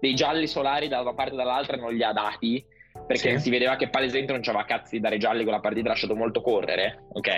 dei 0.00 0.14
gialli 0.14 0.46
solari 0.46 0.88
da 0.88 1.00
una 1.00 1.14
parte 1.14 1.34
e 1.34 1.36
dall'altra 1.36 1.76
non 1.76 1.92
li 1.92 2.04
ha 2.04 2.12
dati, 2.12 2.64
perché 3.06 3.36
sì. 3.36 3.44
si 3.44 3.50
vedeva 3.50 3.76
che 3.76 3.88
palesemente 3.88 4.32
non 4.32 4.40
c'aveva 4.40 4.64
cazzi 4.64 4.96
di 4.96 5.00
dare 5.00 5.18
gialli 5.18 5.42
con 5.42 5.52
la 5.52 5.60
partita, 5.60 5.86
ha 5.86 5.90
lasciato 5.90 6.14
molto 6.14 6.40
correre, 6.40 7.06
ok? 7.12 7.28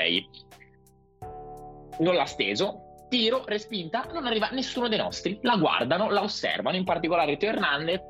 Non 2.01 2.15
l'ha 2.15 2.27
steso, 2.27 3.07
tiro, 3.09 3.43
respinta, 3.47 4.07
non 4.13 4.27
arriva 4.27 4.51
nessuno 4.51 4.89
dei 4.89 4.99
nostri, 4.99 5.39
la 5.43 5.57
guardano, 5.57 6.11
la 6.11 6.23
osservano, 6.23 6.77
in 6.77 6.85
particolare 6.85 7.39
Teo 7.39 7.51
Hernandez 7.51 8.03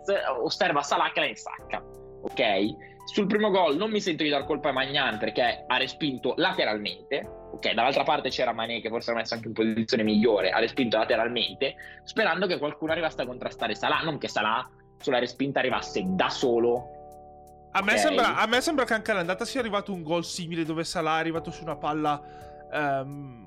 osserva 0.42 0.82
Salah 0.82 1.12
che 1.12 1.20
la 1.20 1.26
insacca, 1.26 1.82
ok? 2.22 2.96
Sul 3.10 3.26
primo 3.26 3.48
gol 3.48 3.76
non 3.76 3.90
mi 3.90 4.02
sento 4.02 4.22
di 4.22 4.28
dar 4.28 4.44
colpa 4.44 4.68
a 4.68 4.72
Magnan 4.72 5.16
perché 5.16 5.64
ha 5.66 5.76
respinto 5.78 6.34
lateralmente. 6.36 7.26
Ok, 7.52 7.72
dall'altra 7.72 8.04
parte 8.04 8.28
c'era 8.28 8.52
Mané 8.52 8.82
che 8.82 8.90
forse 8.90 9.10
era 9.10 9.20
messo 9.20 9.32
anche 9.32 9.48
in 9.48 9.54
posizione 9.54 10.02
migliore, 10.02 10.50
ha 10.50 10.58
respinto 10.58 10.98
lateralmente, 10.98 11.74
sperando 12.04 12.46
che 12.46 12.58
qualcuno 12.58 12.92
arrivasse 12.92 13.22
a 13.22 13.26
contrastare 13.26 13.74
Salah, 13.74 14.02
non 14.02 14.18
che 14.18 14.28
Salah 14.28 14.68
sulla 15.00 15.18
respinta 15.18 15.58
arrivasse 15.60 16.02
da 16.04 16.28
solo. 16.28 17.70
A 17.72 17.80
me, 17.80 17.92
okay. 17.92 17.98
sembra, 17.98 18.36
a 18.36 18.46
me 18.46 18.60
sembra, 18.60 18.84
che 18.84 18.92
anche 18.92 19.10
all'andata 19.10 19.46
sia 19.46 19.60
arrivato 19.60 19.90
un 19.92 20.02
gol 20.02 20.24
simile 20.24 20.64
dove 20.64 20.84
Salah 20.84 21.16
è 21.16 21.20
arrivato 21.20 21.50
su 21.50 21.62
una 21.62 21.76
palla 21.76 22.22
um, 22.70 23.42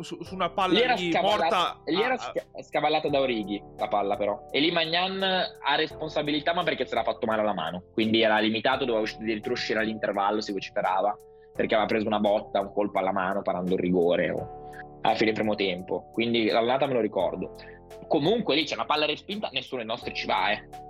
su, 0.00 0.22
su 0.22 0.34
una 0.34 0.50
palla 0.50 0.94
lì 0.94 1.12
morta. 1.20 1.80
Lì 1.84 2.00
era 2.00 2.14
ah, 2.14 2.62
scavallata 2.62 3.08
da 3.08 3.20
Orighi 3.20 3.62
la 3.76 3.88
palla, 3.88 4.16
però. 4.16 4.48
E 4.50 4.60
lì 4.60 4.70
Magnan 4.70 5.22
ha 5.22 5.74
responsabilità, 5.76 6.54
ma 6.54 6.62
perché 6.62 6.86
si 6.86 6.92
era 6.92 7.02
fatto 7.02 7.26
male 7.26 7.42
alla 7.42 7.54
mano. 7.54 7.84
Quindi 7.92 8.22
era 8.22 8.38
limitato, 8.38 8.84
doveva 8.84 9.06
addirittura 9.06 9.54
uscire 9.54 9.80
all'intervallo, 9.80 10.40
si 10.40 10.52
vociferava. 10.52 11.16
Perché 11.54 11.74
aveva 11.74 11.88
preso 11.88 12.06
una 12.06 12.20
botta, 12.20 12.60
un 12.60 12.72
colpo 12.72 12.98
alla 12.98 13.12
mano, 13.12 13.42
parando 13.42 13.74
il 13.74 13.80
rigore 13.80 14.30
o 14.30 14.98
alla 15.02 15.14
fine 15.14 15.32
primo 15.32 15.54
tempo. 15.54 16.10
Quindi 16.12 16.46
l'annata 16.46 16.86
me 16.86 16.94
lo 16.94 17.00
ricordo. 17.00 17.54
Comunque 18.08 18.54
lì 18.54 18.64
c'è 18.64 18.74
una 18.74 18.84
palla 18.84 19.06
respinta, 19.06 19.48
nessuno 19.52 19.80
dei 19.80 19.88
nostri 19.88 20.12
ci 20.12 20.26
va, 20.26 20.50
eh 20.50 20.84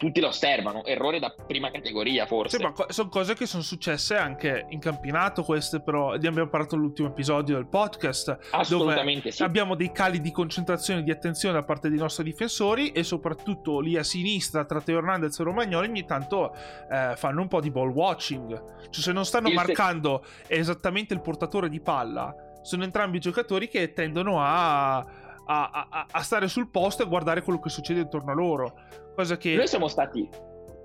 tutti 0.00 0.18
lo 0.18 0.28
osservano, 0.28 0.82
errore 0.86 1.18
da 1.18 1.32
prima 1.46 1.70
categoria 1.70 2.24
forse. 2.24 2.56
Sì, 2.56 2.62
ma 2.62 2.72
co- 2.72 2.86
sono 2.88 3.10
cose 3.10 3.34
che 3.34 3.44
sono 3.44 3.62
successe 3.62 4.16
anche 4.16 4.64
in 4.70 4.80
campionato 4.80 5.42
queste 5.42 5.80
però, 5.80 6.16
ne 6.16 6.26
abbiamo 6.26 6.48
parlato 6.48 6.74
nell'ultimo 6.74 7.08
episodio 7.08 7.56
del 7.56 7.66
podcast, 7.66 8.38
Assolutamente 8.52 9.30
sì. 9.30 9.42
abbiamo 9.42 9.74
dei 9.74 9.92
cali 9.92 10.22
di 10.22 10.32
concentrazione 10.32 11.00
e 11.00 11.02
di 11.02 11.10
attenzione 11.10 11.54
da 11.54 11.64
parte 11.64 11.90
dei 11.90 11.98
nostri 11.98 12.24
difensori 12.24 12.92
e 12.92 13.04
soprattutto 13.04 13.78
lì 13.80 13.98
a 13.98 14.02
sinistra 14.02 14.64
tra 14.64 14.80
Teo 14.80 14.96
Hernandez 14.96 15.38
e 15.38 15.42
Romagnoli 15.42 15.88
ogni 15.88 16.06
tanto 16.06 16.54
eh, 16.90 17.12
fanno 17.16 17.42
un 17.42 17.48
po' 17.48 17.60
di 17.60 17.70
ball 17.70 17.90
watching, 17.90 18.48
cioè 18.88 19.02
se 19.02 19.12
non 19.12 19.26
stanno 19.26 19.48
il 19.48 19.54
marcando 19.54 20.24
se... 20.46 20.54
esattamente 20.54 21.12
il 21.12 21.20
portatore 21.20 21.68
di 21.68 21.80
palla, 21.80 22.34
sono 22.62 22.84
entrambi 22.84 23.18
giocatori 23.18 23.68
che 23.68 23.92
tendono 23.92 24.40
a 24.40 25.28
a, 25.46 25.88
a, 25.90 26.06
a, 26.10 26.22
stare 26.22 26.48
sul 26.48 26.70
posto 26.70 27.02
e 27.02 27.06
guardare 27.06 27.42
quello 27.42 27.60
che 27.60 27.68
succede 27.68 28.00
intorno 28.00 28.32
a 28.32 28.34
loro. 28.34 28.74
Cosa 29.14 29.36
che... 29.36 29.54
Noi 29.54 29.66
siamo 29.66 29.88
stati 29.88 30.28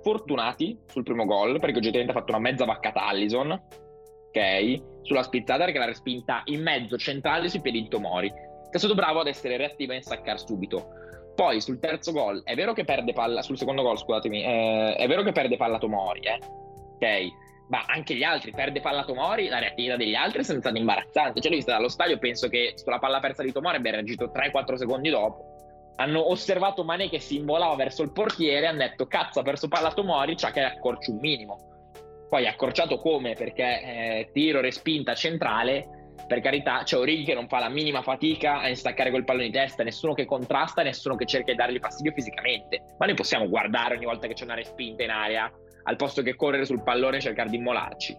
fortunati 0.01 0.77
sul 0.85 1.03
primo 1.03 1.25
gol 1.25 1.59
perché 1.59 1.77
oggettivamente 1.77 2.11
ha 2.11 2.19
fatto 2.19 2.31
una 2.31 2.41
mezza 2.41 2.65
vaccata 2.65 3.05
Allison, 3.05 3.51
ok? 3.51 4.81
Sulla 5.01 5.23
spizzata 5.23 5.63
perché 5.65 5.79
l'ha 5.79 5.85
respinta 5.85 6.41
in 6.45 6.61
mezzo 6.61 6.97
centrale 6.97 7.49
sui 7.49 7.61
piedi 7.61 7.83
di 7.83 7.87
Tomori. 7.87 8.29
Che 8.29 8.71
è 8.71 8.77
stato 8.77 8.95
bravo 8.95 9.21
ad 9.21 9.27
essere 9.27 9.57
reattivo 9.57 9.93
e 9.93 9.97
insaccare 9.97 10.37
subito. 10.37 10.89
Poi 11.35 11.59
sul 11.59 11.79
terzo 11.79 12.11
gol, 12.11 12.43
è 12.43 12.55
vero 12.55 12.73
che 12.73 12.85
perde 12.85 13.13
palla, 13.13 13.41
sul 13.41 13.57
secondo 13.57 13.81
gol 13.81 13.97
scusatemi, 13.97 14.43
eh, 14.43 14.95
è 14.95 15.07
vero 15.07 15.21
che 15.21 15.31
perde 15.31 15.57
palla 15.57 15.77
Tomori, 15.77 16.21
eh? 16.21 16.39
Ok? 16.95 17.44
Ma 17.67 17.83
anche 17.87 18.13
gli 18.13 18.23
altri, 18.23 18.51
perde 18.51 18.79
palla 18.79 19.03
Tomori, 19.03 19.47
la 19.47 19.59
reattività 19.59 19.95
degli 19.95 20.13
altri 20.13 20.41
è 20.41 20.43
stata 20.43 20.69
imbarazzante. 20.69 21.41
Cioè, 21.41 21.51
lui 21.51 21.61
sta 21.61 21.73
dallo 21.73 21.89
stadio, 21.89 22.17
penso 22.17 22.47
che 22.47 22.73
sulla 22.75 22.99
palla 22.99 23.19
persa 23.19 23.43
di 23.43 23.51
Tomori 23.51 23.77
abbia 23.77 23.91
reagito 23.91 24.31
3-4 24.33 24.75
secondi 24.75 25.09
dopo. 25.09 25.53
Hanno 25.97 26.29
osservato 26.29 26.83
Mané 26.83 27.09
che 27.09 27.19
si 27.19 27.37
involava 27.37 27.75
verso 27.75 28.03
il 28.03 28.11
portiere 28.11 28.65
e 28.65 28.67
hanno 28.67 28.79
detto 28.79 29.07
cazzo 29.07 29.39
ha 29.39 29.43
perso 29.43 29.67
palla 29.67 29.91
Tomori, 29.91 30.35
c'ha 30.35 30.51
che 30.51 30.61
accorci 30.61 31.11
un 31.11 31.17
minimo. 31.19 31.57
Poi 32.29 32.47
accorciato 32.47 32.99
come? 32.99 33.33
Perché 33.33 33.63
eh, 33.63 34.29
tiro, 34.33 34.59
respinta 34.59 35.13
centrale, 35.15 36.05
per 36.27 36.41
carità, 36.41 36.81
c'è 36.83 36.97
Orighi 36.97 37.23
che 37.23 37.33
non 37.33 37.47
fa 37.47 37.59
la 37.59 37.69
minima 37.69 38.01
fatica 38.01 38.59
a 38.59 38.67
instaccare 38.67 39.09
quel 39.09 39.23
pallone 39.23 39.45
di 39.45 39.51
testa, 39.51 39.83
nessuno 39.83 40.13
che 40.13 40.25
contrasta, 40.25 40.81
nessuno 40.81 41.15
che 41.15 41.25
cerca 41.25 41.51
di 41.51 41.57
dargli 41.57 41.79
fastidio 41.79 42.11
fisicamente. 42.11 42.81
Ma 42.97 43.05
noi 43.05 43.15
possiamo 43.15 43.47
guardare 43.47 43.95
ogni 43.95 44.05
volta 44.05 44.27
che 44.27 44.33
c'è 44.33 44.43
una 44.43 44.55
respinta 44.55 45.03
in 45.03 45.11
area 45.11 45.51
al 45.85 45.95
posto 45.95 46.21
che 46.21 46.35
correre 46.35 46.65
sul 46.65 46.83
pallone 46.83 47.17
e 47.17 47.21
cercare 47.21 47.49
di 47.49 47.57
immolarci. 47.57 48.17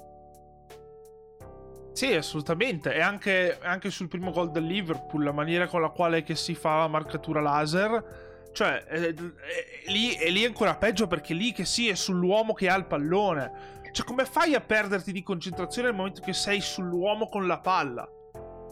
Sì, 1.92 2.12
assolutamente. 2.12 2.94
E 2.94 3.00
anche, 3.00 3.58
anche, 3.62 3.90
sul 3.90 4.08
primo 4.08 4.30
gol 4.30 4.50
del 4.50 4.64
Liverpool, 4.64 5.24
la 5.24 5.32
maniera 5.32 5.66
con 5.66 5.80
la 5.80 5.88
quale 5.88 6.24
si 6.34 6.54
fa 6.54 6.80
la 6.80 6.88
marcatura 6.88 7.40
laser. 7.40 8.50
Cioè, 8.52 8.84
è, 8.84 9.00
è, 9.00 9.14
è, 9.14 9.90
lì, 9.90 10.14
è 10.14 10.28
lì 10.28 10.44
ancora 10.44 10.76
peggio 10.76 11.06
perché 11.06 11.32
lì 11.32 11.52
che 11.52 11.64
sì, 11.64 11.88
è 11.88 11.94
sull'uomo 11.94 12.52
che 12.52 12.68
ha 12.68 12.76
il 12.76 12.86
pallone. 12.86 13.74
Cioè, 13.92 14.04
come 14.04 14.26
fai 14.26 14.54
a 14.54 14.60
perderti 14.60 15.10
di 15.10 15.22
concentrazione 15.22 15.88
nel 15.88 15.96
momento 15.96 16.20
che 16.20 16.34
sei 16.34 16.60
sull'uomo 16.60 17.28
con 17.28 17.46
la 17.46 17.60
palla? 17.60 18.06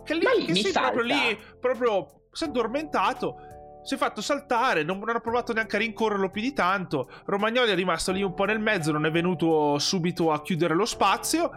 Che 0.04 0.14
lì, 0.14 0.44
che 0.44 0.54
sei 0.54 0.70
salta. 0.70 0.90
proprio 0.90 1.14
lì, 1.14 1.38
proprio 1.58 2.26
sei 2.30 2.48
addormentato 2.48 3.53
si 3.84 3.94
è 3.94 3.96
fatto 3.98 4.22
saltare, 4.22 4.82
non, 4.82 4.98
non, 4.98 5.14
ha 5.14 5.20
provato 5.20 5.52
neanche 5.52 5.76
a 5.76 5.78
rincorrerlo 5.78 6.30
più 6.30 6.40
di 6.40 6.54
tanto. 6.54 7.08
Romagnoli 7.26 7.70
è 7.70 7.74
rimasto 7.74 8.12
lì 8.12 8.22
un 8.22 8.34
po' 8.34 8.44
nel 8.44 8.58
mezzo, 8.58 8.90
non 8.90 9.04
è 9.04 9.10
venuto 9.10 9.78
subito 9.78 10.32
a 10.32 10.42
chiudere 10.42 10.74
lo 10.74 10.86
spazio. 10.86 11.50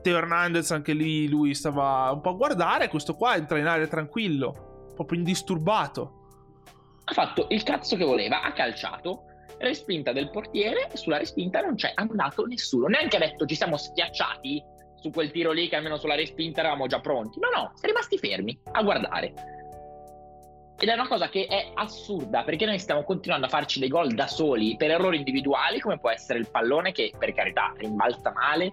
Teo 0.00 0.16
Hernandez 0.16 0.70
anche 0.70 0.94
lì 0.94 1.28
lui 1.28 1.54
stava 1.54 2.10
un 2.12 2.20
po' 2.20 2.30
a 2.30 2.34
guardare, 2.34 2.88
questo 2.88 3.16
qua 3.16 3.34
entra 3.34 3.58
in 3.58 3.66
aria 3.66 3.88
tranquillo, 3.88 4.92
proprio 4.94 5.18
indisturbato. 5.18 6.20
Ha 7.04 7.12
fatto 7.12 7.46
il 7.50 7.62
cazzo 7.64 7.96
che 7.96 8.04
voleva, 8.04 8.42
ha 8.42 8.52
calciato, 8.52 9.24
respinta 9.58 10.12
del 10.12 10.30
portiere 10.30 10.88
sulla 10.94 11.18
respinta 11.18 11.60
non 11.60 11.74
c'è 11.74 11.92
andato 11.94 12.46
nessuno. 12.46 12.86
Neanche 12.86 13.16
ha 13.16 13.20
detto 13.20 13.44
ci 13.44 13.56
siamo 13.56 13.76
schiacciati 13.76 14.62
su 15.00 15.10
quel 15.10 15.32
tiro 15.32 15.50
lì 15.50 15.68
che 15.68 15.76
almeno 15.76 15.96
sulla 15.96 16.14
respinta 16.14 16.60
eravamo 16.60 16.86
già 16.86 17.00
pronti. 17.00 17.40
No, 17.40 17.48
no, 17.48 17.72
siamo 17.74 17.92
rimasti 17.94 18.18
fermi 18.18 18.56
a 18.70 18.82
guardare. 18.82 19.34
Ed 20.78 20.88
è 20.88 20.94
una 20.94 21.06
cosa 21.06 21.28
che 21.28 21.46
è 21.46 21.70
assurda 21.74 22.42
perché 22.42 22.66
noi 22.66 22.78
stiamo 22.78 23.04
continuando 23.04 23.46
a 23.46 23.50
farci 23.50 23.78
dei 23.78 23.88
gol 23.88 24.14
da 24.14 24.26
soli 24.26 24.76
per 24.76 24.90
errori 24.90 25.18
individuali, 25.18 25.78
come 25.78 25.98
può 25.98 26.10
essere 26.10 26.38
il 26.40 26.50
pallone 26.50 26.92
che 26.92 27.12
per 27.16 27.32
carità 27.32 27.72
rimbalza 27.76 28.32
male, 28.32 28.72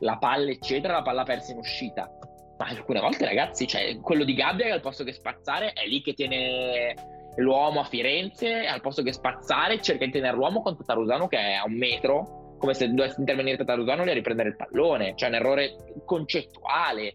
la 0.00 0.16
palla, 0.18 0.50
eccetera, 0.50 0.94
la 0.94 1.02
palla 1.02 1.22
persa 1.22 1.52
in 1.52 1.58
uscita. 1.58 2.10
Ma 2.58 2.66
alcune 2.66 3.00
volte, 3.00 3.24
ragazzi, 3.24 3.66
cioè, 3.66 3.98
quello 4.00 4.24
di 4.24 4.34
Gabbia 4.34 4.66
che 4.66 4.72
al 4.72 4.80
posto 4.80 5.04
che 5.04 5.12
spazzare 5.12 5.72
è 5.72 5.86
lì 5.86 6.02
che 6.02 6.12
tiene 6.12 6.94
l'uomo 7.36 7.80
a 7.80 7.84
Firenze, 7.84 8.66
al 8.66 8.80
posto 8.80 9.02
che 9.02 9.12
spazzare 9.12 9.80
cerca 9.80 10.04
di 10.04 10.10
tenere 10.10 10.36
l'uomo 10.36 10.60
contro 10.60 10.84
Tarusano 10.84 11.28
che 11.28 11.38
è 11.38 11.52
a 11.54 11.64
un 11.64 11.76
metro, 11.76 12.56
come 12.58 12.74
se 12.74 12.88
dovesse 12.88 13.20
intervenire 13.20 13.64
Tarusano 13.64 14.02
e 14.02 14.12
riprendere 14.12 14.48
il 14.48 14.56
pallone. 14.56 15.14
Cioè, 15.14 15.28
un 15.28 15.34
errore 15.36 15.76
concettuale 16.04 17.14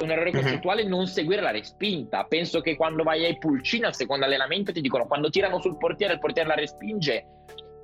un 0.00 0.10
errore 0.10 0.30
mhm. 0.32 0.40
concettuale 0.40 0.82
mm-hmm. 0.82 0.90
non 0.90 1.06
seguire 1.06 1.40
la 1.40 1.50
respinta. 1.50 2.24
Penso 2.24 2.60
che 2.60 2.76
quando 2.76 3.02
vai 3.02 3.24
ai 3.24 3.38
pulcini 3.38 3.84
al 3.84 3.94
secondo 3.94 4.24
allenamento 4.24 4.72
ti 4.72 4.80
dicono 4.80 5.06
quando 5.06 5.30
tirano 5.30 5.60
sul 5.60 5.76
portiere 5.76 6.14
il 6.14 6.18
portiere 6.18 6.48
la 6.48 6.54
respinge, 6.54 7.26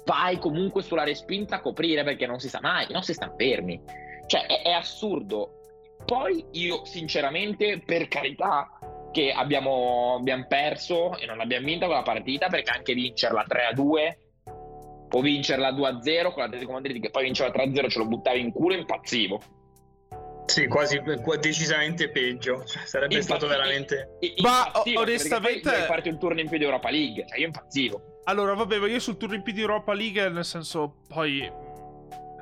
vai 0.04 0.38
comunque 0.38 0.82
sulla 0.82 1.04
respinta 1.04 1.56
a 1.56 1.60
coprire 1.60 2.02
perché 2.04 2.26
non 2.26 2.38
si 2.40 2.48
sa 2.48 2.58
mai, 2.60 2.86
non 2.90 3.02
si 3.02 3.12
sta 3.12 3.32
fermi. 3.36 3.80
Cioè 4.26 4.46
è, 4.46 4.62
è 4.62 4.70
assurdo. 4.70 5.54
Poi 6.04 6.44
io 6.52 6.84
sinceramente, 6.84 7.82
per 7.84 8.08
carità, 8.08 8.78
che 9.12 9.32
abbiamo, 9.32 10.16
abbiamo 10.18 10.46
perso 10.46 11.16
e 11.18 11.26
non 11.26 11.40
abbiamo 11.40 11.66
vinto 11.66 11.86
quella 11.86 12.02
partita 12.02 12.48
perché 12.48 12.70
anche 12.70 12.94
vincerla 12.94 13.44
3-2 13.46 14.16
o 15.12 15.20
vincerla 15.20 15.72
2-0 15.72 16.32
con 16.32 16.42
l'Atletico 16.42 16.72
Madrid 16.72 17.02
che 17.02 17.10
poi 17.10 17.24
vinceva 17.24 17.50
3-0 17.50 17.88
ce 17.88 17.98
lo 17.98 18.06
buttavi 18.06 18.40
in 18.40 18.52
culo 18.52 18.76
impazzivo 18.76 19.40
sì, 20.50 20.66
quasi 20.66 21.00
decisamente 21.40 22.10
peggio. 22.10 22.64
Cioè, 22.64 22.84
sarebbe 22.84 23.14
Infatti, 23.14 23.38
stato 23.38 23.46
veramente. 23.46 24.18
Ma 24.42 24.70
onestamente. 24.96 25.70
farti 25.86 26.08
un 26.08 26.18
turno 26.18 26.40
in 26.40 26.48
più 26.48 26.58
di 26.58 26.64
Europa 26.64 26.90
League. 26.90 27.24
Cioè, 27.26 27.38
io 27.38 27.46
impazzivo. 27.46 28.20
Allora, 28.24 28.54
vabbè, 28.54 28.78
ma 28.78 28.86
io 28.88 28.98
sul 28.98 29.16
turno 29.16 29.36
in 29.36 29.42
più 29.42 29.52
di 29.52 29.60
Europa 29.60 29.94
League, 29.94 30.28
nel 30.28 30.44
senso, 30.44 30.96
poi. 31.08 31.50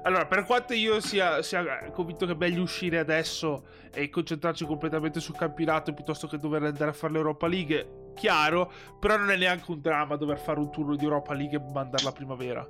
Allora, 0.04 0.26
per 0.26 0.44
quanto 0.44 0.72
io 0.72 1.00
sia, 1.00 1.42
sia 1.42 1.90
convinto 1.92 2.24
che 2.24 2.32
è 2.32 2.36
meglio 2.36 2.62
uscire 2.62 2.98
adesso 2.98 3.66
e 3.92 4.08
concentrarci 4.08 4.64
completamente 4.64 5.20
sul 5.20 5.36
campionato 5.36 5.92
piuttosto 5.92 6.26
che 6.26 6.38
dover 6.38 6.62
andare 6.62 6.90
a 6.90 6.94
fare 6.94 7.12
l'Europa 7.12 7.46
League, 7.46 8.12
chiaro, 8.14 8.72
però 8.98 9.18
non 9.18 9.30
è 9.30 9.36
neanche 9.36 9.70
un 9.70 9.80
dramma 9.80 10.16
dover 10.16 10.38
fare 10.38 10.60
un 10.60 10.70
turno 10.70 10.96
di 10.96 11.04
Europa 11.04 11.34
League 11.34 11.58
e 11.58 11.72
mandarla 11.72 12.08
a 12.08 12.12
primavera. 12.12 12.66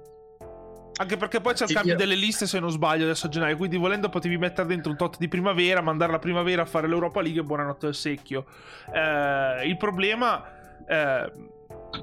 Anche 0.98 1.16
perché 1.16 1.40
poi 1.40 1.54
c'è 1.54 1.64
il 1.66 1.72
cambio 1.72 1.96
delle 1.96 2.14
liste, 2.14 2.46
se 2.46 2.58
non 2.58 2.70
sbaglio, 2.70 3.04
adesso 3.04 3.26
a 3.26 3.28
gennaio. 3.28 3.56
Quindi 3.56 3.76
volendo 3.76 4.08
potevi 4.08 4.36
mettere 4.36 4.66
dentro 4.66 4.90
un 4.90 4.96
tot 4.96 5.16
di 5.18 5.28
primavera, 5.28 5.80
mandare 5.80 6.12
la 6.12 6.18
primavera 6.18 6.62
a 6.62 6.66
fare 6.66 6.88
l'Europa 6.88 7.20
League 7.20 7.40
e 7.40 7.44
buonanotte 7.44 7.86
al 7.86 7.94
secchio. 7.94 8.46
Eh, 8.92 9.66
il 9.66 9.76
problema... 9.76 10.44
Eh, 10.86 11.56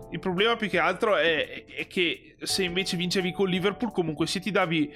il 0.09 0.19
problema 0.19 0.55
più 0.55 0.67
che 0.67 0.79
altro 0.79 1.15
è, 1.15 1.65
è, 1.65 1.87
che 1.87 2.35
se 2.41 2.63
invece 2.63 2.97
vincevi 2.97 3.31
con 3.31 3.47
Liverpool, 3.47 3.91
comunque 3.91 4.25
se 4.25 4.39
ti 4.39 4.49
davi 4.49 4.91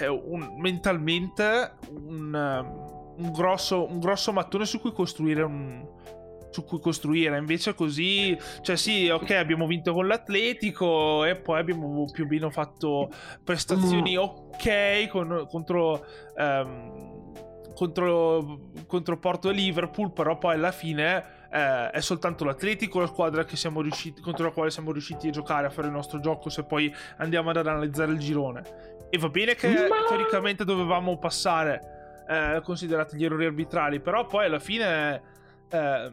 eh, 0.00 0.06
un, 0.06 0.54
mentalmente 0.58 1.72
un, 1.90 2.34
un, 3.16 3.32
grosso, 3.32 3.86
un 3.86 3.98
grosso 4.00 4.32
mattone 4.32 4.64
su 4.64 4.80
cui 4.80 4.92
costruire 4.92 5.42
un, 5.42 5.86
su 6.54 6.64
cui 6.64 6.78
costruire. 6.78 7.36
Invece 7.36 7.74
così, 7.74 8.38
cioè 8.62 8.76
sì, 8.76 9.08
ok, 9.08 9.30
abbiamo 9.32 9.66
vinto 9.66 9.92
con 9.92 10.06
l'Atletico 10.06 11.24
e 11.24 11.34
poi 11.34 11.58
abbiamo 11.58 12.08
più 12.12 12.24
o 12.24 12.26
meno 12.28 12.48
fatto 12.50 13.10
prestazioni 13.42 14.14
mm. 14.14 14.20
ok 14.20 15.08
con, 15.08 15.46
contro... 15.50 16.06
Um, 16.36 17.12
contro, 17.74 18.60
contro 18.86 19.18
Porto 19.18 19.50
e 19.50 19.52
Liverpool, 19.52 20.12
però 20.12 20.38
poi 20.38 20.54
alla 20.54 20.70
fine 20.70 21.46
eh, 21.50 21.90
è 21.90 22.00
soltanto 22.00 22.44
l'Atletico 22.44 23.00
la 23.00 23.08
squadra 23.08 23.44
riusciti, 23.44 24.22
contro 24.22 24.44
la 24.44 24.52
quale 24.52 24.70
siamo 24.70 24.92
riusciti 24.92 25.26
a 25.26 25.30
giocare, 25.32 25.66
a 25.66 25.70
fare 25.70 25.88
il 25.88 25.92
nostro 25.92 26.20
gioco 26.20 26.48
se 26.48 26.64
poi 26.64 26.94
andiamo 27.16 27.50
ad 27.50 27.56
analizzare 27.56 28.12
il 28.12 28.18
girone. 28.18 28.62
E 29.10 29.18
va 29.18 29.28
bene 29.28 29.56
che 29.56 29.68
Ma... 29.88 30.06
teoricamente 30.08 30.64
dovevamo 30.64 31.18
passare, 31.18 32.24
eh, 32.28 32.60
considerati 32.62 33.16
gli 33.16 33.24
errori 33.24 33.46
arbitrali, 33.46 34.00
però 34.00 34.24
poi 34.26 34.46
alla 34.46 34.60
fine 34.60 35.33
eh, 35.70 36.12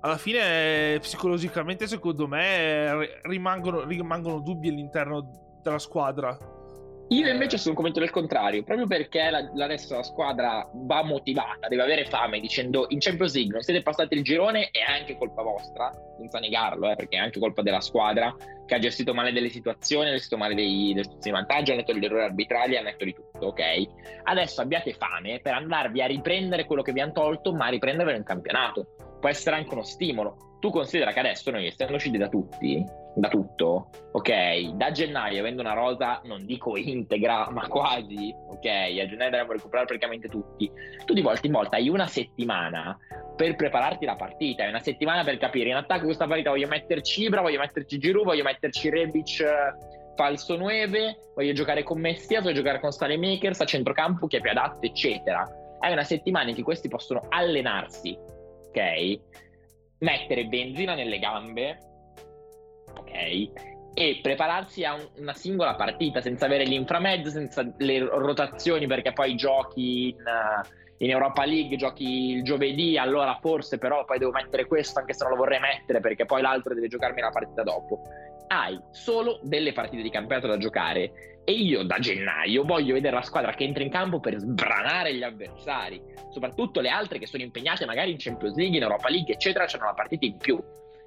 alla 0.00 0.18
fine 0.18 0.98
psicologicamente 1.00 1.86
secondo 1.86 2.26
me 2.26 3.20
rimangono, 3.22 3.84
rimangono 3.84 4.40
dubbi 4.40 4.68
all'interno 4.68 5.58
della 5.62 5.78
squadra 5.78 6.36
Io 7.08 7.28
invece 7.28 7.56
sono 7.56 7.76
convinto 7.76 8.00
del 8.00 8.10
contrario, 8.10 8.64
proprio 8.64 8.88
perché 8.88 9.30
la, 9.30 9.48
adesso 9.64 9.94
la 9.94 10.02
squadra 10.02 10.68
va 10.72 11.04
motivata, 11.04 11.68
deve 11.68 11.82
avere 11.82 12.04
fame, 12.06 12.40
dicendo 12.40 12.86
in 12.88 12.98
Champions 12.98 13.34
League 13.34 13.52
non 13.52 13.62
siete 13.62 13.80
passati 13.80 14.16
il 14.16 14.24
girone, 14.24 14.70
è 14.72 14.80
anche 14.80 15.16
colpa 15.16 15.42
vostra, 15.42 15.92
senza 16.18 16.40
negarlo, 16.40 16.90
eh, 16.90 16.96
perché 16.96 17.16
è 17.16 17.20
anche 17.20 17.38
colpa 17.38 17.62
della 17.62 17.80
squadra 17.80 18.34
che 18.66 18.74
ha 18.74 18.78
gestito 18.80 19.14
male 19.14 19.30
delle 19.30 19.50
situazioni, 19.50 20.08
ha 20.08 20.14
gestito 20.14 20.36
male 20.36 20.56
dei, 20.56 20.88
delle 20.94 21.04
situazioni 21.04 21.44
di 21.44 21.70
ha 21.70 21.74
netto 21.76 21.92
degli 21.92 22.04
errori 22.04 22.24
arbitrali, 22.24 22.76
ha 22.76 22.82
netto 22.82 23.04
di 23.04 23.14
tutto, 23.14 23.46
ok? 23.46 23.62
Adesso 24.24 24.60
abbiate 24.60 24.92
fame 24.92 25.38
per 25.40 25.54
andarvi 25.54 26.02
a 26.02 26.06
riprendere 26.06 26.64
quello 26.64 26.82
che 26.82 26.92
vi 26.92 27.00
hanno 27.00 27.12
tolto, 27.12 27.54
ma 27.54 27.68
riprendervelo 27.68 28.18
in 28.18 28.24
campionato. 28.24 28.88
Può 29.20 29.28
essere 29.28 29.54
anche 29.54 29.72
uno 29.72 29.84
stimolo. 29.84 30.45
Tu 30.60 30.70
considera 30.70 31.12
che 31.12 31.20
adesso 31.20 31.50
noi, 31.50 31.66
essendo 31.66 31.94
usciti 31.94 32.18
da 32.18 32.28
tutti, 32.28 32.84
da 33.14 33.28
tutto, 33.28 33.90
ok? 34.12 34.72
Da 34.74 34.90
gennaio, 34.90 35.40
avendo 35.40 35.62
una 35.62 35.72
rosa, 35.72 36.20
non 36.24 36.44
dico 36.44 36.76
integra, 36.76 37.48
ma 37.52 37.66
quasi, 37.66 38.34
ok? 38.34 38.66
A 38.66 39.06
gennaio 39.06 39.30
dovremmo 39.30 39.52
recuperare 39.52 39.86
praticamente 39.86 40.28
tutti. 40.28 40.70
Tu 41.04 41.14
di 41.14 41.22
volta 41.22 41.46
in 41.46 41.52
volta 41.52 41.76
hai 41.76 41.88
una 41.88 42.06
settimana 42.06 42.96
per 43.36 43.54
prepararti 43.54 44.06
la 44.06 44.16
partita, 44.16 44.62
hai 44.62 44.70
una 44.70 44.80
settimana 44.80 45.22
per 45.22 45.36
capire 45.36 45.68
in 45.68 45.76
attacco 45.76 46.04
questa 46.04 46.26
partita 46.26 46.50
voglio 46.50 46.68
metterci 46.68 47.24
Ibra, 47.24 47.42
voglio 47.42 47.58
metterci 47.58 47.98
Giroud, 47.98 48.24
voglio 48.24 48.42
metterci 48.42 48.88
Rebic 48.88 49.44
falso 50.16 50.56
9, 50.56 51.32
voglio 51.34 51.52
giocare 51.52 51.82
con 51.82 52.00
Messias, 52.00 52.42
voglio 52.42 52.56
giocare 52.56 52.80
con 52.80 52.90
Stale 52.90 53.16
Makers 53.16 53.60
a 53.60 53.64
centrocampo, 53.66 54.26
chi 54.26 54.36
è 54.36 54.40
più 54.40 54.50
adatto, 54.50 54.84
eccetera. 54.86 55.46
Hai 55.78 55.92
una 55.92 56.04
settimana 56.04 56.48
in 56.48 56.54
cui 56.54 56.64
questi 56.64 56.88
possono 56.88 57.26
allenarsi, 57.28 58.18
ok? 58.68 59.20
Mettere 59.98 60.44
benzina 60.46 60.94
nelle 60.94 61.18
gambe 61.18 61.78
ok? 62.98 63.94
E 63.94 64.18
prepararsi 64.22 64.84
a 64.84 64.94
un, 64.94 65.06
una 65.16 65.32
singola 65.32 65.74
partita 65.74 66.20
senza 66.20 66.44
avere 66.44 66.64
l'inframezzo, 66.64 67.30
senza 67.30 67.66
le 67.78 68.00
rotazioni, 68.00 68.86
perché 68.86 69.12
poi 69.12 69.36
giochi 69.36 70.08
in, 70.08 70.24
in, 70.98 71.10
Europa 71.10 71.44
League, 71.46 71.76
giochi 71.76 72.30
il 72.32 72.42
giovedì, 72.42 72.98
allora 72.98 73.38
forse 73.40 73.78
però 73.78 74.04
poi 74.04 74.18
devo 74.18 74.32
mettere 74.32 74.66
questo 74.66 74.98
anche 74.98 75.14
se 75.14 75.24
non 75.24 75.32
lo 75.32 75.38
vorrei 75.38 75.60
mettere 75.60 76.00
perché 76.00 76.26
poi 76.26 76.42
l'altro 76.42 76.74
deve 76.74 76.88
giocarmi 76.88 77.20
la 77.20 77.30
partita 77.30 77.62
dopo. 77.62 78.02
Hai 78.48 78.78
solo 78.90 79.40
delle 79.42 79.72
partite 79.72 80.02
di 80.02 80.10
campionato 80.10 80.46
da 80.46 80.58
giocare 80.58 81.35
e 81.48 81.52
io 81.52 81.84
da 81.84 82.00
gennaio 82.00 82.64
voglio 82.64 82.94
vedere 82.94 83.14
la 83.14 83.22
squadra 83.22 83.52
che 83.52 83.62
entra 83.62 83.84
in 83.84 83.88
campo 83.88 84.18
per 84.18 84.36
sbranare 84.36 85.14
gli 85.14 85.22
avversari, 85.22 86.02
soprattutto 86.32 86.80
le 86.80 86.88
altre 86.88 87.20
che 87.20 87.26
sono 87.28 87.44
impegnate 87.44 87.86
magari 87.86 88.10
in 88.10 88.16
Champions 88.18 88.56
League, 88.56 88.76
in 88.76 88.82
Europa 88.82 89.08
League, 89.08 89.32
eccetera, 89.32 89.64
hanno 89.64 89.84
una 89.84 89.94
partita 89.94 90.26
in 90.26 90.36
più. 90.38 90.60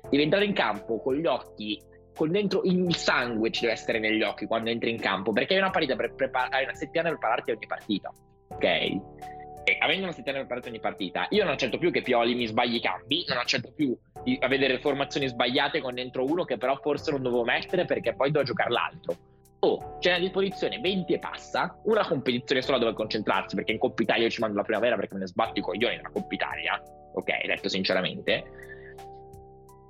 Devi 0.10 0.24
entrare 0.24 0.46
in 0.46 0.54
campo 0.54 1.02
con 1.02 1.16
gli 1.16 1.26
occhi 1.26 1.78
con 2.16 2.32
dentro 2.32 2.62
il 2.64 2.96
sangue 2.96 3.52
ci 3.52 3.62
deve 3.62 3.74
essere 3.74 4.00
negli 4.00 4.22
occhi 4.24 4.46
quando 4.46 4.70
entri 4.70 4.90
in 4.90 5.00
campo 5.00 5.32
perché 5.32 5.54
hai 5.54 5.60
una 5.60 5.70
per 5.70 6.14
prepar- 6.16 6.54
hai 6.54 6.64
una 6.64 6.74
settimana 6.74 7.10
per 7.10 7.18
prepararti 7.18 7.52
ogni 7.52 7.66
partita 7.66 8.12
ok? 8.50 8.64
E 8.64 9.78
avendo 9.80 10.04
una 10.04 10.12
settimana 10.12 10.46
per 10.46 10.48
prepararti 10.48 10.70
ogni 10.70 10.80
partita 10.80 11.28
io 11.30 11.44
non 11.44 11.54
accetto 11.54 11.78
più 11.78 11.92
che 11.92 12.02
Pioli 12.02 12.36
mi 12.36 12.46
sbagli 12.46 12.76
i 12.76 12.82
cambi 12.82 13.24
non 13.28 13.38
accetto 13.38 13.72
più 13.74 13.98
di 14.24 14.38
a 14.42 14.48
vedere 14.50 14.80
formazioni 14.80 15.30
sbagliate 15.30 15.80
con 15.80 15.94
dentro 15.94 16.26
uno 16.26 16.44
che 16.44 16.58
però 16.58 16.76
forse 16.82 17.12
non 17.12 17.22
dovevo 17.22 17.46
mettere 17.46 17.86
perché 17.86 18.14
poi 18.14 18.32
devo 18.32 18.44
giocare 18.44 18.72
l'altro 18.72 19.16
oh, 19.60 19.98
c'è 20.00 20.14
a 20.14 20.20
disposizione 20.20 20.80
20 20.80 21.14
e 21.14 21.20
passa, 21.20 21.78
una 21.84 22.06
competizione 22.06 22.62
sola 22.62 22.78
dove 22.78 22.94
concentrarsi, 22.94 23.56
perché 23.56 23.72
in 23.72 23.80
Coppa 23.80 24.04
Italia 24.04 24.24
io 24.24 24.30
ci 24.30 24.42
mando 24.42 24.58
la 24.58 24.64
primavera 24.64 24.96
perché 24.96 25.14
me 25.14 25.22
ne 25.22 25.28
sbatto 25.28 25.60
i 25.60 25.62
coglioni 25.62 25.96
nella 25.96 26.10
Coppa 26.10 26.34
Italia, 26.34 26.82
ok, 27.14 27.46
detto 27.46 27.70
sinceramente, 27.70 28.44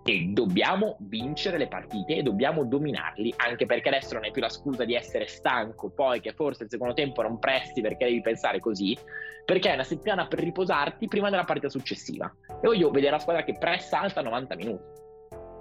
e 0.06 0.30
dobbiamo 0.32 0.98
vincere 1.02 1.58
le 1.58 1.68
partite 1.68 2.16
e 2.16 2.24
dobbiamo 2.24 2.66
dominarli, 2.66 3.34
anche 3.38 3.66
perché 3.68 3.90
adesso 3.90 4.16
non 4.16 4.26
è 4.26 4.32
più 4.32 4.42
la 4.42 4.50
scusa 4.50 4.84
di 4.84 4.96
essere 4.96 5.28
stanco, 5.28 5.92
poi 5.92 6.20
che 6.20 6.34
forse 6.34 6.64
il 6.64 6.70
secondo 6.70 6.94
tempo 6.94 7.22
non 7.22 7.38
presti 7.38 7.82
perché 7.82 8.06
devi 8.06 8.22
pensare 8.22 8.60
così, 8.60 8.98
perché 9.46 9.70
è 9.70 9.74
una 9.74 9.84
settimana 9.84 10.28
per 10.28 10.40
riposarti 10.40 11.08
prima 11.08 11.30
della 11.30 11.44
partita 11.44 11.70
successiva. 11.70 12.34
E 12.48 12.68
voglio 12.68 12.90
vedere 12.90 13.12
la 13.12 13.20
squadra 13.20 13.44
che 13.44 13.56
pressa 13.58 14.00
alta 14.00 14.22
90 14.22 14.56
minuti. 14.56 14.84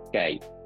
Ok? 0.06 0.57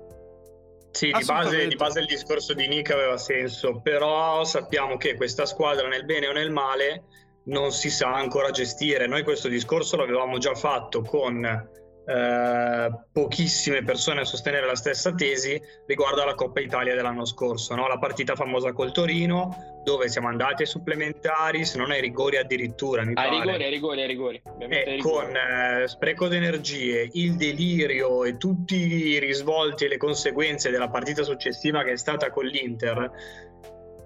Sì, 0.93 1.11
di 1.11 1.25
base, 1.25 1.67
di 1.69 1.75
base, 1.75 2.01
il 2.01 2.07
discorso 2.07 2.53
di 2.53 2.69
Nick 2.69 2.91
aveva 2.91 3.17
senso, 3.17 3.81
però 3.81 4.45
sappiamo 4.45 4.99
che 4.99 5.17
questa 5.17 5.47
squadra 5.47 5.89
nel 5.89 6.05
bene 6.05 6.29
o 6.29 6.33
nel 6.33 6.51
male 6.51 7.05
non 7.45 7.73
si 7.73 7.91
sa 7.91 8.15
ancora 8.15 8.51
gestire. 8.51 9.07
Noi 9.07 9.25
questo 9.25 9.49
discorso 9.49 9.97
l'avevamo 9.97 10.39
già 10.39 10.55
fatto 10.55 11.01
con 11.01 11.71
eh, 12.05 12.91
pochissime 13.13 13.85
persone 13.85 14.21
a 14.21 14.25
sostenere 14.25 14.67
la 14.67 14.75
stessa 14.75 15.15
tesi 15.15 15.61
riguardo 15.87 16.23
alla 16.23 16.35
Coppa 16.35 16.61
Italia 16.61 16.95
dell'anno 16.95 17.25
scorso, 17.25 17.75
no? 17.75 17.87
la 17.87 17.99
partita 17.99 18.35
famosa 18.35 18.73
col 18.73 18.93
Torino 18.93 19.81
dove 19.85 20.09
siamo 20.09 20.29
andati 20.29 20.63
ai 20.63 20.69
supplementari, 20.69 21.65
se 21.65 21.77
non 21.79 21.91
ai 21.91 22.01
rigori 22.01 22.37
addirittura. 22.37 23.03
Mi 23.03 23.15
ai 23.15 23.15
pare. 23.15 23.31
rigori, 23.31 23.65
ai 23.65 23.71
rigori, 23.71 24.01
ai 24.01 24.07
rigori. 24.07 24.43
E 24.69 24.99
con 25.01 25.35
eh, 25.35 25.89
spreco 25.89 26.29
di 26.29 26.37
energie, 26.37 27.09
il 27.13 27.35
delirio 27.37 28.25
e 28.25 28.37
tutti 28.37 28.77
i 28.77 29.19
risvolti 29.19 29.85
e 29.85 29.89
le 29.89 29.97
conseguenze 29.97 30.71
della 30.71 30.89
partita 30.89 31.23
successiva 31.23 31.83
che 31.83 31.93
è 31.93 31.97
stata 31.97 32.31
con 32.31 32.45
l'Inter, 32.47 33.11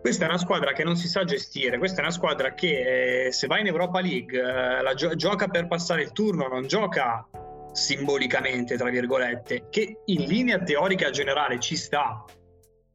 questa 0.01 0.27
è 0.27 0.29
una 0.29 0.39
squadra 0.39 0.73
che 0.73 0.85
non 0.85 0.97
si 0.97 1.09
sa 1.09 1.25
gestire, 1.25 1.79
questa 1.79 1.99
è 1.99 2.03
una 2.03 2.13
squadra 2.13 2.55
che 2.55 3.27
eh, 3.27 3.33
se 3.33 3.47
va 3.47 3.59
in 3.59 3.67
Europa 3.67 4.01
League 4.01 4.39
eh, 4.39 4.81
la 4.81 4.95
gio- 4.95 5.17
gioca 5.17 5.49
per 5.49 5.67
passare 5.67 6.03
il 6.03 6.13
turno, 6.13 6.47
non 6.47 6.67
gioca 6.67 7.27
simbolicamente, 7.77 8.77
tra 8.77 8.91
virgolette, 8.91 9.67
che 9.71 10.01
in 10.07 10.25
linea 10.25 10.59
teorica 10.59 11.11
generale 11.11 11.61
ci 11.61 11.77
sta, 11.77 12.25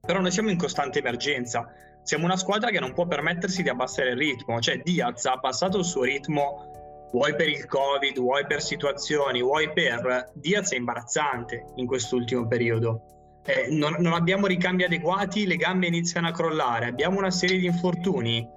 però 0.01 0.19
noi 0.19 0.31
siamo 0.31 0.49
in 0.49 0.57
costante 0.57 0.99
emergenza. 0.99 1.71
Siamo 2.03 2.25
una 2.25 2.35
squadra 2.35 2.71
che 2.71 2.79
non 2.79 2.93
può 2.93 3.05
permettersi 3.05 3.61
di 3.61 3.69
abbassare 3.69 4.09
il 4.09 4.17
ritmo, 4.17 4.59
cioè 4.59 4.77
Diaz 4.77 5.25
ha 5.25 5.33
abbassato 5.33 5.77
il 5.77 5.85
suo 5.85 6.03
ritmo 6.03 6.71
vuoi 7.11 7.35
per 7.35 7.47
il 7.47 7.65
Covid, 7.67 8.17
vuoi 8.17 8.45
per 8.47 8.61
situazioni, 8.61 9.41
vuoi 9.41 9.71
per... 9.71 10.31
Diaz 10.33 10.71
è 10.71 10.77
imbarazzante 10.77 11.65
in 11.75 11.85
quest'ultimo 11.85 12.47
periodo. 12.47 13.41
Eh, 13.45 13.67
non, 13.69 13.97
non 13.99 14.13
abbiamo 14.13 14.47
ricambi 14.47 14.83
adeguati, 14.83 15.45
le 15.45 15.57
gambe 15.57 15.87
iniziano 15.87 16.27
a 16.27 16.31
crollare, 16.31 16.87
abbiamo 16.87 17.17
una 17.17 17.31
serie 17.31 17.57
di 17.57 17.65
infortuni 17.65 18.47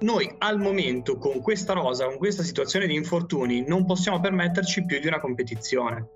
noi 0.00 0.32
al 0.38 0.58
momento 0.58 1.16
con 1.16 1.40
questa 1.40 1.72
rosa, 1.72 2.06
con 2.06 2.18
questa 2.18 2.42
situazione 2.42 2.86
di 2.86 2.94
infortuni, 2.94 3.64
non 3.66 3.84
possiamo 3.86 4.20
permetterci 4.20 4.84
più 4.84 4.98
di 4.98 5.06
una 5.06 5.20
competizione. 5.20 6.08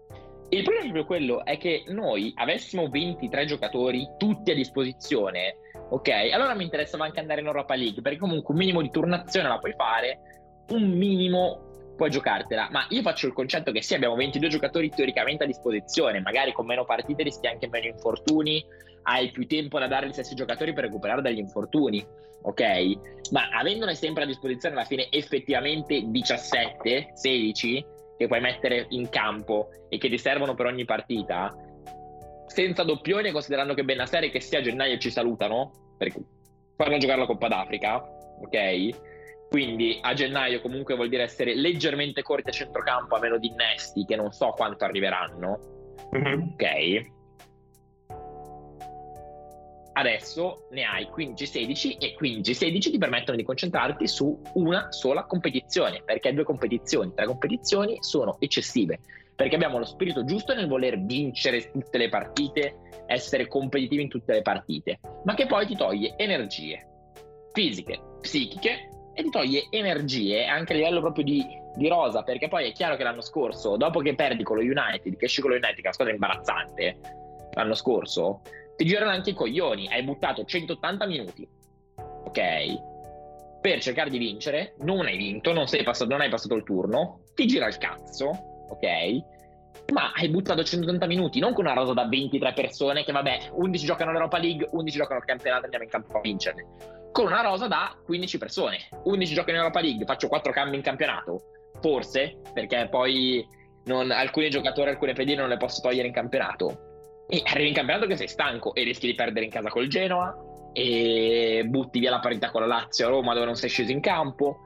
Il 0.49 0.63
problema 0.63 0.87
è 0.89 0.93
proprio 0.93 1.07
quello, 1.07 1.45
è 1.45 1.59
che 1.59 1.85
noi 1.89 2.33
avessimo 2.37 2.89
23 2.89 3.47
giocatori 3.47 4.07
tutti 4.17 4.53
a 4.53 4.55
disposizione, 4.55 5.57
ok? 5.91 6.09
Allora 6.33 6.55
mi 6.55 6.63
interessava 6.63 7.05
anche 7.05 7.19
andare 7.19 7.41
in 7.41 7.47
Europa 7.47 7.75
League, 7.75 8.01
perché 8.01 8.19
comunque 8.19 8.55
un 8.55 8.61
minimo 8.61 8.81
di 8.81 8.91
turnazione 8.91 9.49
la 9.49 9.59
puoi 9.59 9.75
fare, 9.77 10.21
un 10.69 10.89
minimo 10.91 11.66
puoi 11.97 12.11
giocartela. 12.11 12.69
Ma 12.71 12.87
io 12.91 13.03
faccio 13.03 13.27
il 13.27 13.33
concetto 13.33 13.73
che 13.73 13.83
sì, 13.83 13.95
abbiamo 13.95 14.15
22 14.15 14.49
giocatori 14.49 14.91
teoricamente 14.91 15.45
a 15.45 15.47
disposizione, 15.47 16.21
magari 16.21 16.53
con 16.53 16.67
meno 16.67 16.85
partite 16.85 17.23
rischi 17.23 17.47
anche 17.47 17.69
meno 17.69 17.87
infortuni, 17.87 18.65
hai 19.03 19.31
più 19.31 19.47
tempo 19.47 19.79
da 19.79 19.89
dare 19.89 20.07
agli 20.07 20.13
stessi 20.13 20.35
giocatori 20.35 20.73
per 20.73 20.85
recuperare 20.85 21.23
dagli 21.23 21.39
infortuni, 21.39 22.05
ok? 22.43 23.31
Ma 23.31 23.49
avendone 23.51 23.95
sempre 23.95 24.25
a 24.25 24.27
disposizione 24.27 24.75
alla 24.75 24.85
fine 24.85 25.09
effettivamente 25.11 26.03
17, 26.07 27.11
16 27.15 27.87
che 28.17 28.27
puoi 28.27 28.41
mettere 28.41 28.87
in 28.91 29.09
campo 29.09 29.69
e 29.89 29.99
che 29.99 30.09
ti 30.09 30.19
servono 30.19 30.55
per 30.55 30.67
ogni 30.67 30.85
partita, 30.85 31.55
senza 32.47 32.83
doppione, 32.83 33.33
considerando 33.33 33.75
che 33.75 33.85
Benasser 33.85 34.31
che 34.31 34.41
sia 34.41 34.59
a 34.59 34.63
gennaio 34.63 34.99
ci 34.99 35.11
salutano, 35.11 35.95
perché 35.99 36.21
fanno 36.77 36.99
giocare 36.99 37.21
la 37.21 37.27
Coppa 37.27 37.49
d'Africa, 37.49 37.97
ok? 38.41 39.16
Quindi 39.49 39.99
a 40.03 40.13
gennaio 40.13 40.61
comunque 40.61 40.97
vuol 40.97 41.09
dire 41.09 41.23
essere 41.23 41.55
leggermente 41.55 42.23
corti 42.23 42.51
a 42.51 42.53
centrocampo 42.53 43.15
a 43.17 43.21
meno 43.21 43.39
di 43.39 43.49
innesti 43.49 44.05
che 44.05 44.17
non 44.17 44.33
so 44.33 44.51
quanto 44.51 44.85
arriveranno, 44.85 45.59
mm-hmm. 46.15 46.41
ok? 46.53 47.15
adesso 49.97 50.67
ne 50.71 50.85
hai 50.85 51.09
15-16 51.15 51.97
e 51.99 52.17
15-16 52.21 52.81
ti 52.81 52.99
permettono 52.99 53.37
di 53.37 53.43
concentrarti 53.43 54.07
su 54.07 54.41
una 54.55 54.93
sola 54.93 55.25
competizione, 55.25 56.03
perché 56.05 56.33
due 56.35 56.45
competizioni, 56.45 57.13
tre 57.15 57.27
competizioni 57.27 57.97
sono 58.01 58.37
eccessive, 58.39 59.01
perché 59.35 59.55
abbiamo 59.55 59.79
lo 59.79 59.85
spirito 59.85 60.25
giusto 60.25 60.55
nel 60.55 60.69
voler 60.69 61.01
vincere 61.01 61.71
tutte 61.71 61.99
le 61.99 62.09
partite, 62.09 62.77
essere 63.07 63.49
competitivi 63.49 64.03
in 64.03 64.09
tutte 64.09 64.35
le 64.35 64.43
partite, 64.43 65.01
ma 65.25 65.35
che 65.35 65.47
poi 65.47 65.67
ti 65.67 65.77
toglie 65.77 66.15
energie 66.17 66.87
fisiche, 67.53 67.99
psichiche 68.21 68.91
e 69.17 69.23
ti 69.23 69.31
toglie 69.31 69.67
energie 69.71 70.45
anche 70.45 70.75
a 70.75 70.77
livello 70.77 71.01
proprio 71.01 71.25
di, 71.25 71.43
di 71.75 71.89
rosa, 71.89 72.23
perché 72.23 72.49
poi 72.49 72.69
è 72.69 72.73
chiaro 72.73 72.97
che 72.97 73.03
l'anno 73.03 73.23
scorso, 73.23 73.79
dopo 73.79 74.01
che 74.01 74.15
perdi 74.15 74.43
con 74.43 74.57
lo 74.57 74.63
United, 74.63 75.17
che 75.17 75.25
esci 75.25 75.41
con 75.41 75.51
lo 75.51 75.57
United, 75.57 75.77
che 75.77 75.81
è 75.81 75.85
una 75.85 75.93
squadra 75.95 76.13
imbarazzante, 76.13 76.99
l'anno 77.55 77.75
scorso, 77.75 78.43
ti 78.77 78.85
girano 78.85 79.13
anche 79.13 79.31
i 79.31 79.35
coglioni. 79.35 79.89
Hai 79.89 80.03
buttato 80.03 80.45
180 80.45 81.07
minuti, 81.07 81.49
ok? 81.97 83.61
Per 83.63 83.81
cercare 83.81 84.11
di 84.11 84.19
vincere, 84.19 84.75
non 84.81 85.07
hai 85.07 85.17
vinto, 85.17 85.55
non, 85.55 85.65
passato, 85.83 86.11
non 86.11 86.21
hai 86.21 86.29
passato 86.29 86.55
il 86.55 86.63
turno, 86.63 87.21
ti 87.35 87.47
gira 87.47 87.67
il 87.67 87.79
cazzo, 87.79 88.67
ok? 88.69 89.35
ma 89.93 90.11
hai 90.15 90.29
buttato 90.29 90.65
180 90.65 91.07
minuti, 91.07 91.39
non 91.39 91.53
con 91.53 91.65
una 91.65 91.75
rosa 91.75 91.93
da 91.93 92.09
23 92.09 92.55
persone 92.55 93.05
che 93.05 93.13
vabbè, 93.13 93.51
11 93.53 93.85
giocano 93.85 94.11
all'Europa 94.11 94.39
League, 94.39 94.69
11 94.69 94.97
giocano 94.97 95.21
al 95.21 95.25
campionato, 95.25 95.65
andiamo 95.65 95.85
in 95.85 95.91
campo 95.91 96.19
a 96.19 96.21
vincerne. 96.21 96.67
Con 97.13 97.27
una 97.27 97.41
rosa 97.41 97.67
da 97.67 97.97
15 98.05 98.39
persone, 98.39 98.89
11 99.05 99.35
giocano 99.35 99.57
in 99.57 99.63
Europa 99.63 99.81
League, 99.81 100.05
faccio 100.05 100.29
4 100.29 100.53
cambi 100.53 100.77
in 100.77 100.83
campionato, 100.83 101.41
forse, 101.81 102.41
perché 102.53 102.89
poi 102.91 103.47
non, 103.85 104.11
alcuni 104.11 104.51
giocatori, 104.51 104.91
alcune 104.91 105.15
pedine 105.15 105.41
non 105.41 105.49
le 105.49 105.57
posso 105.57 105.81
togliere 105.81 106.09
in 106.09 106.13
campionato. 106.13 107.25
E 107.29 107.43
arrivi 107.45 107.69
in 107.69 107.75
campionato 107.75 108.07
che 108.07 108.17
sei 108.17 108.29
stanco 108.29 108.75
e 108.75 108.83
rischi 108.85 109.07
di 109.07 109.15
perdere 109.15 109.45
in 109.47 109.51
casa 109.51 109.69
col 109.69 109.89
Genoa 109.89 110.35
e 110.73 111.65
butti 111.67 111.99
via 111.99 112.11
la 112.11 112.21
parità 112.21 112.51
con 112.51 112.61
la 112.61 112.67
Lazio 112.67 113.07
a 113.07 113.11
Roma 113.11 113.33
dove 113.33 113.47
non 113.47 113.57
sei 113.57 113.71
sceso 113.71 113.91
in 113.91 114.01
campo 114.01 114.61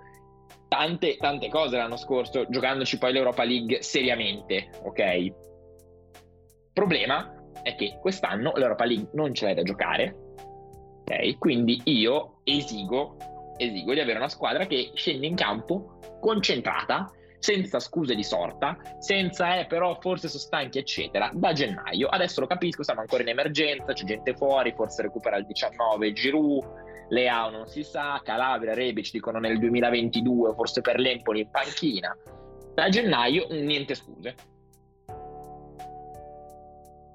tante, 0.71 1.17
tante 1.17 1.49
cose 1.49 1.77
l'anno 1.77 1.97
scorso, 1.97 2.47
giocandoci 2.49 2.97
poi 2.99 3.13
l'Europa 3.13 3.43
League 3.43 3.83
seriamente, 3.83 4.71
ok? 4.85 5.33
Problema 6.73 7.35
è 7.63 7.75
che 7.75 7.99
quest'anno 8.01 8.53
l'Europa 8.55 8.85
League 8.85 9.09
non 9.15 9.35
ce 9.35 9.47
l'hai 9.47 9.55
da 9.55 9.63
giocare, 9.63 10.20
Quindi 11.39 11.81
io 11.85 12.41
esigo, 12.45 13.17
esigo 13.57 13.93
di 13.93 14.01
avere 14.01 14.19
una 14.19 14.29
squadra 14.29 14.67
che 14.67 14.93
scende 14.95 15.27
in 15.27 15.35
campo 15.35 15.99
concentrata, 16.21 17.11
senza 17.39 17.81
scuse 17.81 18.15
di 18.15 18.23
sorta, 18.23 18.77
senza 18.99 19.59
eh, 19.59 19.67
però 19.67 19.99
forse 20.01 20.29
sono 20.29 20.43
stanchi, 20.43 20.79
eccetera, 20.79 21.31
da 21.33 21.53
gennaio. 21.53 22.09
Adesso 22.09 22.41
lo 22.41 22.47
capisco, 22.47 22.83
siamo 22.83 23.01
ancora 23.01 23.23
in 23.23 23.29
emergenza, 23.29 23.93
c'è 23.93 24.05
gente 24.05 24.35
fuori, 24.35 24.73
forse 24.77 25.03
recupera 25.03 25.37
il 25.37 25.47
19 25.47 26.13
Giroud 26.13 26.89
Leao 27.11 27.51
non 27.51 27.67
si 27.67 27.83
sa, 27.83 28.21
Calabria, 28.25 28.75
Rebic 28.75 29.11
dicono 29.11 29.39
nel 29.39 29.59
2022, 29.59 30.55
forse 30.55 30.81
per 30.81 30.99
l'Empoli 30.99 31.41
in 31.41 31.51
panchina. 31.51 32.17
Da 32.75 32.89
gennaio 32.89 33.47
niente 33.51 33.95
scuse. 33.95 34.35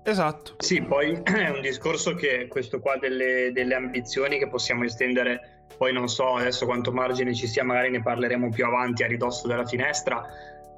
Esatto. 0.08 0.54
Sì, 0.60 0.84
poi 0.84 1.20
è 1.24 1.50
un 1.50 1.62
discorso 1.62 2.14
che 2.14 2.48
questo 2.48 2.80
qua 2.80 2.96
delle, 2.98 3.52
delle, 3.52 3.74
ambizioni 3.74 4.38
che 4.38 4.48
possiamo 4.48 4.84
estendere, 4.84 5.66
poi 5.78 5.92
non 5.94 6.08
so 6.08 6.36
adesso 6.36 6.66
quanto 6.66 6.92
margine 6.92 7.34
ci 7.34 7.48
sia, 7.48 7.64
magari 7.64 7.90
ne 7.90 8.04
parleremo 8.04 8.50
più 8.50 8.66
avanti 8.66 9.04
a 9.04 9.08
ridosso 9.08 9.48
della 9.48 9.66
finestra. 9.66 10.24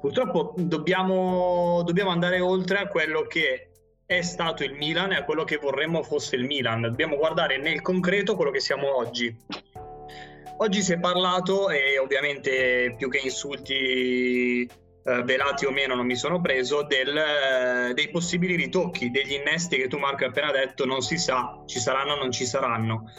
Purtroppo 0.00 0.54
dobbiamo, 0.56 1.82
dobbiamo 1.84 2.10
andare 2.10 2.40
oltre 2.40 2.78
a 2.78 2.88
quello 2.88 3.22
che 3.26 3.70
è 4.06 4.22
stato 4.22 4.64
il 4.64 4.72
Milan 4.72 5.12
e 5.12 5.16
a 5.16 5.24
quello 5.24 5.44
che 5.44 5.58
vorremmo 5.58 6.02
fosse 6.02 6.36
il 6.36 6.44
Milan. 6.44 6.80
Dobbiamo 6.80 7.16
guardare 7.16 7.58
nel 7.58 7.82
concreto 7.82 8.34
quello 8.34 8.50
che 8.50 8.60
siamo 8.60 8.96
oggi. 8.96 9.36
Oggi 10.60 10.80
si 10.80 10.94
è 10.94 10.98
parlato, 10.98 11.68
e 11.68 11.98
ovviamente 11.98 12.94
più 12.96 13.10
che 13.10 13.18
insulti 13.18 14.68
eh, 15.08 15.22
velati 15.22 15.64
o 15.64 15.70
meno 15.70 15.94
non 15.94 16.04
mi 16.04 16.16
sono 16.16 16.40
preso, 16.40 16.82
del, 16.82 17.16
eh, 17.16 17.94
dei 17.94 18.10
possibili 18.10 18.56
ritocchi, 18.56 19.10
degli 19.10 19.32
innesti 19.32 19.76
che 19.76 19.88
tu 19.88 19.96
Marco 19.96 20.24
hai 20.24 20.28
appena 20.28 20.52
detto, 20.52 20.84
non 20.84 21.00
si 21.00 21.16
sa, 21.16 21.62
ci 21.66 21.78
saranno 21.78 22.12
o 22.12 22.16
non 22.16 22.30
ci 22.30 22.44
saranno. 22.44 23.10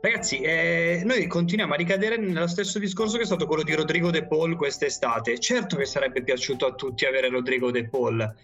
Ragazzi, 0.00 0.40
eh, 0.40 1.02
noi 1.04 1.26
continuiamo 1.26 1.74
a 1.74 1.76
ricadere 1.76 2.16
nello 2.16 2.46
stesso 2.46 2.78
discorso 2.78 3.16
che 3.16 3.22
è 3.22 3.26
stato 3.26 3.46
quello 3.46 3.62
di 3.62 3.74
Rodrigo 3.74 4.10
De 4.10 4.26
Paul 4.26 4.56
quest'estate. 4.56 5.38
Certo 5.38 5.76
che 5.76 5.86
sarebbe 5.86 6.22
piaciuto 6.22 6.66
a 6.66 6.74
tutti 6.74 7.04
avere 7.04 7.28
Rodrigo 7.28 7.70
De 7.70 7.88
Paul, 7.88 8.34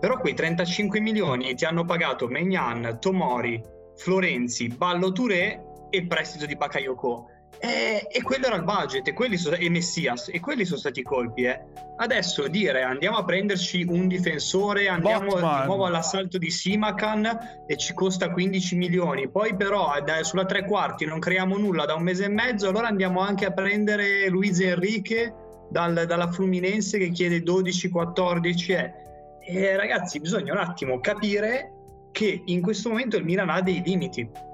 però 0.00 0.18
quei 0.18 0.34
35 0.34 1.00
milioni 1.00 1.54
ti 1.54 1.64
hanno 1.64 1.84
pagato 1.84 2.28
Megnan, 2.28 2.98
Tomori, 3.00 3.60
Florenzi, 3.96 4.68
Ballo 4.68 5.12
Touré 5.12 5.60
e 5.90 6.06
prestito 6.06 6.46
di 6.46 6.56
Bakayoko. 6.56 7.29
E, 7.58 8.06
e, 8.10 8.22
quello 8.22 8.46
era 8.46 8.56
il 8.56 8.64
budget, 8.64 9.06
e, 9.08 9.12
quelli 9.12 9.36
so, 9.36 9.52
e 9.52 9.68
Messias, 9.68 10.30
e 10.32 10.40
quelli 10.40 10.64
sono 10.64 10.78
stati 10.78 11.00
i 11.00 11.02
colpi. 11.02 11.42
Eh. 11.42 11.60
Adesso 11.98 12.48
dire 12.48 12.82
andiamo 12.82 13.18
a 13.18 13.24
prenderci 13.24 13.84
un 13.86 14.08
difensore, 14.08 14.88
andiamo 14.88 15.28
Botman. 15.28 15.60
di 15.60 15.66
nuovo 15.66 15.84
all'assalto 15.84 16.38
di 16.38 16.50
Simacan 16.50 17.64
e 17.66 17.76
ci 17.76 17.92
costa 17.92 18.30
15 18.30 18.76
milioni, 18.76 19.28
poi 19.28 19.54
però 19.54 19.92
da, 20.02 20.22
sulla 20.22 20.46
tre 20.46 20.64
quarti 20.64 21.04
non 21.04 21.18
creiamo 21.18 21.58
nulla 21.58 21.84
da 21.84 21.94
un 21.94 22.02
mese 22.02 22.24
e 22.24 22.28
mezzo, 22.28 22.68
allora 22.68 22.88
andiamo 22.88 23.20
anche 23.20 23.44
a 23.44 23.50
prendere 23.50 24.28
Luis 24.28 24.58
Enrique 24.60 25.34
dal, 25.68 26.04
dalla 26.06 26.30
Fluminense 26.30 26.96
che 26.96 27.10
chiede 27.10 27.42
12-14. 27.42 28.70
Eh. 28.70 28.92
E 29.46 29.76
ragazzi, 29.76 30.18
bisogna 30.20 30.52
un 30.52 30.58
attimo 30.60 31.00
capire 31.00 31.72
che 32.12 32.42
in 32.46 32.62
questo 32.62 32.88
momento 32.88 33.16
il 33.16 33.24
Milan 33.24 33.50
ha 33.50 33.60
dei 33.60 33.82
limiti 33.84 34.48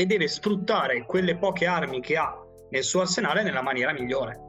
e 0.00 0.06
deve 0.06 0.28
sfruttare 0.28 1.04
quelle 1.04 1.36
poche 1.36 1.66
armi 1.66 2.00
che 2.00 2.16
ha 2.16 2.34
nel 2.70 2.82
suo 2.82 3.02
arsenale 3.02 3.42
nella 3.42 3.60
maniera 3.60 3.92
migliore. 3.92 4.48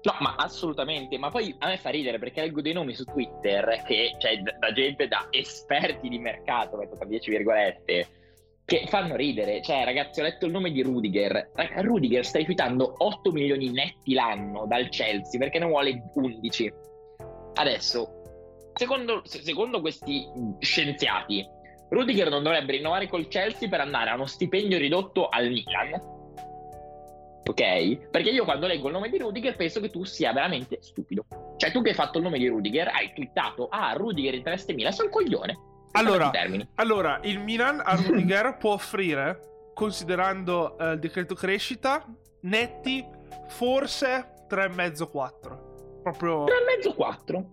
No, 0.00 0.16
ma 0.20 0.34
assolutamente, 0.36 1.18
ma 1.18 1.28
poi 1.28 1.54
a 1.58 1.68
me 1.68 1.76
fa 1.76 1.90
ridere 1.90 2.18
perché 2.18 2.40
leggo 2.40 2.62
dei 2.62 2.72
nomi 2.72 2.94
su 2.94 3.04
Twitter 3.04 3.82
che, 3.86 4.14
cioè, 4.18 4.40
da 4.40 4.72
gente, 4.72 5.08
da 5.08 5.26
esperti 5.30 6.08
di 6.08 6.18
mercato, 6.18 6.78
metto 6.78 6.96
tra 6.96 7.04
10 7.04 7.30
virgolette, 7.30 8.08
che 8.64 8.86
fanno 8.88 9.14
ridere. 9.14 9.60
Cioè, 9.60 9.84
ragazzi, 9.84 10.20
ho 10.20 10.22
letto 10.22 10.46
il 10.46 10.52
nome 10.52 10.70
di 10.72 10.82
Rudiger. 10.82 11.50
Rudiger 11.82 12.24
sta 12.24 12.38
rifiutando 12.38 12.94
8 12.96 13.30
milioni 13.30 13.70
netti 13.70 14.14
l'anno 14.14 14.64
dal 14.66 14.88
Chelsea 14.88 15.38
perché 15.38 15.58
ne 15.58 15.66
vuole 15.66 16.02
11. 16.14 16.72
Adesso, 17.56 18.22
secondo, 18.72 19.20
secondo 19.24 19.82
questi 19.82 20.26
scienziati, 20.60 21.46
Rudiger 21.88 22.28
non 22.28 22.42
dovrebbe 22.42 22.72
rinnovare 22.72 23.08
col 23.08 23.28
Chelsea 23.28 23.68
per 23.68 23.80
andare 23.80 24.10
a 24.10 24.14
uno 24.14 24.26
stipendio 24.26 24.78
ridotto 24.78 25.28
al 25.28 25.48
Milan. 25.48 26.12
Ok? 27.46 28.08
Perché 28.10 28.30
io 28.30 28.44
quando 28.44 28.66
leggo 28.66 28.86
il 28.86 28.94
nome 28.94 29.10
di 29.10 29.18
Rudiger 29.18 29.54
penso 29.54 29.80
che 29.80 29.90
tu 29.90 30.04
sia 30.04 30.32
veramente 30.32 30.78
stupido. 30.80 31.26
Cioè, 31.56 31.70
tu 31.70 31.82
che 31.82 31.90
hai 31.90 31.94
fatto 31.94 32.18
il 32.18 32.24
nome 32.24 32.38
di 32.38 32.48
Rudiger, 32.48 32.88
hai 32.88 33.12
twittato, 33.14 33.68
ah, 33.70 33.92
Rudiger 33.92 34.34
interessa 34.34 34.72
Milan, 34.72 34.92
sei 34.92 35.06
un 35.06 35.12
coglione. 35.12 35.58
Allora, 35.92 36.32
allora, 36.74 37.20
il 37.22 37.38
Milan 37.38 37.80
a 37.84 37.94
Rudiger 38.00 38.56
può 38.56 38.72
offrire, 38.72 39.70
considerando 39.74 40.74
uh, 40.78 40.92
il 40.92 40.98
decreto 40.98 41.34
crescita, 41.34 42.04
netti 42.40 43.06
forse 43.48 44.46
3,5-4. 44.48 46.02
Proprio... 46.02 46.44
3,5-4. 46.44 47.44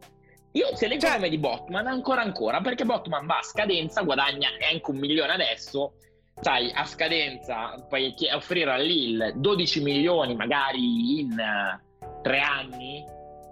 Io 0.54 0.76
se 0.76 0.88
leggo 0.88 1.02
cioè... 1.02 1.12
il 1.12 1.16
nome 1.16 1.30
di 1.30 1.38
Botman, 1.38 1.88
ancora 1.88 2.22
ancora, 2.22 2.60
perché 2.62 2.84
Botman 2.84 3.26
va 3.26 3.38
a 3.38 3.44
scadenza, 3.44 4.02
guadagna 4.02 4.50
anche 4.70 4.92
un 4.92 4.98
milione 4.98 5.34
adesso, 5.34 5.94
sai, 6.42 6.72
a 6.74 6.86
scadenza 6.86 7.86
puoi 7.88 8.14
offrire 8.34 8.72
a 8.72 8.78
Lille 8.78 9.34
12 9.36 9.82
milioni 9.82 10.36
magari 10.36 11.20
in 11.20 11.32
uh, 11.32 12.22
tre 12.22 12.40
anni, 12.40 13.04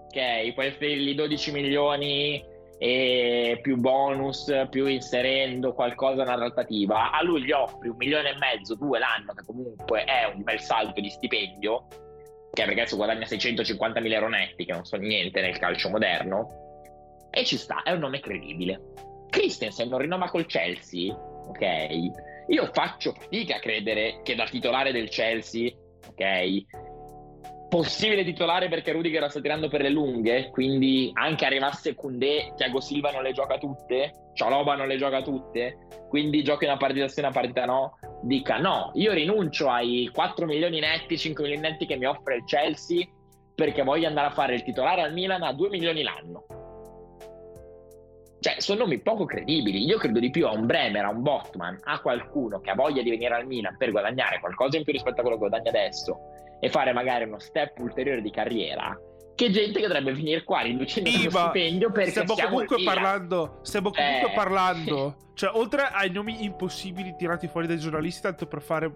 ok? 0.07 0.53
Puoi 0.53 0.67
offrirgli 0.67 1.15
12 1.15 1.51
milioni 1.51 2.43
e 2.81 3.59
più 3.61 3.77
bonus, 3.77 4.51
più 4.69 4.85
inserendo 4.85 5.73
qualcosa 5.73 6.23
nella 6.23 6.37
trattativa. 6.37 7.11
A 7.11 7.23
lui 7.23 7.43
gli 7.43 7.51
offri 7.51 7.87
un 7.87 7.95
milione 7.97 8.31
e 8.31 8.37
mezzo, 8.37 8.75
due 8.75 8.99
l'anno, 8.99 9.33
che 9.33 9.43
comunque 9.45 10.03
è 10.03 10.31
un 10.33 10.43
bel 10.43 10.59
salto 10.59 10.99
di 10.99 11.09
stipendio, 11.09 11.87
che 12.51 12.63
perché 12.65 12.81
adesso 12.81 12.97
guadagna 12.97 13.25
650 13.25 14.01
mila 14.01 14.15
euro 14.15 14.29
netti, 14.29 14.65
che 14.65 14.73
non 14.73 14.83
so 14.83 14.97
niente 14.97 15.39
nel 15.39 15.57
calcio 15.57 15.89
moderno 15.89 16.67
e 17.31 17.45
ci 17.45 17.57
sta, 17.57 17.83
è 17.83 17.91
un 17.91 17.99
nome 17.99 18.19
credibile. 18.19 18.81
Christensen 19.29 19.89
non 19.89 19.99
rinnova 19.99 20.29
col 20.29 20.45
Chelsea, 20.45 21.13
ok? 21.13 22.47
Io 22.47 22.69
faccio 22.73 23.13
fatica 23.13 23.57
a 23.57 23.59
credere 23.59 24.21
che 24.23 24.35
da 24.35 24.45
titolare 24.45 24.91
del 24.91 25.09
Chelsea, 25.09 25.71
ok? 26.07 27.67
Possibile 27.69 28.23
titolare 28.23 28.67
perché 28.67 28.91
Rudiger 28.91 29.29
sta 29.29 29.39
tirando 29.39 29.67
per 29.67 29.81
le 29.81 29.91
lunghe, 29.91 30.49
quindi 30.49 31.11
anche 31.13 31.45
arrivasse 31.45 31.93
Koundé, 31.93 32.53
Thiago 32.55 32.79
Silva 32.79 33.11
non 33.11 33.21
le 33.21 33.31
gioca 33.31 33.59
tutte, 33.59 34.31
Cialoba 34.33 34.75
non 34.75 34.87
le 34.87 34.97
gioca 34.97 35.21
tutte, 35.21 35.77
quindi 36.09 36.43
giochi 36.43 36.65
una 36.65 36.77
partita 36.77 37.07
sì, 37.07 37.19
una 37.19 37.29
partita 37.29 37.65
no, 37.65 37.99
dica 38.23 38.57
no, 38.57 38.89
io 38.95 39.13
rinuncio 39.13 39.69
ai 39.69 40.09
4 40.11 40.47
milioni 40.47 40.79
netti, 40.79 41.15
5 41.15 41.43
milioni 41.43 41.69
netti 41.69 41.85
che 41.85 41.95
mi 41.95 42.05
offre 42.05 42.37
il 42.37 42.45
Chelsea 42.45 43.07
perché 43.53 43.83
voglio 43.83 44.07
andare 44.07 44.27
a 44.27 44.31
fare 44.31 44.55
il 44.55 44.63
titolare 44.63 45.03
al 45.03 45.13
Milan 45.13 45.43
a 45.43 45.53
2 45.53 45.69
milioni 45.69 46.01
l'anno 46.01 46.45
cioè, 48.39 48.55
sono 48.59 48.79
nomi 48.79 48.99
poco 48.99 49.25
credibili. 49.25 49.83
Io 49.83 49.97
credo 49.97 50.19
di 50.19 50.29
più 50.29 50.47
a 50.47 50.51
un 50.51 50.65
Bremer, 50.65 51.03
a 51.03 51.09
un 51.09 51.21
Botman, 51.21 51.77
a 51.83 51.99
qualcuno 51.99 52.61
che 52.61 52.69
ha 52.69 52.75
voglia 52.75 53.01
di 53.01 53.09
venire 53.09 53.35
al 53.35 53.45
Milan 53.45 53.75
per 53.77 53.91
guadagnare 53.91 54.39
qualcosa 54.39 54.77
in 54.77 54.83
più 54.83 54.93
rispetto 54.93 55.19
a 55.19 55.21
quello 55.21 55.37
che 55.37 55.47
guadagna 55.47 55.69
adesso 55.69 56.19
e 56.61 56.69
fare 56.69 56.93
magari 56.93 57.25
uno 57.25 57.39
step 57.39 57.77
ulteriore 57.79 58.21
di 58.21 58.31
carriera. 58.31 58.97
Che 59.35 59.51
gente 59.51 59.79
che 59.79 59.87
dovrebbe 59.87 60.13
venire 60.13 60.43
qua 60.43 60.61
riducendo 60.61 61.09
il 61.09 61.29
stipendio 61.29 61.91
perché 61.91 62.11
stiamo 62.11 62.35
comunque 62.35 62.83
parlando. 62.83 63.59
Stiamo 63.61 63.91
comunque 63.91 64.31
eh. 64.31 64.35
parlando. 64.35 65.15
Cioè, 65.33 65.51
oltre 65.53 65.83
ai 65.83 66.09
nomi 66.09 66.43
impossibili 66.43 67.15
tirati 67.17 67.47
fuori 67.47 67.67
dai 67.67 67.77
giornalisti, 67.77 68.21
tanto 68.21 68.47
per 68.47 68.61
fare. 68.61 68.89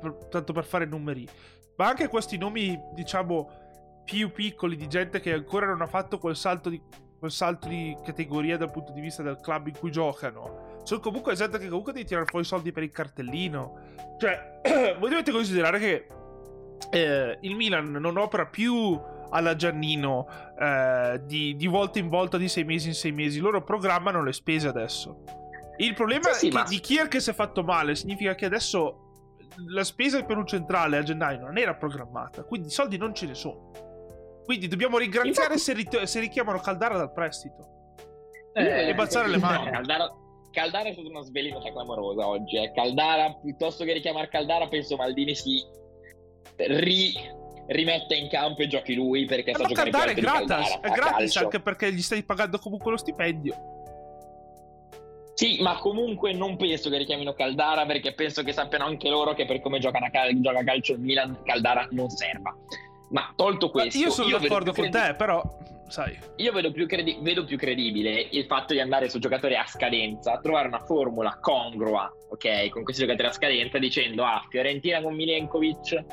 Per, 0.00 0.26
tanto 0.30 0.52
per 0.52 0.64
fare 0.64 0.84
numeri. 0.84 1.26
Ma 1.76 1.86
anche 1.86 2.08
questi 2.08 2.38
nomi, 2.38 2.78
diciamo 2.92 3.64
più 4.04 4.30
piccoli 4.30 4.76
di 4.76 4.88
gente 4.88 5.18
che 5.20 5.32
ancora 5.32 5.66
non 5.66 5.80
ha 5.80 5.86
fatto 5.86 6.18
quel 6.18 6.36
salto 6.36 6.68
di 6.68 6.80
quel 7.26 7.32
salto 7.32 7.68
di 7.68 7.96
categoria 8.04 8.56
dal 8.56 8.70
punto 8.70 8.92
di 8.92 9.00
vista 9.00 9.22
del 9.22 9.38
club 9.40 9.66
in 9.66 9.76
cui 9.76 9.90
giocano. 9.90 10.80
Sono 10.84 11.00
comunque 11.00 11.34
gente 11.34 11.58
che 11.58 11.68
comunque 11.68 11.92
devi 11.92 12.04
tirare 12.04 12.26
fuori 12.26 12.44
i 12.44 12.48
soldi 12.48 12.70
per 12.72 12.84
il 12.84 12.90
cartellino. 12.90 13.80
Cioè, 14.18 14.60
voi 14.98 15.10
dovete 15.10 15.32
considerare 15.32 15.78
che 15.78 16.06
eh, 16.90 17.38
il 17.40 17.56
Milan 17.56 17.90
non 17.90 18.16
opera 18.16 18.46
più 18.46 18.98
alla 19.30 19.56
Giannino 19.56 20.28
eh, 20.58 21.20
di, 21.24 21.56
di, 21.56 21.66
volta 21.66 21.98
in 21.98 22.08
volta, 22.08 22.38
di 22.38 22.48
sei 22.48 22.64
mesi 22.64 22.88
in 22.88 22.94
sei 22.94 23.12
mesi. 23.12 23.40
Loro 23.40 23.62
programmano 23.62 24.22
le 24.22 24.32
spese 24.32 24.68
adesso. 24.68 25.24
Il 25.78 25.94
problema 25.94 26.32
sì, 26.32 26.46
sì, 26.46 26.52
ma... 26.52 26.62
di 26.62 26.78
Kier 26.78 27.08
che 27.08 27.20
si 27.20 27.30
è 27.30 27.34
fatto 27.34 27.62
male 27.64 27.96
significa 27.96 28.34
che 28.34 28.46
adesso 28.46 29.02
la 29.68 29.84
spesa 29.84 30.22
per 30.22 30.36
un 30.36 30.46
centrale 30.46 30.96
a 30.96 31.02
gennaio 31.02 31.40
non 31.40 31.58
era 31.58 31.74
programmata, 31.74 32.44
quindi 32.44 32.68
i 32.68 32.70
soldi 32.70 32.96
non 32.96 33.14
ce 33.14 33.26
ne 33.26 33.34
sono. 33.34 33.85
Quindi 34.46 34.68
dobbiamo 34.68 34.96
ringraziare 34.96 35.54
Infatti... 35.54 35.58
se, 35.58 35.72
rit- 35.72 36.02
se, 36.04 36.20
richiamano 36.20 36.60
Caldara 36.60 36.96
dal 36.96 37.12
prestito. 37.12 37.74
Eh, 38.54 38.88
e 38.88 38.94
baciare 38.94 39.28
le 39.28 39.38
mani. 39.38 39.64
No, 39.64 39.70
Caldara, 39.72 40.08
Caldara 40.52 40.88
è 40.88 40.92
stata 40.92 41.08
una 41.08 41.22
svelita 41.22 41.58
clamorosa 41.58 42.26
oggi. 42.26 42.56
Eh. 42.56 42.72
Caldara, 42.72 43.34
piuttosto 43.42 43.84
che 43.84 43.92
richiamare 43.92 44.28
Caldara, 44.28 44.68
penso 44.68 44.94
Maldini 44.94 45.34
si 45.34 45.62
ri, 46.56 47.12
rimette 47.66 48.14
in 48.14 48.28
campo 48.28 48.62
e 48.62 48.68
giochi 48.68 48.94
lui 48.94 49.24
perché 49.24 49.50
Ma 49.50 49.58
sta 49.58 49.66
giocando 49.66 49.90
Caldara 49.90 50.12
è 50.12 50.14
gratis, 50.14 50.78
è 50.80 50.90
gratis 50.90 51.36
anche 51.36 51.60
perché 51.60 51.92
gli 51.92 52.00
stai 52.00 52.22
pagando 52.22 52.58
comunque 52.58 52.92
lo 52.92 52.96
stipendio. 52.96 53.74
Sì, 55.34 55.60
ma 55.60 55.76
comunque 55.76 56.32
non 56.32 56.56
penso 56.56 56.88
che 56.88 56.96
richiamino 56.96 57.34
Caldara 57.34 57.84
perché 57.84 58.14
penso 58.14 58.42
che 58.42 58.52
sappiano 58.52 58.86
anche 58.86 59.10
loro 59.10 59.34
che 59.34 59.44
per 59.44 59.60
come 59.60 59.80
gioca, 59.80 59.98
cal- 60.10 60.40
gioca 60.40 60.64
calcio 60.64 60.92
il 60.92 61.00
Milan, 61.00 61.42
Caldara 61.44 61.86
non 61.90 62.08
serva. 62.08 62.56
Ma 63.10 63.32
tolto 63.36 63.70
questo, 63.70 63.98
io 63.98 64.10
sono 64.10 64.28
io 64.28 64.38
d'accordo 64.38 64.72
con 64.72 64.88
credi- 64.88 65.06
te, 65.06 65.14
però 65.14 65.42
sai. 65.88 66.18
Io 66.36 66.52
vedo 66.52 66.72
più, 66.72 66.86
credi- 66.86 67.18
vedo 67.20 67.44
più, 67.44 67.56
credibile 67.56 68.28
il 68.30 68.44
fatto 68.46 68.72
di 68.72 68.80
andare 68.80 69.08
su 69.08 69.18
giocatori 69.18 69.54
a 69.54 69.64
scadenza, 69.66 70.38
trovare 70.38 70.68
una 70.68 70.80
formula 70.80 71.38
congrua, 71.40 72.12
ok, 72.30 72.68
con 72.70 72.82
questi 72.82 73.02
giocatori 73.02 73.28
a 73.28 73.32
scadenza, 73.32 73.78
dicendo 73.78 74.24
ah, 74.24 74.44
Fiorentina 74.48 75.00
con 75.00 75.14
Milenkovic, 75.14 76.04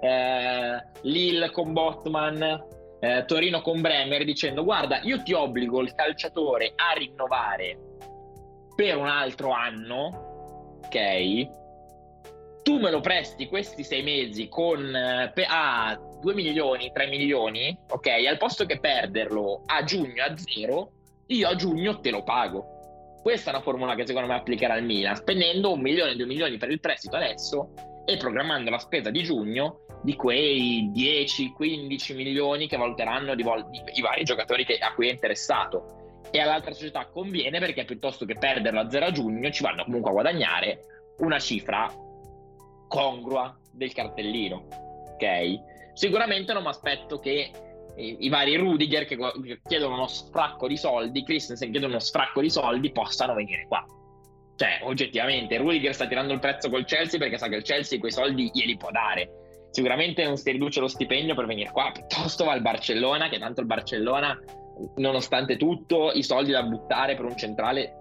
eh, 0.00 0.84
Lille 1.02 1.50
con 1.50 1.72
Botman, 1.72 2.64
eh, 3.00 3.24
Torino 3.26 3.60
con 3.62 3.80
Bremer, 3.80 4.24
dicendo 4.24 4.64
guarda, 4.64 5.00
io 5.02 5.22
ti 5.22 5.32
obbligo 5.32 5.80
il 5.80 5.94
calciatore 5.94 6.72
a 6.74 6.92
rinnovare 6.96 7.78
per 8.74 8.96
un 8.96 9.06
altro 9.06 9.52
anno, 9.52 10.78
ok? 10.84 11.58
Tu 12.62 12.78
me 12.78 12.90
lo 12.90 13.00
presti 13.00 13.46
questi 13.46 13.84
sei 13.84 14.02
mesi 14.02 14.48
con 14.48 14.94
eh, 14.94 15.32
a 15.46 15.98
2 16.20 16.34
milioni, 16.34 16.90
3 16.92 17.06
milioni, 17.06 17.76
ok? 17.88 18.06
Al 18.28 18.38
posto 18.38 18.66
che 18.66 18.78
perderlo 18.78 19.62
a 19.66 19.82
giugno 19.84 20.22
a 20.22 20.36
zero, 20.36 20.92
io 21.26 21.48
a 21.48 21.54
giugno 21.54 22.00
te 22.00 22.10
lo 22.10 22.22
pago. 22.22 23.18
Questa 23.22 23.50
è 23.50 23.54
una 23.54 23.62
formula 23.62 23.94
che 23.94 24.06
secondo 24.06 24.28
me 24.28 24.34
applicherà 24.34 24.74
al 24.74 24.84
Milan, 24.84 25.16
spendendo 25.16 25.72
un 25.72 25.80
milione, 25.80 26.16
due 26.16 26.26
milioni 26.26 26.56
per 26.56 26.70
il 26.70 26.80
prestito 26.80 27.16
adesso 27.16 27.72
e 28.04 28.16
programmando 28.16 28.70
la 28.70 28.78
spesa 28.78 29.10
di 29.10 29.22
giugno 29.22 29.84
di 30.02 30.16
quei 30.16 30.90
10-15 30.94 32.14
milioni 32.14 32.66
che 32.66 32.76
valuteranno 32.76 33.34
di 33.34 33.42
vol- 33.42 33.68
i 33.92 34.00
vari 34.00 34.24
giocatori 34.24 34.64
che, 34.64 34.78
a 34.78 34.94
cui 34.94 35.08
è 35.08 35.12
interessato. 35.12 35.98
E 36.30 36.40
all'altra 36.40 36.72
società 36.72 37.06
conviene 37.06 37.58
perché 37.58 37.84
piuttosto 37.84 38.24
che 38.24 38.34
perderlo 38.34 38.80
a 38.80 38.90
zero 38.90 39.06
a 39.06 39.10
giugno 39.10 39.50
ci 39.50 39.62
vanno 39.62 39.84
comunque 39.84 40.10
a 40.10 40.14
guadagnare 40.14 40.80
una 41.18 41.38
cifra 41.38 41.92
congrua 42.88 43.58
del 43.72 43.92
cartellino. 43.92 44.66
Ok? 45.14 45.69
Sicuramente 46.00 46.54
non 46.54 46.62
mi 46.62 46.70
aspetto 46.70 47.18
che 47.18 47.50
i, 47.96 48.16
i, 48.20 48.28
vari 48.30 48.56
Rudiger 48.56 49.04
che, 49.04 49.18
che 49.18 49.60
chiedono 49.68 49.96
uno 49.96 50.06
sfracco 50.06 50.66
di 50.66 50.78
soldi, 50.78 51.22
Christensen 51.22 51.70
chiedono 51.70 51.92
uno 51.92 52.00
sfracco 52.00 52.40
di 52.40 52.48
soldi, 52.48 52.90
possano 52.90 53.34
venire 53.34 53.66
qua. 53.68 53.84
Cioè, 54.56 54.78
oggettivamente, 54.84 55.58
Rudiger 55.58 55.92
sta 55.92 56.06
tirando 56.06 56.32
il 56.32 56.38
prezzo 56.38 56.70
col 56.70 56.86
Chelsea 56.86 57.18
perché 57.18 57.36
sa 57.36 57.48
che 57.48 57.56
il 57.56 57.64
Chelsea 57.64 57.98
quei 57.98 58.12
soldi 58.12 58.50
glieli 58.50 58.78
può 58.78 58.90
dare. 58.90 59.68
Sicuramente 59.72 60.24
non 60.24 60.38
si 60.38 60.50
riduce 60.50 60.80
lo 60.80 60.88
stipendio 60.88 61.34
per 61.34 61.44
venire 61.44 61.70
qua, 61.70 61.90
piuttosto 61.92 62.44
va 62.44 62.52
al 62.52 62.62
Barcellona, 62.62 63.28
che 63.28 63.38
tanto 63.38 63.60
il 63.60 63.66
Barcellona, 63.66 64.40
nonostante 64.96 65.58
tutto, 65.58 66.12
i 66.12 66.22
soldi 66.22 66.50
da 66.50 66.62
buttare 66.62 67.14
per 67.14 67.26
un 67.26 67.36
centrale 67.36 67.92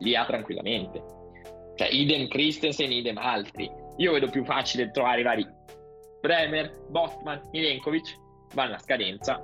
li 0.00 0.14
ha 0.14 0.26
tranquillamente. 0.26 1.02
Cioè, 1.76 1.88
idem 1.88 2.28
Christensen, 2.28 2.92
idem 2.92 3.16
altri. 3.16 3.70
Io 3.96 4.12
vedo 4.12 4.28
più 4.28 4.44
facile 4.44 4.90
trovare 4.90 5.20
i 5.20 5.24
vari 5.24 5.60
Bremer, 6.22 6.70
Botman, 6.88 7.48
Milenkovic 7.50 8.16
vanno 8.54 8.76
a 8.76 8.78
scadenza. 8.78 9.42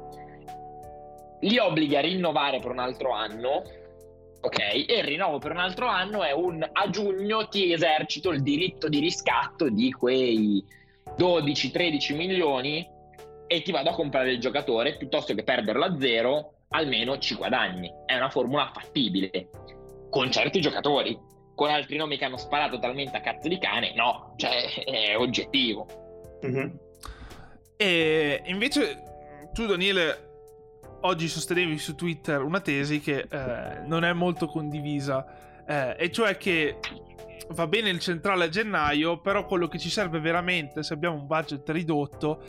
Li 1.40 1.58
obblighi 1.58 1.96
a 1.96 2.00
rinnovare 2.00 2.60
per 2.60 2.70
un 2.70 2.78
altro 2.78 3.12
anno, 3.12 3.64
ok? 4.40 4.58
E 4.58 4.98
il 4.98 5.04
rinnovo 5.04 5.38
per 5.38 5.50
un 5.50 5.58
altro 5.58 5.88
anno 5.88 6.22
è 6.22 6.30
un 6.32 6.66
a 6.70 6.88
giugno 6.88 7.48
ti 7.48 7.72
esercito 7.72 8.30
il 8.30 8.42
diritto 8.42 8.88
di 8.88 9.00
riscatto 9.00 9.68
di 9.68 9.90
quei 9.90 10.64
12-13 11.16 12.14
milioni 12.14 12.88
e 13.48 13.62
ti 13.62 13.72
vado 13.72 13.90
a 13.90 13.94
comprare 13.94 14.30
il 14.30 14.40
giocatore 14.40 14.96
piuttosto 14.96 15.34
che 15.34 15.42
perderlo 15.42 15.84
a 15.84 15.98
zero, 15.98 16.52
almeno 16.68 17.18
ci 17.18 17.34
guadagni. 17.34 17.92
È 18.06 18.14
una 18.14 18.30
formula 18.30 18.70
fattibile 18.72 19.50
con 20.10 20.30
certi 20.30 20.60
giocatori. 20.60 21.18
Con 21.56 21.70
altri 21.70 21.96
nomi 21.96 22.16
che 22.16 22.24
hanno 22.24 22.36
sparato 22.36 22.78
talmente 22.78 23.16
a 23.16 23.20
cazzo 23.20 23.48
di 23.48 23.58
cane, 23.58 23.92
no, 23.96 24.34
cioè 24.36 24.84
è 24.84 25.16
oggettivo. 25.16 26.07
Mm-hmm. 26.46 26.68
E 27.76 28.42
invece 28.46 29.02
tu, 29.52 29.66
Daniele, 29.66 30.28
oggi 31.02 31.28
sostenevi 31.28 31.78
su 31.78 31.94
Twitter 31.94 32.42
una 32.42 32.60
tesi 32.60 33.00
che 33.00 33.26
eh, 33.30 33.80
non 33.86 34.04
è 34.04 34.12
molto 34.12 34.46
condivisa, 34.46 35.64
eh, 35.66 35.96
e 35.98 36.10
cioè 36.10 36.36
che 36.36 36.78
va 37.50 37.66
bene 37.66 37.90
il 37.90 38.00
centrale 38.00 38.44
a 38.44 38.48
gennaio, 38.48 39.20
però 39.20 39.46
quello 39.46 39.68
che 39.68 39.78
ci 39.78 39.90
serve 39.90 40.20
veramente 40.20 40.82
se 40.82 40.92
abbiamo 40.92 41.16
un 41.16 41.26
budget 41.26 41.68
ridotto 41.70 42.42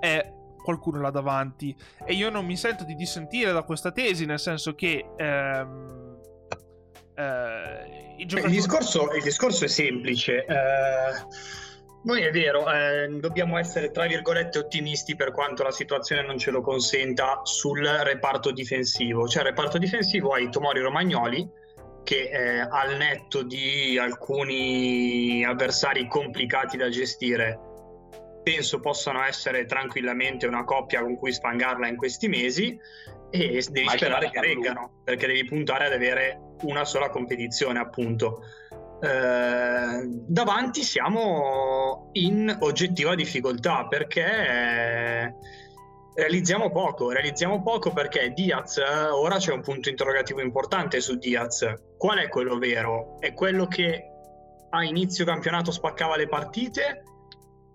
è 0.00 0.32
qualcuno 0.62 1.00
là 1.00 1.10
davanti. 1.10 1.74
E 2.04 2.12
io 2.14 2.30
non 2.30 2.44
mi 2.44 2.56
sento 2.56 2.84
di 2.84 2.94
dissentire 2.94 3.52
da 3.52 3.62
questa 3.62 3.90
tesi, 3.90 4.26
nel 4.26 4.40
senso 4.40 4.74
che... 4.74 5.04
Ehm, 5.16 6.18
eh, 7.16 8.14
il, 8.18 8.26
giocatori... 8.26 8.52
il, 8.52 8.60
discorso, 8.60 9.12
il, 9.12 9.22
discorso, 9.22 9.64
è 9.64 9.68
semplice. 9.68 10.44
Eh 10.44 11.62
noi 12.04 12.22
è 12.22 12.30
vero, 12.30 12.70
eh, 12.70 13.08
dobbiamo 13.18 13.58
essere 13.58 13.90
tra 13.90 14.06
virgolette 14.06 14.58
ottimisti 14.58 15.16
per 15.16 15.32
quanto 15.32 15.62
la 15.62 15.70
situazione 15.70 16.22
non 16.22 16.38
ce 16.38 16.50
lo 16.50 16.60
consenta 16.60 17.40
sul 17.44 17.84
reparto 17.84 18.50
difensivo. 18.52 19.26
Cioè, 19.26 19.42
il 19.42 19.48
reparto 19.48 19.78
difensivo 19.78 20.32
hai 20.32 20.50
Tomori 20.50 20.80
Romagnoli, 20.80 21.48
che 22.02 22.28
eh, 22.30 22.58
al 22.60 22.96
netto 22.96 23.42
di 23.42 23.98
alcuni 23.98 25.44
avversari 25.44 26.06
complicati 26.06 26.76
da 26.76 26.90
gestire, 26.90 27.58
penso 28.42 28.80
possano 28.80 29.24
essere 29.24 29.64
tranquillamente 29.64 30.46
una 30.46 30.64
coppia 30.64 31.00
con 31.00 31.16
cui 31.16 31.32
sfangarla 31.32 31.88
in 31.88 31.96
questi 31.96 32.28
mesi 32.28 32.78
e 33.30 33.66
devi 33.70 33.86
Ma 33.86 33.92
sperare 33.92 34.30
che 34.30 34.40
reggano, 34.40 35.00
perché 35.02 35.26
devi 35.26 35.44
puntare 35.46 35.86
ad 35.86 35.92
avere 35.92 36.38
una 36.62 36.84
sola 36.84 37.08
competizione, 37.08 37.78
appunto. 37.78 38.42
Eh, 39.04 40.08
davanti 40.26 40.82
siamo 40.82 42.08
in 42.12 42.56
oggettiva 42.60 43.14
difficoltà 43.14 43.86
perché 43.86 45.36
realizziamo 46.14 46.70
poco, 46.70 47.10
realizziamo 47.10 47.62
poco 47.62 47.92
perché 47.92 48.32
Diaz, 48.32 48.78
ora 49.12 49.36
c'è 49.36 49.52
un 49.52 49.60
punto 49.60 49.90
interrogativo 49.90 50.40
importante 50.40 51.02
su 51.02 51.18
Diaz. 51.18 51.70
Qual 51.98 52.16
è 52.16 52.28
quello 52.30 52.56
vero? 52.56 53.16
È 53.18 53.34
quello 53.34 53.66
che 53.66 54.04
a 54.70 54.82
inizio 54.84 55.26
campionato 55.26 55.70
spaccava 55.70 56.16
le 56.16 56.26
partite 56.26 57.02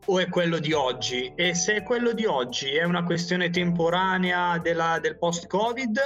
o 0.06 0.18
è 0.18 0.28
quello 0.30 0.58
di 0.58 0.74
oggi? 0.74 1.32
E 1.36 1.54
se 1.54 1.76
è 1.76 1.84
quello 1.84 2.12
di 2.14 2.26
oggi 2.26 2.74
è 2.74 2.86
una 2.86 3.04
questione 3.04 3.52
temporanea 3.52 4.58
della, 4.58 4.98
del 5.00 5.20
post-Covid 5.20 6.00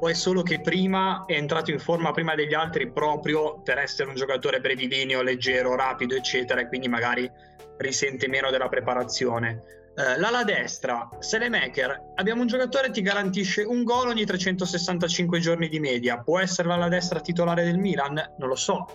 o 0.00 0.08
è 0.08 0.14
solo 0.14 0.42
che 0.42 0.60
prima 0.60 1.24
è 1.26 1.34
entrato 1.34 1.70
in 1.70 1.78
forma 1.78 2.10
prima 2.10 2.34
degli 2.34 2.54
altri 2.54 2.90
proprio 2.90 3.60
per 3.60 3.78
essere 3.78 4.08
un 4.08 4.14
giocatore 4.14 4.60
brevilineo, 4.60 5.22
leggero, 5.22 5.74
rapido, 5.76 6.14
eccetera, 6.14 6.60
e 6.60 6.68
quindi 6.68 6.88
magari 6.88 7.30
risente 7.78 8.28
meno 8.28 8.50
della 8.50 8.68
preparazione? 8.68 9.62
Uh, 9.96 10.18
l'ala 10.18 10.42
destra, 10.42 11.08
Selemaker, 11.20 12.12
abbiamo 12.16 12.40
un 12.40 12.48
giocatore 12.48 12.86
che 12.86 12.94
ti 12.94 13.02
garantisce 13.02 13.62
un 13.62 13.84
gol 13.84 14.08
ogni 14.08 14.24
365 14.24 15.38
giorni 15.38 15.68
di 15.68 15.78
media. 15.78 16.18
Può 16.18 16.40
essere 16.40 16.68
l'ala 16.68 16.88
destra 16.88 17.20
titolare 17.20 17.62
del 17.62 17.78
Milan? 17.78 18.14
Non 18.38 18.48
lo 18.48 18.56
so 18.56 18.86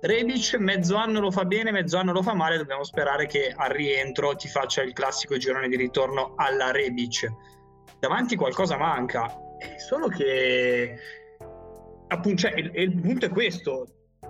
Rebic 0.00 0.56
mezzo 0.58 0.96
anno 0.96 1.20
lo 1.20 1.30
fa 1.30 1.44
bene, 1.44 1.72
mezzo 1.72 1.96
anno 1.96 2.12
lo 2.12 2.22
fa 2.22 2.34
male, 2.34 2.58
dobbiamo 2.58 2.84
sperare 2.84 3.26
che 3.26 3.52
al 3.54 3.70
rientro 3.70 4.36
ti 4.36 4.46
faccia 4.46 4.82
il 4.82 4.92
classico 4.92 5.36
girone 5.38 5.68
di 5.68 5.76
ritorno 5.76 6.34
alla 6.36 6.70
Rebic. 6.70 7.26
Davanti 7.98 8.36
qualcosa 8.36 8.76
manca, 8.76 9.34
solo 9.76 10.08
che 10.08 10.98
appunto 12.08 12.42
cioè, 12.42 12.54
il, 12.58 12.70
il 12.74 13.00
punto 13.00 13.26
è 13.26 13.28
questo, 13.28 13.86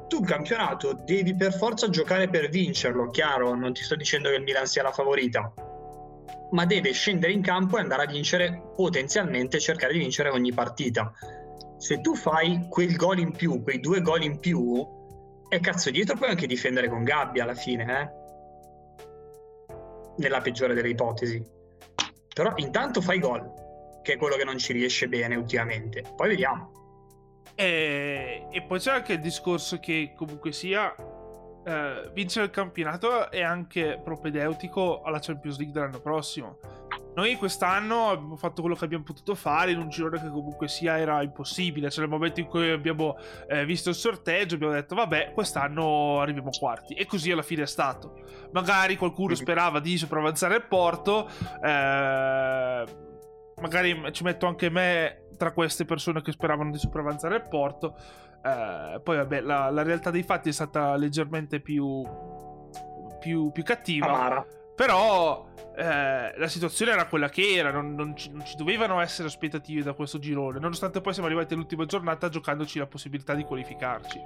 tu 0.09 0.20
il 0.20 0.27
campionato 0.27 0.93
devi 1.05 1.35
per 1.35 1.53
forza 1.53 1.89
giocare 1.89 2.29
per 2.29 2.49
vincerlo, 2.49 3.11
chiaro, 3.11 3.55
non 3.55 3.72
ti 3.72 3.83
sto 3.83 3.97
dicendo 3.97 4.29
che 4.31 4.37
il 4.37 4.43
Milan 4.43 4.66
sia 4.66 4.83
la 4.83 4.93
favorita, 4.93 5.53
ma 6.51 6.64
deve 6.64 6.93
scendere 6.93 7.33
in 7.33 7.43
campo 7.43 7.77
e 7.77 7.81
andare 7.81 8.05
a 8.05 8.07
vincere, 8.07 8.70
potenzialmente 8.74 9.59
cercare 9.59 9.93
di 9.93 9.99
vincere 9.99 10.29
ogni 10.31 10.53
partita. 10.53 11.12
Se 11.79 12.01
tu 12.01 12.14
fai 12.14 12.66
quel 12.68 12.97
gol 12.97 13.18
in 13.18 13.33
più, 13.33 13.62
quei 13.62 13.81
due 13.81 14.01
gol 14.01 14.22
in 14.22 14.39
più, 14.39 14.87
e 15.49 15.61
cazzo, 15.61 15.91
dietro 15.91 16.16
puoi 16.16 16.31
anche 16.31 16.47
difendere 16.47 16.89
con 16.89 17.05
gabbia 17.05 17.43
alla 17.43 17.55
fine, 17.55 18.01
eh? 18.01 18.24
Nella 20.18 20.41
peggiore 20.41 20.74
delle 20.74 20.89
ipotesi. 20.89 21.45
Però 22.33 22.53
intanto 22.57 23.01
fai 23.01 23.18
gol, 23.18 23.53
che 24.07 24.12
è 24.12 24.16
quello 24.16 24.36
che 24.36 24.44
non 24.44 24.57
ci 24.57 24.72
riesce 24.72 25.09
bene 25.09 25.34
ultimamente. 25.34 26.04
Poi 26.14 26.28
vediamo. 26.28 26.70
E, 27.57 28.46
e 28.52 28.62
poi 28.62 28.78
c'è 28.78 28.92
anche 28.92 29.14
il 29.14 29.20
discorso 29.20 29.80
che 29.80 30.12
comunque 30.14 30.52
sia 30.52 30.94
eh, 30.94 32.09
vincere 32.12 32.44
il 32.44 32.52
campionato 32.52 33.28
è 33.32 33.42
anche 33.42 34.00
propedeutico 34.02 35.02
alla 35.02 35.18
Champions 35.18 35.57
League 35.57 35.74
dell'anno 35.74 35.98
prossimo. 35.98 36.59
Noi 37.16 37.34
quest'anno 37.34 38.11
abbiamo 38.11 38.36
fatto 38.36 38.61
quello 38.61 38.76
che 38.76 38.84
abbiamo 38.84 39.02
potuto 39.02 39.34
fare 39.34 39.72
in 39.72 39.78
un 39.78 39.88
girone 39.88 40.20
che 40.20 40.28
comunque 40.28 40.68
sia 40.68 40.98
era 40.98 41.20
impossibile. 41.22 41.90
Cioè, 41.90 42.04
nel 42.04 42.11
momento 42.11 42.38
in 42.38 42.46
cui 42.46 42.70
abbiamo 42.70 43.16
eh, 43.48 43.64
visto 43.64 43.88
il 43.88 43.96
sorteggio, 43.96 44.54
abbiamo 44.54 44.74
detto, 44.74 44.94
vabbè, 44.94 45.32
quest'anno 45.32 46.20
arriviamo 46.20 46.50
quarti. 46.50 46.94
E 46.94 47.07
così 47.07 47.32
alla 47.32 47.42
fine 47.42 47.62
è 47.62 47.66
stato. 47.66 48.20
Magari 48.52 48.96
qualcuno 48.96 49.34
sperava 49.34 49.80
di 49.80 49.96
sopravanzare 49.96 50.57
il 50.57 50.66
Porto. 50.68 51.28
Eh, 51.64 53.04
magari 53.61 53.96
ci 54.12 54.22
metto 54.22 54.46
anche 54.46 54.70
me 54.70 55.28
tra 55.36 55.52
queste 55.52 55.84
persone 55.84 56.22
che 56.22 56.32
speravano 56.32 56.70
di 56.70 56.78
sopravanzare 56.78 57.36
il 57.36 57.48
Porto. 57.48 57.96
Eh, 58.42 59.00
poi, 59.02 59.16
vabbè, 59.16 59.40
la, 59.40 59.70
la, 59.70 59.82
realtà 59.82 60.11
dei 60.11 60.22
fatti 60.22 60.48
è 60.48 60.52
stata 60.52 60.94
leggermente 60.96 61.61
più, 61.61 62.02
più, 63.18 63.50
più 63.50 63.62
cattiva. 63.62 64.07
Amara. 64.07 64.46
Però 64.74 65.46
eh, 65.74 66.34
la 66.36 66.48
situazione 66.48 66.92
era 66.92 67.07
quella 67.07 67.28
che 67.28 67.54
era, 67.54 67.70
non, 67.70 67.94
non, 67.94 68.14
ci, 68.14 68.30
non, 68.30 68.44
ci, 68.44 68.57
dovevano 68.57 69.00
essere 69.00 69.28
aspettative 69.28 69.82
da 69.82 69.94
questo 69.94 70.18
girone, 70.18 70.59
nonostante 70.59 71.00
poi 71.00 71.14
siamo 71.14 71.28
arrivati 71.28 71.54
all'ultima 71.54 71.86
giornata 71.86 72.28
giocandoci 72.28 72.78
la 72.78 72.86
possibilità 72.86 73.34
di 73.34 73.44
qualificarci. 73.44 74.20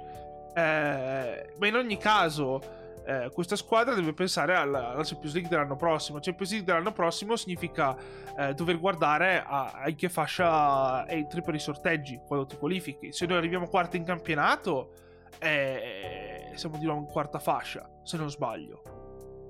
Eh, 0.53 1.53
ma 1.57 1.67
in 1.67 1.75
ogni 1.75 1.97
caso, 1.97 2.59
eh, 3.05 3.29
questa 3.33 3.55
squadra 3.55 3.93
deve 3.93 4.13
pensare 4.13 4.55
alla, 4.55 4.89
alla, 4.89 5.03
Champions 5.03 5.33
League 5.33 5.49
dell'anno 5.49 5.75
prossimo. 5.75 6.19
Champions 6.19 6.51
League 6.51 6.67
dell'anno 6.67 6.91
prossimo 6.91 7.35
significa 7.35 7.95
eh, 8.37 8.53
dover 8.53 8.79
guardare 8.79 9.43
a, 9.45 9.71
a, 9.71 9.89
in 9.89 9.95
che 9.95 10.09
fascia 10.09 11.07
entri 11.07 11.41
per 11.41 11.55
i 11.55 11.59
sorteggi 11.59 12.19
quando 12.25 12.45
ti 12.45 12.57
qualifichi. 12.57 13.11
Se 13.11 13.25
noi 13.25 13.37
arriviamo 13.37 13.67
quarti 13.67 13.97
in 13.97 14.03
campionato, 14.03 14.93
eh, 15.39 16.51
siamo 16.53 16.77
di 16.77 16.85
nuovo 16.85 17.01
in 17.01 17.07
quarta 17.07 17.39
fascia, 17.39 17.89
se 18.03 18.17
non 18.17 18.29
sbaglio. 18.29 19.01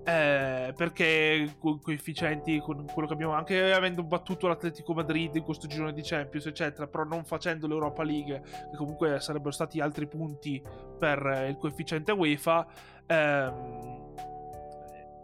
Eh, 0.04 0.74
perché 0.76 1.58
con 1.60 1.80
coefficienti, 1.80 2.60
con 2.60 2.88
quello 2.92 3.08
che 3.08 3.14
abbiamo 3.14 3.34
anche 3.34 3.72
avendo 3.72 4.02
battuto 4.02 4.48
l'Atletico 4.48 4.94
Madrid 4.94 5.36
in 5.36 5.44
questo 5.44 5.68
girone 5.68 5.94
di 5.94 6.02
Champions, 6.02 6.48
eccetera, 6.48 6.88
però 6.88 7.04
non 7.04 7.24
facendo 7.24 7.68
l'Europa 7.68 8.02
League, 8.02 8.42
che 8.42 8.78
comunque 8.78 9.20
sarebbero 9.20 9.52
stati 9.52 9.80
altri 9.80 10.08
punti 10.08 10.62
per 10.98 11.46
il 11.48 11.58
coefficiente 11.58 12.12
UEFA. 12.12 12.66
Ehm, 13.12 13.80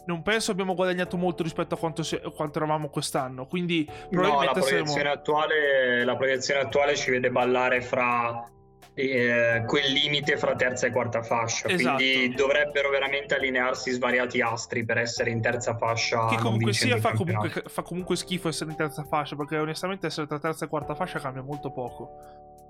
non 0.05 0.21
penso 0.21 0.51
abbiamo 0.51 0.73
guadagnato 0.73 1.17
molto 1.17 1.43
rispetto 1.43 1.75
a 1.75 1.77
quanto, 1.77 2.03
se- 2.03 2.21
quanto 2.35 2.59
eravamo 2.59 2.89
quest'anno. 2.89 3.45
Quindi, 3.45 3.85
probabilmente 4.09 4.29
no, 4.29 4.43
la 4.43 4.51
proiezione, 4.51 4.88
saremo... 4.88 5.13
attuale, 5.13 6.05
la 6.05 6.15
proiezione 6.15 6.59
attuale 6.61 6.95
ci 6.95 7.11
vede 7.11 7.29
ballare 7.29 7.81
fra 7.81 8.49
eh, 8.93 9.63
quel 9.65 9.91
limite 9.91 10.38
fra 10.38 10.55
terza 10.55 10.88
e 10.88 10.91
quarta 10.91 11.21
fascia. 11.21 11.67
Esatto. 11.67 11.97
Quindi 11.97 12.35
dovrebbero 12.35 12.89
veramente 12.89 13.35
allinearsi 13.35 13.91
svariati 13.91 14.41
astri 14.41 14.85
per 14.85 14.97
essere 14.97 15.29
in 15.29 15.41
terza 15.41 15.75
fascia. 15.75 16.27
Che 16.27 16.38
comunque 16.38 16.73
sia, 16.73 16.97
fa 16.97 17.11
comunque, 17.11 17.63
fa 17.67 17.81
comunque, 17.81 18.15
schifo 18.15 18.47
essere 18.47 18.71
in 18.71 18.77
terza 18.77 19.03
fascia, 19.03 19.35
perché 19.35 19.57
onestamente 19.57 20.07
essere 20.07 20.25
tra 20.25 20.39
terza 20.39 20.65
e 20.65 20.67
quarta 20.69 20.95
fascia 20.95 21.19
cambia 21.19 21.43
molto 21.43 21.71
poco. 21.71 22.09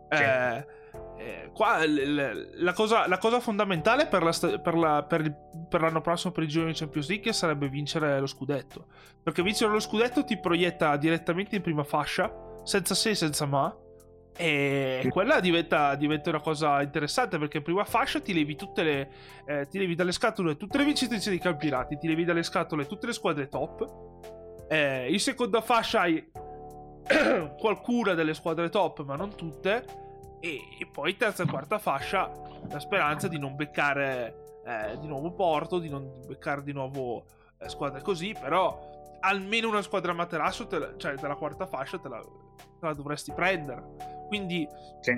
Sì. 0.09 0.23
Eh, 0.23 0.65
eh, 1.17 1.49
qua 1.53 1.79
la 1.85 2.73
cosa, 2.73 3.07
la 3.07 3.17
cosa, 3.17 3.39
fondamentale 3.39 4.07
per, 4.07 4.23
la, 4.23 4.59
per, 4.59 4.75
la, 4.75 5.03
per, 5.03 5.21
il, 5.21 5.35
per, 5.69 5.81
l'anno 5.81 6.01
prossimo 6.01 6.31
per 6.31 6.43
il 6.43 6.49
giro 6.49 6.65
di 6.65 6.73
Champions 6.73 7.09
League 7.09 7.33
sarebbe 7.33 7.67
vincere 7.69 8.19
lo 8.19 8.27
scudetto. 8.27 8.87
Perché 9.23 9.41
vincere 9.41 9.71
lo 9.71 9.79
scudetto 9.79 10.23
ti 10.23 10.37
proietta 10.39 10.95
direttamente 10.97 11.55
in 11.55 11.61
prima 11.61 11.83
fascia, 11.83 12.31
senza 12.63 12.95
se 12.95 13.11
e 13.11 13.15
senza 13.15 13.45
ma 13.45 13.75
e 14.39 15.07
quella 15.11 15.39
diventa, 15.39 15.95
diventa, 15.95 16.29
una 16.29 16.41
cosa 16.41 16.83
interessante 16.83 17.39
perché 17.39 17.57
in 17.57 17.63
prima 17.63 17.83
fascia 17.85 18.19
ti 18.19 18.35
levi 18.35 18.55
tutte 18.55 18.83
le. 18.83 19.09
Eh, 19.45 19.67
ti 19.67 19.79
levi 19.79 19.95
dalle 19.95 20.11
scatole 20.11 20.55
tutte 20.55 20.77
le 20.77 20.83
vincitrici 20.83 21.29
dei 21.29 21.39
campionati, 21.39 21.97
ti 21.97 22.07
levi 22.07 22.23
dalle 22.23 22.43
scatole 22.43 22.85
tutte 22.85 23.07
le 23.07 23.13
squadre 23.13 23.47
top. 23.47 24.65
Eh, 24.69 25.11
in 25.11 25.19
seconda 25.19 25.61
fascia 25.61 26.01
hai 26.01 26.23
qualcuna 27.57 28.13
delle 28.13 28.35
squadre 28.35 28.69
top, 28.69 29.03
ma 29.03 29.15
non 29.15 29.33
tutte. 29.35 30.05
E, 30.39 30.61
e 30.79 30.85
poi 30.85 31.17
terza 31.17 31.43
e 31.43 31.47
quarta 31.47 31.79
fascia 31.79 32.31
la 32.69 32.79
speranza 32.79 33.27
di 33.27 33.39
non 33.39 33.55
beccare 33.55 34.61
eh, 34.65 34.97
di 34.99 35.07
nuovo 35.07 35.31
Porto, 35.31 35.79
di 35.79 35.89
non 35.89 36.11
beccare 36.27 36.61
di 36.63 36.73
nuovo 36.73 37.25
eh, 37.59 37.69
squadre 37.69 38.01
così, 38.01 38.35
però 38.39 38.95
almeno 39.21 39.69
una 39.69 39.81
squadra 39.81 40.13
materasso, 40.13 40.67
la, 40.71 40.93
cioè 40.97 41.15
dalla 41.15 41.35
quarta 41.35 41.65
fascia, 41.65 41.97
te 41.97 42.09
la, 42.09 42.19
te 42.19 42.85
la 42.85 42.93
dovresti 42.93 43.31
prendere. 43.31 43.81
Quindi 44.27 44.67
sì. 44.99 45.13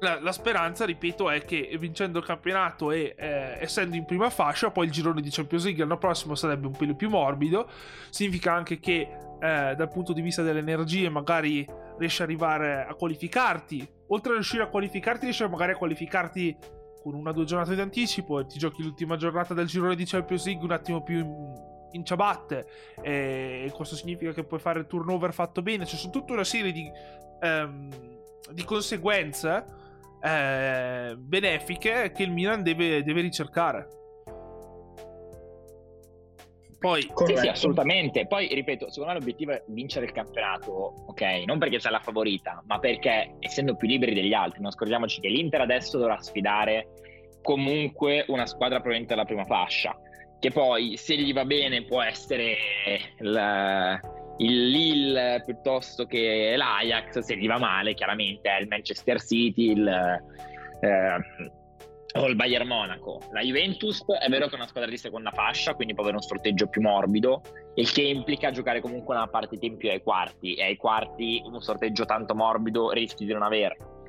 la, 0.00 0.20
la, 0.20 0.32
speranza, 0.32 0.84
ripeto, 0.84 1.28
è 1.28 1.44
che 1.44 1.76
vincendo 1.78 2.20
il 2.20 2.24
campionato 2.24 2.90
e 2.90 3.14
eh, 3.18 3.58
essendo 3.60 3.96
in 3.96 4.04
prima 4.04 4.30
fascia, 4.30 4.70
poi 4.70 4.86
il 4.86 4.92
girone 4.92 5.20
di 5.20 5.30
Champions 5.30 5.64
League 5.64 5.82
l'anno 5.82 5.98
prossimo 5.98 6.34
sarebbe 6.34 6.66
un 6.66 6.76
pelo 6.76 6.94
più 6.94 7.08
morbido. 7.08 7.68
Significa 8.10 8.52
anche 8.52 8.78
che 8.78 9.08
eh, 9.40 9.74
dal 9.76 9.88
punto 9.88 10.12
di 10.12 10.20
vista 10.20 10.42
delle 10.42 10.60
energie 10.60 11.08
magari 11.08 11.66
riesci 11.98 12.22
ad 12.22 12.28
arrivare 12.28 12.84
a 12.84 12.94
qualificarti. 12.94 13.88
Oltre 14.08 14.32
a 14.32 14.34
riuscire 14.34 14.62
a 14.62 14.68
qualificarti, 14.68 15.24
riesci 15.24 15.46
magari 15.48 15.72
a 15.72 15.76
qualificarti 15.76 16.56
con 17.02 17.14
una 17.14 17.30
o 17.30 17.32
due 17.32 17.44
giornate 17.44 17.74
di 17.74 17.80
anticipo 17.80 18.40
e 18.40 18.46
ti 18.46 18.58
giochi 18.58 18.82
l'ultima 18.82 19.16
giornata 19.16 19.52
del 19.52 19.66
girone 19.66 19.94
di 19.94 20.04
Champions 20.04 20.46
League 20.46 20.64
un 20.64 20.72
attimo 20.72 21.02
più 21.02 21.18
in, 21.18 21.54
in 21.92 22.04
ciabatte 22.04 22.66
e 23.02 23.70
questo 23.74 23.94
significa 23.94 24.32
che 24.32 24.44
puoi 24.44 24.58
fare 24.58 24.78
il 24.78 24.86
turnover 24.86 25.34
fatto 25.34 25.60
bene 25.60 25.84
c'è 25.84 25.96
cioè, 25.96 26.10
tutta 26.10 26.32
una 26.32 26.44
serie 26.44 26.72
di 26.72 26.90
ehm, 27.42 27.90
di 28.52 28.64
conseguenze 28.64 29.64
eh, 30.20 31.14
benefiche 31.18 32.12
che 32.12 32.22
il 32.22 32.30
Milan 32.30 32.62
deve, 32.62 33.02
deve 33.02 33.20
ricercare. 33.20 33.88
Poi, 36.84 37.00
sì, 37.00 37.36
sì, 37.38 37.48
assolutamente. 37.48 38.26
Poi, 38.26 38.46
ripeto, 38.46 38.90
secondo 38.90 39.14
me 39.14 39.18
l'obiettivo 39.18 39.52
è 39.52 39.62
vincere 39.68 40.04
il 40.04 40.12
campionato, 40.12 40.92
ok? 41.06 41.22
Non 41.46 41.58
perché 41.58 41.80
sia 41.80 41.88
la 41.88 42.00
favorita, 42.00 42.62
ma 42.66 42.78
perché 42.78 43.36
essendo 43.38 43.74
più 43.74 43.88
liberi 43.88 44.12
degli 44.12 44.34
altri, 44.34 44.60
non 44.60 44.70
scordiamoci 44.70 45.22
che 45.22 45.28
l'Inter 45.28 45.62
adesso 45.62 45.96
dovrà 45.96 46.20
sfidare 46.20 46.88
comunque 47.40 48.26
una 48.28 48.44
squadra 48.44 48.80
proveniente 48.80 49.14
dalla 49.14 49.24
prima 49.24 49.46
fascia, 49.46 49.96
che 50.38 50.50
poi, 50.50 50.98
se 50.98 51.16
gli 51.16 51.32
va 51.32 51.46
bene, 51.46 51.84
può 51.84 52.02
essere 52.02 52.54
il, 53.18 54.00
il 54.36 54.68
Lille 54.68 55.42
piuttosto 55.42 56.04
che 56.04 56.52
l'Ajax, 56.54 57.20
se 57.20 57.34
gli 57.38 57.46
va 57.46 57.58
male 57.58 57.94
chiaramente 57.94 58.50
è 58.50 58.60
il 58.60 58.68
Manchester 58.68 59.22
City 59.22 59.70
il, 59.70 59.88
eh, 59.88 61.50
o 62.16 62.26
il 62.26 62.36
Bayern 62.36 62.66
Monaco. 62.66 63.20
La 63.32 63.40
Juventus 63.40 64.04
è 64.04 64.28
vero 64.28 64.46
che 64.46 64.52
è 64.52 64.56
una 64.56 64.68
squadra 64.68 64.88
di 64.88 64.96
seconda 64.96 65.30
fascia, 65.30 65.74
quindi 65.74 65.94
può 65.94 66.02
avere 66.02 66.18
un 66.18 66.22
sorteggio 66.22 66.68
più 66.68 66.80
morbido, 66.80 67.42
il 67.74 67.90
che 67.90 68.02
implica 68.02 68.52
giocare 68.52 68.80
comunque 68.80 69.16
una 69.16 69.26
partita 69.26 69.66
in 69.66 69.76
più 69.76 69.90
ai 69.90 70.00
quarti 70.00 70.54
e 70.54 70.62
ai 70.62 70.76
quarti 70.76 71.42
un 71.44 71.60
sorteggio 71.60 72.04
tanto 72.04 72.34
morbido 72.34 72.92
rischi 72.92 73.24
di 73.24 73.32
non 73.32 73.42
averlo. 73.42 74.02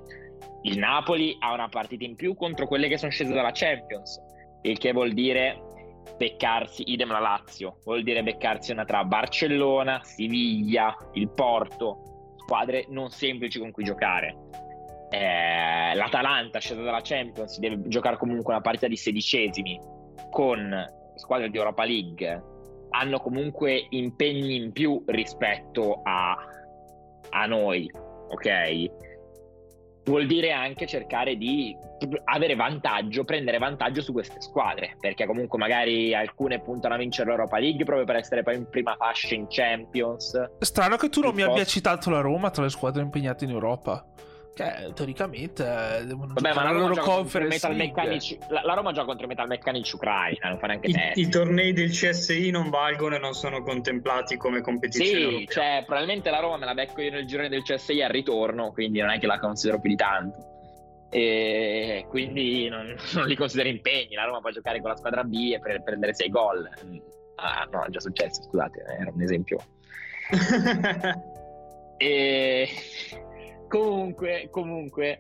Il 0.64 0.78
Napoli 0.78 1.36
ha 1.40 1.54
una 1.54 1.68
partita 1.68 2.04
in 2.04 2.16
più 2.16 2.36
contro 2.36 2.68
quelle 2.68 2.88
che 2.88 2.98
sono 2.98 3.12
scese 3.12 3.34
dalla 3.34 3.52
Champions, 3.52 4.22
il 4.62 4.78
che 4.78 4.92
vuol 4.92 5.14
dire 5.14 5.62
beccarsi, 6.18 6.84
idem 6.92 7.12
la 7.12 7.20
Lazio, 7.20 7.80
vuol 7.84 8.04
dire 8.04 8.22
beccarsi 8.22 8.72
una 8.72 8.86
tra 8.86 9.04
Barcellona, 9.04 10.00
Siviglia, 10.04 10.96
il 11.14 11.30
Porto, 11.30 12.36
squadre 12.38 12.86
non 12.90 13.10
semplici 13.10 13.58
con 13.58 13.72
cui 13.72 13.84
giocare. 13.84 14.65
Eh, 15.16 15.96
L'Atalanta, 15.96 16.60
scesa 16.60 16.82
dalla 16.82 17.00
Champions, 17.02 17.58
deve 17.60 17.88
giocare 17.88 18.18
comunque 18.18 18.54
una 18.54 18.62
partita 18.62 18.88
di 18.88 18.98
sedicesimi 18.98 19.80
con 20.30 20.86
squadre 21.16 21.50
di 21.50 21.58
Europa 21.58 21.86
League. 21.86 22.44
Hanno 22.90 23.20
comunque 23.20 23.88
impegni 23.92 24.58
in 24.58 24.74
più 24.74 25.02
rispetto 25.06 26.02
a, 26.04 26.36
a 27.30 27.46
noi, 27.46 27.90
ok? 28.30 29.14
vuol 30.06 30.28
dire 30.28 30.52
anche 30.52 30.86
cercare 30.86 31.36
di 31.36 31.76
avere 32.26 32.56
vantaggio, 32.56 33.24
prendere 33.24 33.58
vantaggio 33.58 34.02
su 34.02 34.12
queste 34.12 34.40
squadre, 34.40 34.98
perché 35.00 35.26
comunque 35.26 35.58
magari 35.58 36.14
alcune 36.14 36.62
puntano 36.62 36.94
a 36.94 36.98
vincere 36.98 37.30
l'Europa 37.30 37.58
League 37.58 37.84
proprio 37.84 38.06
per 38.06 38.18
essere 38.18 38.44
poi 38.44 38.56
in 38.56 38.70
prima 38.70 38.96
fascia 38.98 39.34
in 39.34 39.48
Champions. 39.50 40.40
Strano 40.60 40.98
che 40.98 41.10
tu 41.10 41.22
non 41.22 41.34
mi 41.34 41.42
abbia 41.42 41.66
citato 41.66 42.10
la 42.10 42.22
Roma 42.22 42.50
tra 42.52 42.64
le 42.64 42.70
squadre 42.70 43.02
impegnate 43.02 43.46
in 43.46 43.52
Europa. 43.52 44.06
Che 44.56 44.94
teoricamente 44.94 45.64
eh, 45.64 46.06
devono 46.06 46.34
Vabbè, 46.34 46.54
ma 46.54 46.64
la 46.64 46.72
Roma, 46.72 47.02
conference 47.02 47.68
Metal 47.68 48.32
la, 48.48 48.62
la 48.64 48.74
Roma 48.74 48.94
gioca 48.94 49.08
contro 49.08 49.26
i 49.26 49.28
Metal 49.28 49.48
Meccanici 49.48 49.96
Ucraina, 49.96 50.48
non 50.48 50.60
fa 50.60 50.68
neanche 50.68 50.88
I, 50.88 51.12
I 51.16 51.28
tornei 51.28 51.74
del 51.74 51.90
CSI 51.90 52.52
non 52.52 52.70
valgono 52.70 53.16
e 53.16 53.20
non 53.20 53.34
sono 53.34 53.62
contemplati 53.64 54.38
come 54.38 54.62
competizione. 54.62 55.10
Sì, 55.10 55.22
europea. 55.22 55.48
cioè, 55.48 55.84
probabilmente 55.86 56.30
la 56.30 56.40
Roma 56.40 56.56
me 56.56 56.66
la 56.66 56.74
becco 56.74 57.02
io 57.02 57.12
nel 57.12 57.28
girone 57.28 57.50
del 57.50 57.64
CSI 57.64 58.02
al 58.02 58.12
ritorno, 58.12 58.72
quindi 58.72 59.02
non 59.02 59.10
è 59.10 59.20
che 59.20 59.28
la 59.28 59.40
considero 59.40 59.82
più 59.82 59.90
di 59.90 59.98
tanto. 59.98 60.38
E 61.10 62.06
quindi 62.08 62.70
non, 62.70 62.96
non 63.14 63.28
li 63.28 63.36
considero 63.36 63.68
impegni. 63.68 64.16
La 64.16 64.24
Roma 64.24 64.40
può 64.40 64.52
giocare 64.52 64.80
con 64.80 64.90
la 64.90 64.96
squadra 64.96 65.26
B 65.26 65.52
e 65.54 65.60
pre- 65.60 65.82
prendere 65.84 66.14
6 66.14 66.30
gol. 66.30 66.70
Ah, 67.36 67.68
no, 67.70 67.84
è 67.84 67.90
già 67.90 68.00
successo, 68.00 68.42
scusate, 68.44 68.82
era 69.02 69.12
un 69.14 69.22
esempio 69.22 69.60
e 71.98 72.70
comunque, 73.76 74.48
comunque 74.50 75.20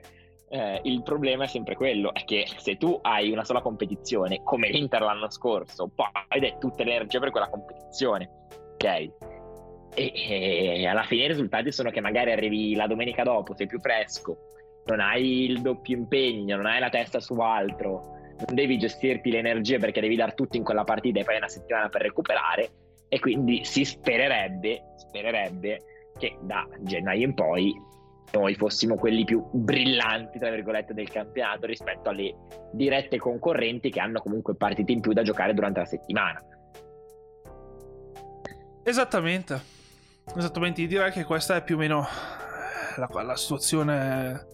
eh, 0.49 0.79
il 0.83 1.03
problema 1.03 1.43
è 1.43 1.47
sempre 1.47 1.75
quello, 1.75 2.13
è 2.13 2.23
che 2.23 2.45
se 2.57 2.77
tu 2.77 2.97
hai 3.01 3.31
una 3.31 3.43
sola 3.43 3.61
competizione, 3.61 4.41
come 4.43 4.69
l'Inter 4.69 5.01
l'anno 5.01 5.29
scorso, 5.29 5.89
poi 5.93 6.07
hai 6.29 6.55
tutte 6.59 6.83
le 6.83 6.95
energie 6.95 7.19
per 7.19 7.31
quella 7.31 7.49
competizione, 7.49 8.29
ok? 8.73 8.83
E, 9.97 10.11
e, 10.13 10.87
alla 10.87 11.03
fine 11.03 11.23
i 11.23 11.27
risultati 11.27 11.71
sono 11.71 11.89
che 11.89 12.01
magari 12.01 12.31
arrivi 12.31 12.75
la 12.75 12.87
domenica 12.87 13.23
dopo, 13.23 13.55
sei 13.55 13.67
più 13.67 13.79
fresco, 13.79 14.37
non 14.85 14.99
hai 14.99 15.45
il 15.45 15.61
doppio 15.61 15.97
impegno, 15.97 16.57
non 16.57 16.65
hai 16.65 16.79
la 16.79 16.89
testa 16.89 17.19
su 17.19 17.33
altro, 17.39 18.13
non 18.45 18.55
devi 18.55 18.77
gestirti 18.77 19.31
le 19.31 19.39
energie 19.39 19.79
perché 19.79 20.01
devi 20.01 20.15
dar 20.15 20.33
tutto 20.33 20.57
in 20.57 20.63
quella 20.63 20.83
partita 20.83 21.19
e 21.19 21.23
poi 21.23 21.37
una 21.37 21.47
settimana 21.47 21.89
per 21.89 22.01
recuperare 22.01 22.69
e 23.07 23.19
quindi 23.19 23.63
si 23.63 23.85
spererebbe, 23.85 24.93
spererebbe 24.97 25.81
che 26.17 26.37
da 26.41 26.67
gennaio 26.79 27.25
in 27.25 27.33
poi 27.33 27.73
noi 28.31 28.55
fossimo 28.55 28.95
quelli 28.95 29.23
più 29.23 29.43
brillanti, 29.51 30.39
tra 30.39 30.49
virgolette, 30.49 30.93
del 30.93 31.09
campionato 31.09 31.65
rispetto 31.65 32.09
alle 32.09 32.35
dirette 32.71 33.17
concorrenti 33.17 33.89
che 33.89 33.99
hanno 33.99 34.19
comunque 34.21 34.55
partite 34.55 34.91
in 34.91 35.01
più 35.01 35.13
da 35.13 35.23
giocare 35.23 35.53
durante 35.53 35.79
la 35.79 35.85
settimana. 35.85 36.41
Esattamente, 38.83 39.61
esattamente, 40.35 40.81
io 40.81 40.87
direi 40.87 41.11
che 41.11 41.23
questa 41.23 41.55
è 41.55 41.63
più 41.63 41.75
o 41.75 41.79
meno 41.79 42.05
la, 42.97 43.23
la 43.23 43.35
situazione 43.35 44.53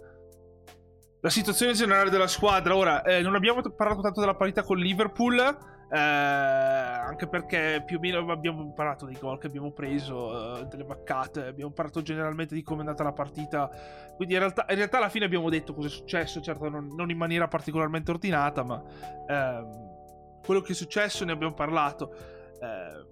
la 1.22 1.30
situazione 1.30 1.74
generale 1.74 2.10
della 2.10 2.28
squadra. 2.28 2.76
Ora, 2.76 3.04
eh, 3.04 3.22
non 3.22 3.36
abbiamo 3.36 3.62
parlato 3.76 4.02
tanto 4.02 4.20
della 4.20 4.36
parità 4.36 4.64
con 4.64 4.78
Liverpool, 4.78 5.58
eh, 5.94 5.98
anche 5.98 7.28
perché 7.28 7.84
più 7.86 7.98
o 7.98 8.00
meno 8.00 8.32
abbiamo 8.32 8.72
parlato 8.72 9.06
dei 9.06 9.18
gol 9.20 9.38
che 9.38 9.48
abbiamo 9.48 9.72
preso, 9.72 10.60
eh, 10.60 10.66
delle 10.68 10.86
maccate, 10.86 11.48
abbiamo 11.48 11.72
parlato 11.72 12.02
generalmente 12.02 12.56
di 12.56 12.64
come 12.64 12.78
è 12.78 12.86
andata 12.86 13.04
la 13.04 13.12
partita. 13.12 13.70
Quindi 14.16 14.36
in 14.36 14.40
realtà, 14.40 14.66
in 14.70 14.76
realtà 14.78 14.98
alla 14.98 15.10
fine 15.10 15.26
abbiamo 15.26 15.50
detto 15.50 15.74
cosa 15.74 15.88
è 15.88 15.92
successo, 15.92 16.40
certo 16.40 16.70
non, 16.70 16.88
non 16.96 17.10
in 17.10 17.18
maniera 17.18 17.50
particolarmente 17.50 18.12
ordinata, 18.12 18.64
ma 18.64 18.82
ehm, 19.28 20.40
quello 20.46 20.62
che 20.62 20.72
è 20.72 20.76
successo 20.76 21.26
ne 21.26 21.34
abbiamo 21.34 21.54
parlato. 21.54 22.16
Eh, 22.62 23.10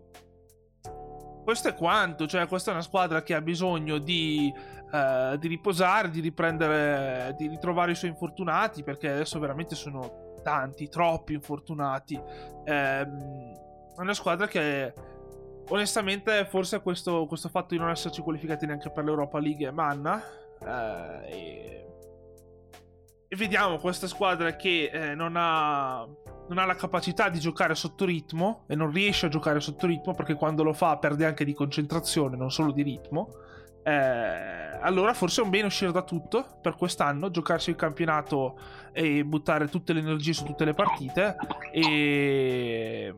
questo 1.44 1.68
è 1.68 1.76
quanto, 1.76 2.28
cioè 2.28 2.48
questa 2.48 2.72
è 2.72 2.74
una 2.74 2.84
squadra 2.84 3.24
che 3.24 3.34
ha 3.34 3.42
bisogno 3.42 3.98
di 3.98 4.54
uh, 4.92 5.36
di 5.38 5.48
riposare, 5.48 6.10
di 6.10 6.20
riprendere, 6.20 7.34
di 7.38 7.48
ritrovare 7.48 7.92
i 7.92 7.96
suoi 7.96 8.12
infortunati, 8.12 8.84
perché 8.84 9.10
adesso 9.10 9.40
veramente 9.40 9.76
sono 9.76 10.29
tanti, 10.42 10.90
troppi 10.90 11.34
infortunati. 11.34 12.16
Um, 12.16 12.66
è 13.96 14.02
una 14.02 14.14
squadra 14.14 14.48
che 14.48 14.94
onestamente 15.70 16.46
forse 16.46 16.82
questo, 16.82 17.26
questo, 17.26 17.50
fatto 17.50 17.74
di 17.74 17.80
non 17.80 17.90
esserci 17.90 18.22
qualificati 18.22 18.66
neanche 18.66 18.90
per 18.92 19.04
l'Europa 19.04 19.40
League 19.40 19.68
è 19.68 19.72
manna. 19.72 20.22
Uh, 20.60 21.26
e, 21.26 21.88
e, 23.28 23.36
vediamo 23.36 23.78
questa 23.78 24.08
squadra 24.08 24.56
che 24.56 24.90
eh, 24.92 25.16
non, 25.16 25.36
ha, 25.38 26.06
non 26.48 26.58
ha 26.58 26.66
la 26.66 26.76
capacità 26.76 27.30
di 27.30 27.40
giocare 27.40 27.76
sotto 27.76 28.06
ritmo 28.06 28.66
e 28.68 28.76
non 28.76 28.92
riesce 28.92 29.28
a 29.28 29.30
giocare 29.30 29.60
sotto 29.60 29.88
ritmo 29.88 30.14
perché 30.14 30.34
quando 30.34 30.64
lo 30.64 30.74
fa 30.74 30.98
perde 30.98 31.26
anche 31.26 31.46
di 31.46 31.54
concentrazione, 31.54 32.36
non 32.36 32.52
solo 32.52 32.72
di 32.72 32.82
ritmo. 32.82 33.48
Eh, 33.90 34.78
allora 34.82 35.16
forse 35.16 35.42
è 35.42 35.44
un 35.44 35.50
bene 35.50 35.66
uscire 35.66 35.92
da 35.92 36.04
tutto 36.04 36.46
per 36.62 36.76
quest'anno, 36.76 37.32
giocarsi 37.32 37.72
il 37.72 37.76
campionato 37.76 38.60
e 38.92 39.26
buttare 39.26 39.68
tutte 39.68 39.94
le 39.94 40.00
energie 40.00 40.34
su 40.34 40.46
tutte 40.46 40.64
le 40.64 40.76
partite 40.76 41.36
e, 41.72 43.16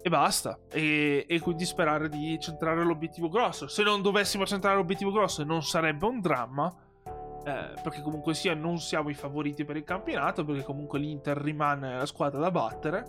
e 0.00 0.08
basta. 0.08 0.58
E, 0.70 1.26
e, 1.28 1.40
quindi 1.40 1.66
sperare 1.66 2.08
di 2.08 2.38
centrare 2.40 2.82
l'obiettivo 2.84 3.28
grosso. 3.28 3.68
Se 3.68 3.82
non 3.82 4.00
dovessimo 4.00 4.46
centrare 4.46 4.76
l'obiettivo 4.76 5.12
grosso 5.12 5.44
non 5.44 5.62
sarebbe 5.62 6.06
un 6.06 6.20
dramma. 6.20 6.74
Eh, 7.44 7.80
perché 7.82 8.02
comunque 8.02 8.34
sia 8.34 8.54
non 8.54 8.78
siamo 8.78 9.10
i 9.10 9.14
favoriti 9.14 9.64
per 9.64 9.76
il 9.76 9.84
campionato, 9.84 10.44
perché 10.44 10.64
comunque 10.64 10.98
l'Inter 10.98 11.36
rimane 11.36 11.96
la 11.96 12.06
squadra 12.06 12.40
da 12.40 12.50
battere, 12.50 13.04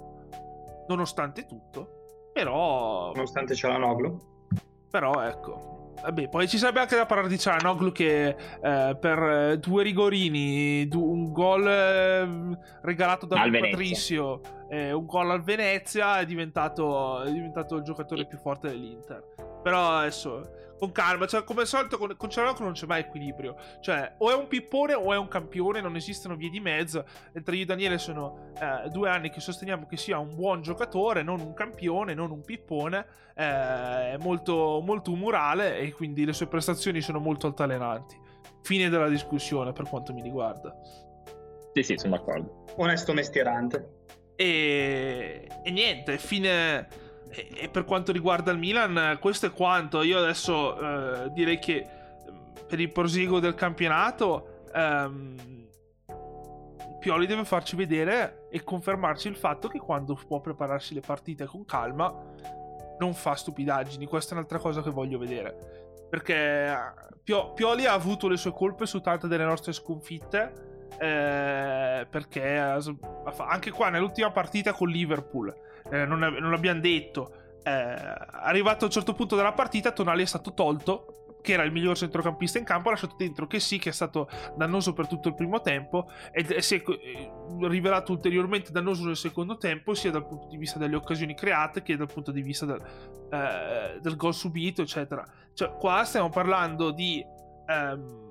nonostante 0.88 1.46
tutto. 1.46 2.32
Però... 2.34 3.12
Nonostante 3.14 3.54
c'è 3.54 3.68
la 3.68 3.78
Noglu. 3.78 4.18
Però 4.90 5.22
ecco, 5.22 5.79
Vabbè, 6.02 6.30
poi 6.30 6.48
ci 6.48 6.58
sarebbe 6.58 6.80
anche 6.80 6.96
da 6.96 7.06
parlare 7.06 7.30
di 7.30 7.38
Cianoglu 7.38 7.92
che 7.92 8.28
eh, 8.30 8.98
per 9.00 9.20
eh, 9.20 9.58
due 9.60 9.84
rigorini, 9.84 10.88
du- 10.88 11.04
un 11.04 11.32
gol 11.32 11.68
eh, 11.68 12.58
regalato 12.82 13.26
da 13.26 13.48
Patricio 13.52 14.42
e 14.70 14.92
un 14.92 15.06
gol 15.06 15.32
al 15.32 15.44
Venezia 15.44 16.20
è 16.20 16.26
diventato, 16.26 17.22
è 17.22 17.32
diventato 17.32 17.76
il 17.76 17.84
giocatore 17.84 18.26
più 18.26 18.38
forte 18.38 18.70
dell'Inter. 18.70 19.24
Però 19.62 19.98
adesso 19.98 20.69
con 20.80 20.92
calma, 20.92 21.28
cioè 21.28 21.44
come 21.44 21.62
al 21.62 21.68
solito 21.68 21.98
con, 21.98 22.16
con 22.16 22.30
Cianoglu 22.30 22.64
non 22.64 22.74
c'è 22.74 22.86
mai 22.88 23.02
equilibrio. 23.02 23.56
Cioè 23.82 24.16
o 24.18 24.32
è 24.32 24.34
un 24.34 24.48
pippone 24.48 24.94
o 24.94 25.14
è 25.14 25.18
un 25.18 25.28
campione, 25.28 25.82
non 25.82 25.96
esistono 25.96 26.36
vie 26.36 26.50
di 26.50 26.60
mezzo. 26.60 27.06
Mentre 27.34 27.56
io 27.58 27.64
e 27.64 27.66
Daniele 27.66 27.98
sono 27.98 28.52
eh, 28.56 28.90
due 28.90 29.10
anni 29.10 29.30
che 29.30 29.42
sosteniamo 29.42 29.86
che 29.86 29.98
sia 29.98 30.18
un 30.18 30.34
buon 30.34 30.62
giocatore, 30.62 31.22
non 31.22 31.42
un 31.42 31.54
campione, 31.54 32.14
non 32.14 32.32
un 32.32 32.42
pippone. 32.44 33.06
Eh, 33.36 34.14
è 34.14 34.18
molto, 34.20 34.82
molto 34.84 35.12
umorale 35.12 35.78
e 35.78 35.92
quindi 35.92 36.26
le 36.26 36.34
sue 36.34 36.48
prestazioni 36.48 37.02
sono 37.02 37.20
molto 37.20 37.46
altalenanti. 37.48 38.18
Fine 38.62 38.90
della 38.90 39.10
discussione 39.10 39.74
per 39.74 39.88
quanto 39.88 40.14
mi 40.14 40.22
riguarda. 40.22 40.74
Sì, 41.74 41.84
sì, 41.84 41.98
sono 41.98 42.16
d'accordo. 42.16 42.66
Onesto 42.78 43.14
mestierante. 43.14 43.98
E, 44.36 45.46
e 45.64 45.72
niente, 45.72 46.18
fine 46.18 46.88
e, 47.32 47.70
per 47.70 47.86
quanto 47.86 48.12
riguarda 48.12 48.52
il 48.52 48.58
Milan, 48.58 49.18
questo 49.20 49.46
è 49.48 49.52
quanto. 49.52 50.02
Io 50.02 50.18
adesso 50.18 50.80
eh, 50.80 51.32
direi 51.32 51.60
che 51.60 51.88
mm, 52.30 52.66
per 52.68 52.80
il 52.80 52.92
proseguo 52.92 53.40
del 53.40 53.56
campionato, 53.56 54.64
ehm, 54.74 55.68
Pioli 57.00 57.28
deve 57.28 57.46
farci 57.46 57.76
vedere 57.76 58.48
e 58.50 58.64
confermarci 58.64 59.30
il 59.30 59.36
fatto 59.36 59.68
che 59.70 59.80
quando 59.80 60.20
può 60.28 60.42
prepararsi 60.42 60.94
le 60.94 61.00
partite 61.00 61.46
con 61.46 61.64
calma, 61.66 62.14
non 62.98 63.14
fa 63.14 63.36
stupidaggini. 63.36 64.06
Questa 64.06 64.32
è 64.32 64.38
un'altra 64.38 64.58
cosa 64.58 64.82
che 64.82 64.90
voglio 64.90 65.18
vedere. 65.18 66.08
Perché 66.10 66.68
eh, 66.68 67.52
Pioli 67.54 67.86
ha 67.86 67.94
avuto 67.94 68.28
le 68.28 68.38
sue 68.38 68.52
colpe 68.52 68.86
su 68.86 69.00
tante 69.00 69.28
delle 69.28 69.46
nostre 69.46 69.72
sconfitte. 69.72 70.68
Eh, 71.00 72.08
perché 72.10 72.58
anche 72.58 73.72
qua 73.72 73.90
nell'ultima 73.90 74.32
partita 74.32 74.74
con 74.74 74.90
Liverpool 74.90 75.56
eh, 75.92 76.06
non, 76.06 76.20
non, 76.20 76.52
l'abbiamo 76.52 76.80
detto. 76.80 77.34
Eh, 77.64 77.72
arrivato 77.72 78.86
a 78.86 78.88
un 78.88 78.94
certo 78.94 79.14
punto 79.14 79.36
della 79.36 79.54
partita, 79.54 79.92
Tonali 79.92 80.24
è 80.24 80.26
stato 80.26 80.54
tolto, 80.54 81.20
che 81.42 81.54
era 81.54 81.64
il 81.64 81.72
miglior 81.72 81.98
centrocampista 81.98 82.58
in 82.58 82.66
campo, 82.66 82.90
ha 82.90 82.92
lasciato 82.92 83.16
dentro 83.18 83.48
che 83.48 83.60
sì, 83.60 83.78
che 83.78 83.90
è 83.90 83.94
stato 83.94 84.30
dannoso 84.56 84.94
per 84.94 85.08
tutto 85.08 85.30
il 85.30 85.36
primo 85.36 85.62
tempo 85.62 86.10
e 86.32 86.62
si 86.62 86.76
è 86.76 86.84
eh, 86.86 87.32
rivelato 87.62 88.12
ulteriormente 88.12 88.72
dannoso 88.72 89.06
nel 89.06 89.16
secondo 89.16 89.58
tempo, 89.58 89.94
sia 89.94 90.12
dal 90.12 90.28
punto 90.28 90.48
di 90.48 90.58
vista 90.58 90.80
delle 90.80 90.96
occasioni 90.96 91.34
create 91.36 91.82
che 91.82 91.96
dal 91.96 92.12
punto 92.12 92.32
di 92.32 92.42
vista 92.42 92.66
del, 92.66 92.82
eh, 93.32 94.00
del 94.02 94.16
gol 94.16 94.34
subito, 94.34 94.82
eccetera. 94.82 95.26
Cioè, 95.54 95.72
qua 95.78 96.04
stiamo 96.04 96.30
parlando 96.30 96.92
di... 96.92 97.24
Ehm, 97.68 98.28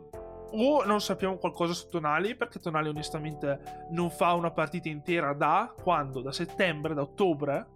o 0.53 0.85
non 0.85 1.01
sappiamo 1.01 1.37
qualcosa 1.37 1.73
su 1.73 1.89
Tonali 1.89 2.35
perché 2.35 2.59
Tonali 2.59 2.89
onestamente 2.89 3.87
non 3.91 4.11
fa 4.11 4.33
una 4.35 4.51
partita 4.51 4.89
intera 4.89 5.33
da 5.33 5.75
quando? 5.83 6.21
Da 6.21 6.33
settembre, 6.33 6.95
da 6.95 7.03
ottobre? 7.03 7.67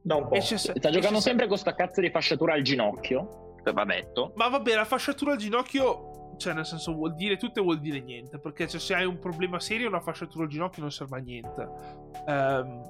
Da 0.00 0.16
un 0.16 0.28
po'. 0.28 0.40
Se... 0.40 0.58
Sta 0.58 0.90
giocando 0.90 1.20
sempre 1.20 1.46
con 1.46 1.56
sta 1.56 1.74
cazzo 1.74 2.00
di 2.00 2.10
fasciatura 2.10 2.54
al 2.54 2.62
ginocchio, 2.62 3.56
va 3.72 3.84
detto. 3.84 4.32
Ma 4.36 4.48
vabbè, 4.48 4.74
la 4.74 4.84
fasciatura 4.84 5.32
al 5.32 5.38
ginocchio, 5.38 6.34
cioè 6.38 6.54
nel 6.54 6.66
senso 6.66 6.92
vuol 6.92 7.14
dire 7.14 7.36
tutto 7.36 7.60
e 7.60 7.62
vuol 7.62 7.78
dire 7.80 8.00
niente, 8.00 8.38
perché 8.38 8.66
cioè, 8.66 8.80
se 8.80 8.94
hai 8.94 9.04
un 9.04 9.18
problema 9.18 9.60
serio 9.60 9.88
una 9.88 10.00
fasciatura 10.00 10.44
al 10.44 10.50
ginocchio 10.50 10.82
non 10.82 10.90
serve 10.90 11.18
a 11.18 11.20
niente. 11.20 11.68
Um, 12.26 12.82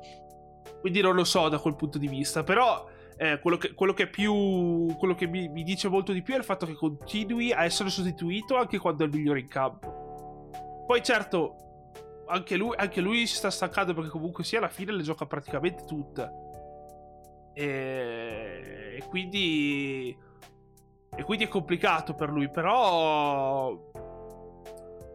quindi 0.81 1.01
non 1.01 1.15
lo 1.15 1.25
so 1.25 1.49
da 1.49 1.59
quel 1.59 1.77
punto 1.77 1.99
di 1.99 2.09
vista, 2.09 2.43
però 2.43 2.87
eh, 3.23 3.39
quello, 3.39 3.57
che, 3.57 3.73
quello, 3.73 3.93
che, 3.93 4.09
più. 4.09 4.97
Quello 4.99 5.15
che 5.15 5.29
mi, 5.29 5.47
mi, 5.47 5.63
dice 5.63 5.89
molto 5.89 6.11
di 6.11 6.23
più 6.23 6.35
è 6.35 6.39
il 6.39 6.43
fatto 6.43 6.67
che 6.67 6.75
continui 6.75 7.53
a 7.53 7.63
essere 7.63 7.89
sostituito 7.89 8.57
anche 8.57 8.79
quando 8.79 9.05
è 9.05 9.07
il 9.07 9.13
migliore 9.13 9.39
in 9.39 9.47
campo. 9.47 10.51
Poi, 10.85 11.01
certo, 11.05 12.25
anche 12.27 12.57
lui, 12.57 12.75
anche 12.77 13.01
lui 13.01 13.25
si 13.29 13.37
sta 13.37 13.49
stancando 13.49 13.95
perché 13.95 14.11
comunque 14.11 14.43
sia 14.43 14.59
alla 14.59 14.69
fine 14.69 14.91
le 14.91 15.05
gioca 15.05 15.25
praticamente 15.27 15.85
tutte. 15.85 16.33
E, 17.55 18.97
e 18.99 19.05
quindi. 19.09 20.19
E 21.15 21.23
quindi 21.23 21.45
è 21.45 21.49
complicato 21.49 22.15
per 22.15 22.29
lui, 22.29 22.51
però. 22.51 23.79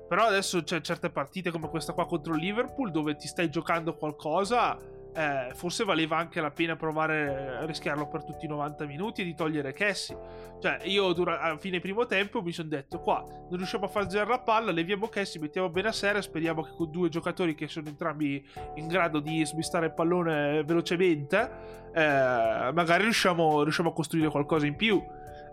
Però 0.08 0.24
adesso 0.24 0.64
c'è 0.64 0.80
certe 0.80 1.10
partite 1.10 1.52
come 1.52 1.68
questa 1.68 1.92
qua 1.92 2.06
contro 2.06 2.36
il 2.36 2.40
Liverpool 2.40 2.90
dove 2.90 3.18
ti 3.18 3.28
stai 3.28 3.50
giocando 3.50 3.98
qualcosa 3.98 4.80
eh, 5.18 5.50
forse 5.56 5.84
valeva 5.84 6.18
anche 6.18 6.40
la 6.40 6.52
pena 6.52 6.76
provare 6.76 7.58
a 7.58 7.66
rischiarlo 7.66 8.08
per 8.08 8.24
tutti 8.24 8.46
i 8.46 8.48
90 8.48 8.86
minuti 8.86 9.22
e 9.22 9.24
di 9.24 9.34
togliere 9.34 9.74
Cassie. 9.74 10.16
Cioè, 10.62 10.82
io 10.84 11.12
dura- 11.14 11.40
a 11.42 11.58
fine 11.58 11.80
primo 11.80 12.06
tempo 12.06 12.44
mi 12.44 12.52
sono 12.52 12.70
detto: 12.70 13.00
qua 13.00 13.24
non 13.28 13.58
riusciamo 13.58 13.86
a 13.86 13.88
far 13.88 14.06
girare 14.06 14.30
la 14.30 14.40
palla, 14.40 14.72
leviamo 14.72 15.08
Cassie, 15.08 15.40
mettiamo 15.40 15.70
bene 15.70 15.88
a 15.88 15.92
serie. 15.92 16.22
Speriamo 16.22 16.62
che 16.62 16.70
con 16.78 16.92
due 16.92 17.10
giocatori 17.10 17.56
che 17.56 17.68
sono 17.68 17.88
entrambi 17.88 18.48
in 18.76 18.88
grado 18.88 19.20
di 19.20 19.44
smistare 19.44 19.88
il 19.88 19.94
pallone 19.94 20.64
velocemente, 20.64 21.50
eh, 21.96 22.72
magari 22.72 23.02
riusciamo, 23.02 23.64
riusciamo, 23.64 23.90
a 23.90 23.94
costruire 23.94 24.30
qualcosa 24.30 24.68
in 24.68 24.76
più. 24.76 25.04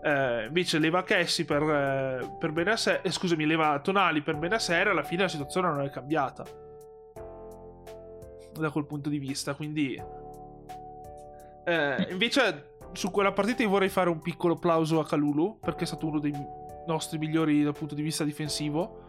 Eh, 0.03 0.45
invece 0.45 0.77
leva 0.77 1.01
Cassie 1.01 1.43
per, 1.43 1.63
eh, 1.63 2.35
per 2.37 2.51
Benasser, 2.51 2.99
eh, 3.01 3.09
scusami, 3.09 3.47
leva 3.47 3.79
Tonali 3.79 4.21
per 4.21 4.35
Benasser. 4.35 4.89
Alla 4.89 5.01
fine 5.01 5.23
la 5.23 5.27
situazione 5.27 5.69
non 5.69 5.81
è 5.81 5.89
cambiata 5.89 6.43
da 8.61 8.69
quel 8.69 8.85
punto 8.85 9.09
di 9.09 9.19
vista. 9.19 9.53
Quindi, 9.53 10.01
eh, 11.65 12.07
invece, 12.09 12.77
su 12.93 13.11
quella 13.11 13.31
partita 13.31 13.63
io 13.63 13.69
vorrei 13.69 13.89
fare 13.89 14.09
un 14.09 14.21
piccolo 14.21 14.53
applauso 14.53 14.99
a 14.99 15.05
Kalulu 15.05 15.59
perché 15.59 15.83
è 15.83 15.87
stato 15.87 16.07
uno 16.07 16.19
dei 16.19 16.33
nostri 16.87 17.17
migliori 17.17 17.63
dal 17.63 17.73
punto 17.73 17.95
di 17.95 18.01
vista 18.01 18.23
difensivo. 18.23 19.03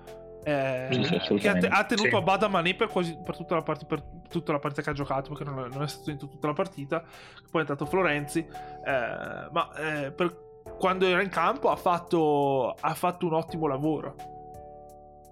Eh, 0.44 1.18
sì, 1.26 1.34
che 1.34 1.48
ha, 1.48 1.58
te- 1.58 1.66
ha 1.66 1.84
tenuto 1.84 2.08
sì. 2.08 2.14
a 2.14 2.20
bada 2.20 2.46
Mané 2.46 2.74
per, 2.76 2.86
quasi, 2.86 3.18
per, 3.20 3.36
tutta 3.36 3.60
per, 3.62 4.00
tutta 4.28 4.52
la 4.52 4.60
partita 4.60 4.82
che 4.82 4.90
ha 4.90 4.92
giocato 4.92 5.34
perché 5.34 5.42
non 5.42 5.64
è, 5.64 5.68
non 5.74 5.82
è 5.82 5.88
stato 5.88 6.04
dentro 6.04 6.28
tutta 6.28 6.46
la 6.46 6.52
partita 6.52 7.00
poi 7.00 7.08
è 7.50 7.58
entrato 7.58 7.84
Florenzi 7.84 8.38
eh, 8.38 9.48
ma 9.50 9.72
eh, 9.74 10.12
per 10.12 10.44
quando 10.78 11.04
era 11.04 11.20
in 11.20 11.30
campo 11.30 11.70
ha 11.70 11.74
fatto, 11.74 12.76
ha 12.78 12.94
fatto 12.94 13.26
un 13.26 13.32
ottimo 13.32 13.66
lavoro 13.66 14.14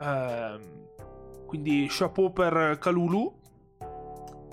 ehm, 0.00 0.88
quindi 1.46 1.86
chapeau 1.88 2.32
per 2.32 2.78
Calulu 2.80 3.42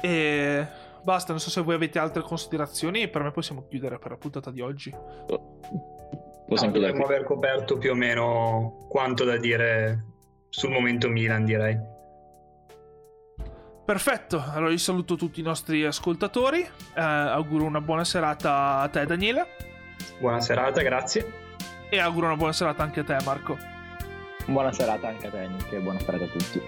e 0.02 0.68
basta, 1.04 1.32
non 1.32 1.40
so 1.40 1.50
se 1.50 1.62
voi 1.62 1.76
avete 1.76 2.00
altre 2.00 2.22
considerazioni. 2.22 3.08
Per 3.08 3.24
me 3.24 3.32
possiamo 3.32 3.66
chiudere 3.68 4.00
per 4.00 4.12
la 4.12 4.18
puntata 4.18 4.52
di 4.52 4.62
oggi. 4.62 4.90
Possiamo 6.48 6.74
no, 6.74 6.80
dovremmo 6.80 7.06
aver 7.06 7.24
coperto 7.24 7.78
più 7.78 7.92
o 7.92 7.96
meno 7.96 8.86
quanto 8.90 9.24
da 9.24 9.38
dire 9.38 10.06
sul 10.50 10.72
momento 10.72 11.08
Milan, 11.08 11.46
direi. 11.46 11.80
Perfetto, 13.84 14.44
allora 14.54 14.72
io 14.72 14.78
saluto 14.78 15.16
tutti 15.16 15.40
i 15.40 15.44
nostri 15.44 15.84
ascoltatori. 15.86 16.62
Eh, 16.62 17.02
auguro 17.02 17.66
una 17.66 17.82
buona 17.82 18.04
serata 18.04 18.80
a 18.80 18.88
te, 18.90 19.06
Daniele. 19.06 19.48
Buona 20.20 20.40
serata, 20.40 20.82
grazie. 20.82 21.40
E 21.90 22.00
auguro 22.00 22.28
una 22.28 22.36
buona 22.36 22.54
serata 22.54 22.84
anche 22.84 23.02
a 23.02 23.04
te, 23.04 23.18
Marco. 23.26 23.58
Buona 24.46 24.72
serata 24.72 25.08
anche 25.08 25.28
a 25.28 25.30
te, 25.30 25.48
Nick, 25.48 25.72
e 25.74 25.80
buona 25.80 26.00
serata 26.00 26.24
a 26.24 26.28
tutti. 26.28 26.62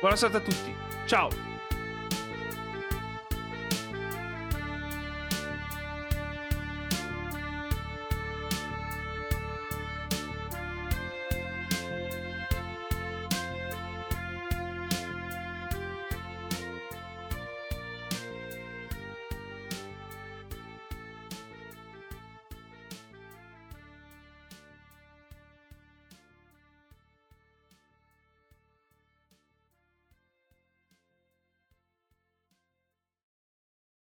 Buona 0.00 0.16
serata 0.16 0.38
a 0.38 0.40
tutti. 0.40 0.74
Ciao. 1.06 1.51